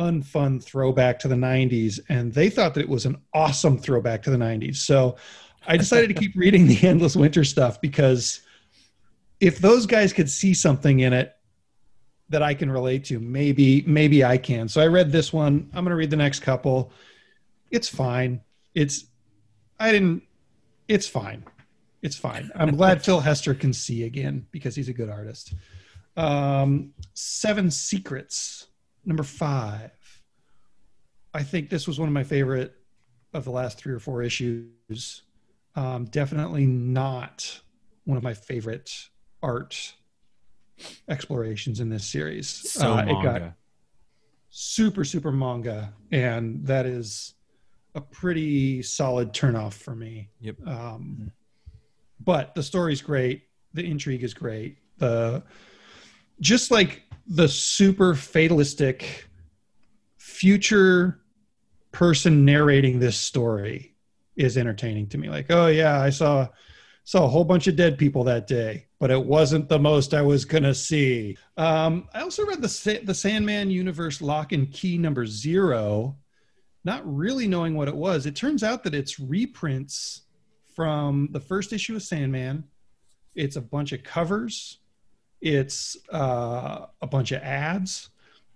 [0.00, 4.30] unfun throwback to the 90s, and they thought that it was an awesome throwback to
[4.30, 4.76] the 90s.
[4.76, 5.16] So
[5.66, 8.40] I decided to keep reading the Endless Winter stuff because
[9.40, 11.36] if those guys could see something in it
[12.30, 14.68] that I can relate to, maybe maybe I can.
[14.68, 15.68] So I read this one.
[15.72, 16.92] I'm going to read the next couple
[17.70, 18.40] it's fine.
[18.74, 19.06] It's
[19.78, 20.22] I didn't.
[20.88, 21.44] It's fine.
[22.02, 22.50] It's fine.
[22.54, 25.54] I'm glad Phil Hester can see again because he's a good artist.
[26.16, 28.66] Um, Seven Secrets,
[29.10, 29.90] number five.
[31.34, 32.74] I think this was one of my favorite
[33.34, 35.22] of the last three or four issues.
[35.74, 37.60] Um, definitely not
[38.04, 39.08] one of my favorite
[39.42, 39.94] art
[41.08, 42.48] explorations in this series.
[42.48, 43.52] So uh, it got
[44.48, 47.34] super super manga, and that is
[47.96, 50.30] a pretty solid turnoff for me.
[50.40, 50.66] Yep.
[50.66, 51.32] Um,
[52.20, 53.42] but the story's great.
[53.74, 54.78] The intrigue is great.
[54.98, 55.42] The
[56.40, 59.28] just like the super fatalistic
[60.18, 61.20] future
[61.92, 63.94] person narrating this story
[64.36, 65.28] is entertaining to me.
[65.28, 66.48] Like, oh yeah, I saw
[67.04, 70.22] saw a whole bunch of dead people that day, but it wasn't the most I
[70.22, 71.36] was gonna see.
[71.56, 76.16] Um, I also read the the Sandman Universe Locke and Key number zero,
[76.84, 78.26] not really knowing what it was.
[78.26, 80.22] It turns out that it's reprints
[80.74, 82.64] from the first issue of Sandman.
[83.34, 84.78] It's a bunch of covers.
[85.40, 88.10] It's uh, a bunch of ads,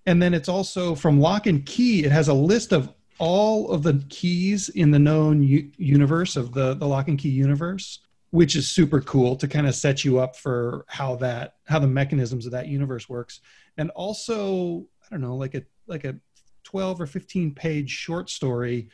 [0.07, 2.05] and then it's also from Locke and Key.
[2.05, 6.53] It has a list of all of the keys in the known u- universe of
[6.53, 8.01] the the Locke and Key universe,
[8.31, 11.87] which is super cool to kind of set you up for how that how the
[11.87, 13.41] mechanisms of that universe works,
[13.79, 16.17] and also I don't know like a like a
[16.65, 18.89] 12 or 15 page short story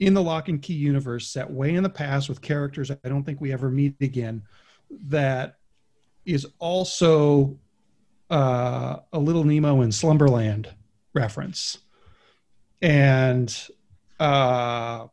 [0.00, 3.22] in the lock and key universe set way in the past with characters I don't
[3.22, 4.42] think we ever meet again
[5.08, 5.56] that
[6.26, 7.58] is also
[8.30, 10.68] uh, a little Nemo in Slumberland
[11.14, 11.78] reference.
[12.82, 13.56] And
[14.20, 15.06] uh,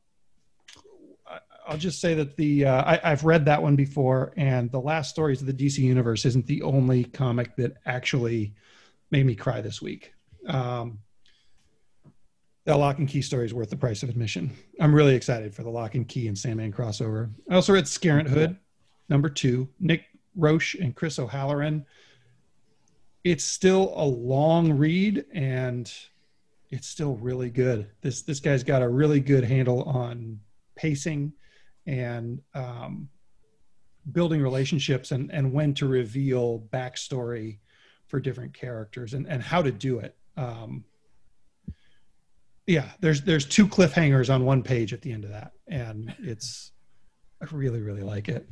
[1.68, 5.10] I'll just say that the uh, I, have read that one before, and the last
[5.10, 8.54] stories of the DC universe isn't the only comic that actually
[9.12, 10.14] made me cry this week.
[10.48, 11.00] Um,
[12.66, 14.52] that Locke and Key story is worth the price of admission.
[14.80, 17.30] I'm really excited for the Locke and Key and Sandman crossover.
[17.50, 18.58] I also read Scarenthood,
[19.10, 21.86] number two, Nick Roche and Chris O'Halloran.
[23.24, 25.92] It's still a long read and
[26.70, 27.88] it's still really good.
[28.02, 30.40] This this guy's got a really good handle on
[30.76, 31.34] pacing
[31.86, 33.10] and um,
[34.12, 37.60] building relationships and, and when to reveal backstory
[38.08, 40.16] for different characters and, and how to do it.
[40.36, 40.84] Um,
[42.66, 46.72] yeah, there's there's two cliffhangers on one page at the end of that, and it's
[47.42, 48.48] I really really like it.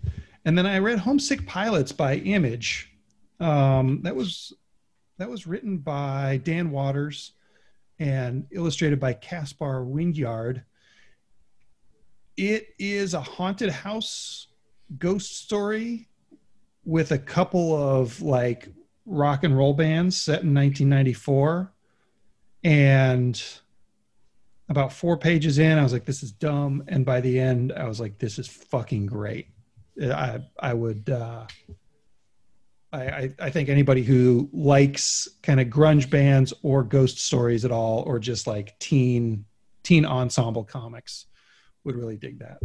[0.46, 2.92] And then I read Homesick Pilots by Image.
[3.40, 4.54] Um, that was
[5.18, 7.34] that was written by Dan Watters
[8.00, 10.64] and illustrated by Caspar Wijngaard.
[12.38, 14.48] It is a haunted house
[14.98, 16.10] ghost story
[16.84, 18.70] with a couple of like
[19.06, 21.72] rock and roll bands set in 1994
[22.64, 23.44] and
[24.70, 27.88] about four pages in i was like this is dumb and by the end i
[27.88, 29.48] was like this is fucking great
[30.02, 31.46] i i would uh
[32.94, 38.04] I, I think anybody who likes kind of grunge bands or ghost stories at all,
[38.06, 39.46] or just like teen
[39.84, 41.28] teen ensemble comics,
[41.84, 42.60] would really dig that.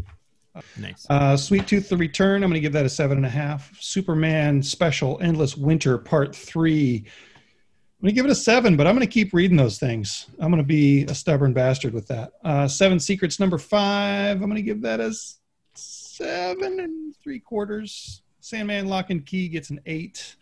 [0.77, 1.07] Nice.
[1.09, 2.43] Uh, Sweet Tooth: The Return.
[2.43, 3.71] I'm going to give that a seven and a half.
[3.81, 7.05] Superman Special: Endless Winter Part Three.
[7.07, 10.27] I'm going to give it a seven, but I'm going to keep reading those things.
[10.41, 12.33] I'm going to be a stubborn bastard with that.
[12.45, 14.43] Uh, seven Secrets number five.
[14.43, 15.15] I'm going to give that a
[16.17, 18.23] seven and three quarters.
[18.41, 20.37] Sandman Locke and Key gets an eight.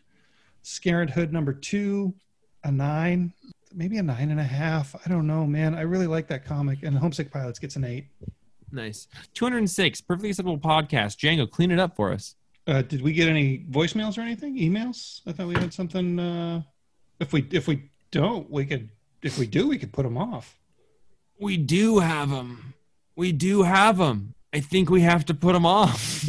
[0.63, 2.15] Scarenthood number two,
[2.63, 3.33] a nine,
[3.75, 4.95] maybe a nine and a half.
[5.05, 5.75] I don't know, man.
[5.75, 6.83] I really like that comic.
[6.83, 8.07] And Homesick Pilots gets an eight.
[8.73, 9.09] Nice.
[9.35, 11.19] 206, perfectly acceptable podcast.
[11.19, 12.35] Django, clean it up for us.
[12.67, 14.57] Uh, did we get any voicemails or anything?
[14.57, 15.21] Emails?
[15.27, 16.19] I thought we had something.
[16.19, 16.63] Uh,
[17.21, 18.89] if we if we don't, we could.
[19.23, 20.57] If we do, we could put them off.
[21.39, 22.75] We do have them.
[23.17, 24.35] We do have them.
[24.55, 26.25] I think we have to put them off.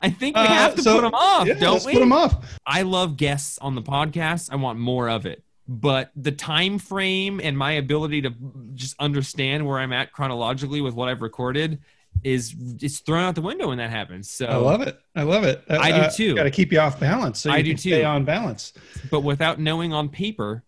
[0.00, 1.94] I think we Uh, have to so- put them off, Yeah, don't let's we?
[1.94, 2.58] put them off.
[2.66, 4.50] I love guests on the podcast.
[4.52, 5.42] I want more of it.
[5.66, 8.34] But the time frame and my ability to
[8.74, 11.78] just understand where I'm at chronologically with what I've recorded
[12.22, 14.30] is it's thrown out the window when that happens.
[14.30, 15.00] So I love it.
[15.16, 15.64] I love it.
[15.70, 16.34] Uh, I do too.
[16.34, 18.04] Got to keep you off balance, so you I can do stay too.
[18.06, 18.74] on balance.
[19.10, 20.62] but without knowing on paper,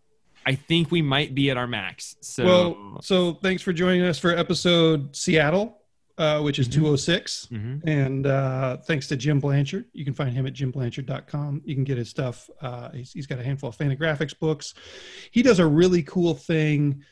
[0.46, 2.16] I think we might be at our max.
[2.22, 5.75] So Well, so thanks for joining us for episode Seattle,
[6.18, 6.72] uh, which is Mhm.
[6.72, 7.46] 206.
[7.50, 7.82] Mhm.
[7.86, 9.84] And uh, thanks to Jim Blanchard.
[9.92, 11.62] You can find him at jimblanchard.com.
[11.64, 12.48] You can get his stuff.
[12.60, 14.74] Uh, he's, he's got a handful of Fantagraphics books.
[15.30, 17.04] He does a really cool thing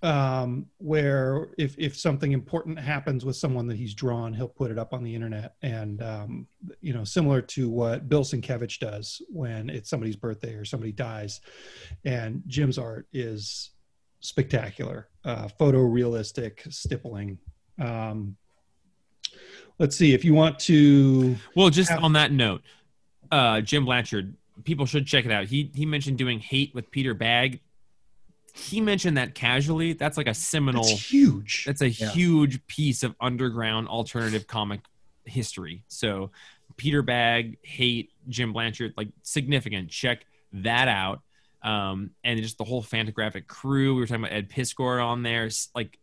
[0.00, 4.78] um, where if, if something important happens with someone that he's drawn, he'll put it
[4.78, 5.56] up on the internet.
[5.60, 6.46] And, um,
[6.80, 11.40] you know, similar to what Bill Sienkiewicz does when it's somebody's birthday or somebody dies.
[12.04, 13.72] And Jim's art is
[14.20, 17.38] spectacular, uh, photorealistic stippling.
[17.78, 18.36] Um,
[19.78, 22.62] let's see if you want to Well, just have- on that note,
[23.30, 24.34] uh, Jim Blanchard,
[24.64, 25.46] people should check it out.
[25.46, 27.60] He he mentioned doing hate with Peter Bagge.
[28.54, 29.92] He mentioned that casually.
[29.92, 30.82] That's like a seminal.
[30.84, 32.10] it's huge That's a Yeah.
[32.10, 34.80] huge piece of underground alternative comic
[35.26, 35.84] history.
[35.86, 36.32] So,
[36.76, 39.90] Peter Bagge, hate Jim Blanchard, like significant.
[39.90, 41.22] Check that out.
[41.62, 43.94] Um, and just the whole Fantagraphic crew.
[43.94, 45.98] We were talking about Ed Piskor on there, like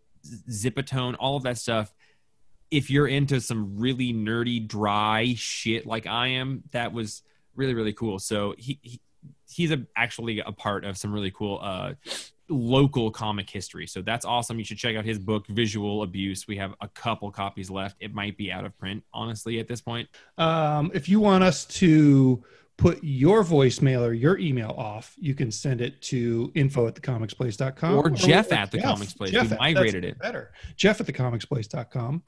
[0.50, 1.94] Zipatone, all of that stuff.
[2.72, 7.22] If you're into some really nerdy, dry shit like I am, that was
[7.56, 8.20] really really cool.
[8.20, 9.02] So he, he
[9.50, 11.94] he's a, actually a part of some really cool uh,
[12.50, 13.88] local comic history.
[13.88, 14.60] So that's awesome.
[14.60, 16.48] You should check out his book, Visual Abuse.
[16.48, 17.96] We have a couple copies left.
[18.00, 20.10] It might be out of print, honestly, at this point.
[20.38, 22.44] um, if you want us to
[22.78, 27.96] put your voicemail or your email off you can send it to info at thecomicsplace.com
[27.96, 29.32] Or Jeff at the Jeff- Comics Place.
[29.32, 30.20] Jeff We migrated it.
[30.20, 32.22] better jeff at thecomicsplace.com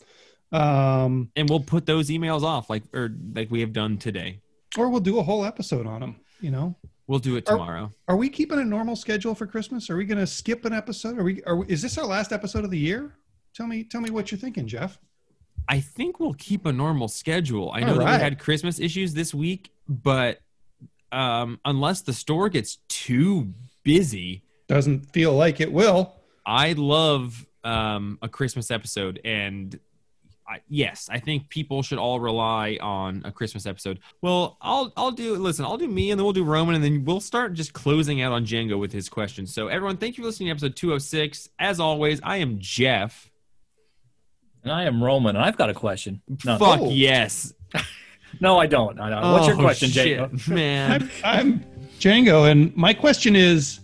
[0.54, 4.40] um, And we'll put those emails off like or like we have done today.
[4.78, 6.76] or we'll do a whole episode on them you know
[7.10, 7.90] We'll do it tomorrow.
[8.10, 9.90] Are we keeping a normal schedule for Christmas?
[9.90, 11.18] Are we going to skip an episode?
[11.18, 11.42] Are we?
[11.46, 13.16] Are we, is this our last episode of the year?
[13.56, 15.00] Tell me, tell me what you're thinking, Jeff.
[15.70, 17.72] I think we'll keep a normal schedule.
[17.74, 20.40] I know All that we had Christmas issues this week, but
[21.12, 23.54] um, unless the store gets too
[23.84, 26.14] busy, Doesn't feel like it will.
[26.46, 29.78] I love um, a Christmas episode, and
[30.48, 34.00] I, yes, I think people should all rely on a Christmas episode.
[34.22, 35.66] Well, I'll I'll do listen.
[35.66, 38.32] I'll do me, and then we'll do Roman, and then we'll start just closing out
[38.32, 39.54] on Django with his questions.
[39.54, 41.50] So, everyone, thank you for listening to episode two hundred six.
[41.60, 43.30] As always, I am Jeff.
[44.64, 46.22] And I am Roman, and I've got a question.
[46.46, 46.90] No, Fuck Oh.
[46.92, 47.54] yes.
[48.40, 49.00] no I don't.
[49.00, 49.32] I don't.
[49.32, 50.48] What's your Oh, question, shit, Jake?
[50.48, 51.66] Man, I'm, I'm
[52.00, 53.80] Django, and my question is: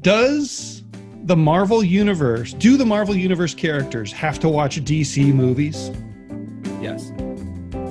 [0.00, 0.82] Does
[1.24, 5.90] the Marvel Universe, do the Marvel Universe characters have to watch DC movies?
[6.80, 7.12] Yes.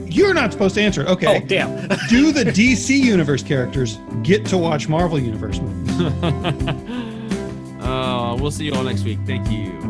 [0.09, 1.05] You're not supposed to answer.
[1.05, 1.41] Okay.
[1.43, 1.87] Oh, damn.
[2.09, 6.01] do the DC Universe characters get to watch Marvel Universe movies?
[7.83, 9.19] uh, we'll see you all next week.
[9.27, 9.86] Thank you.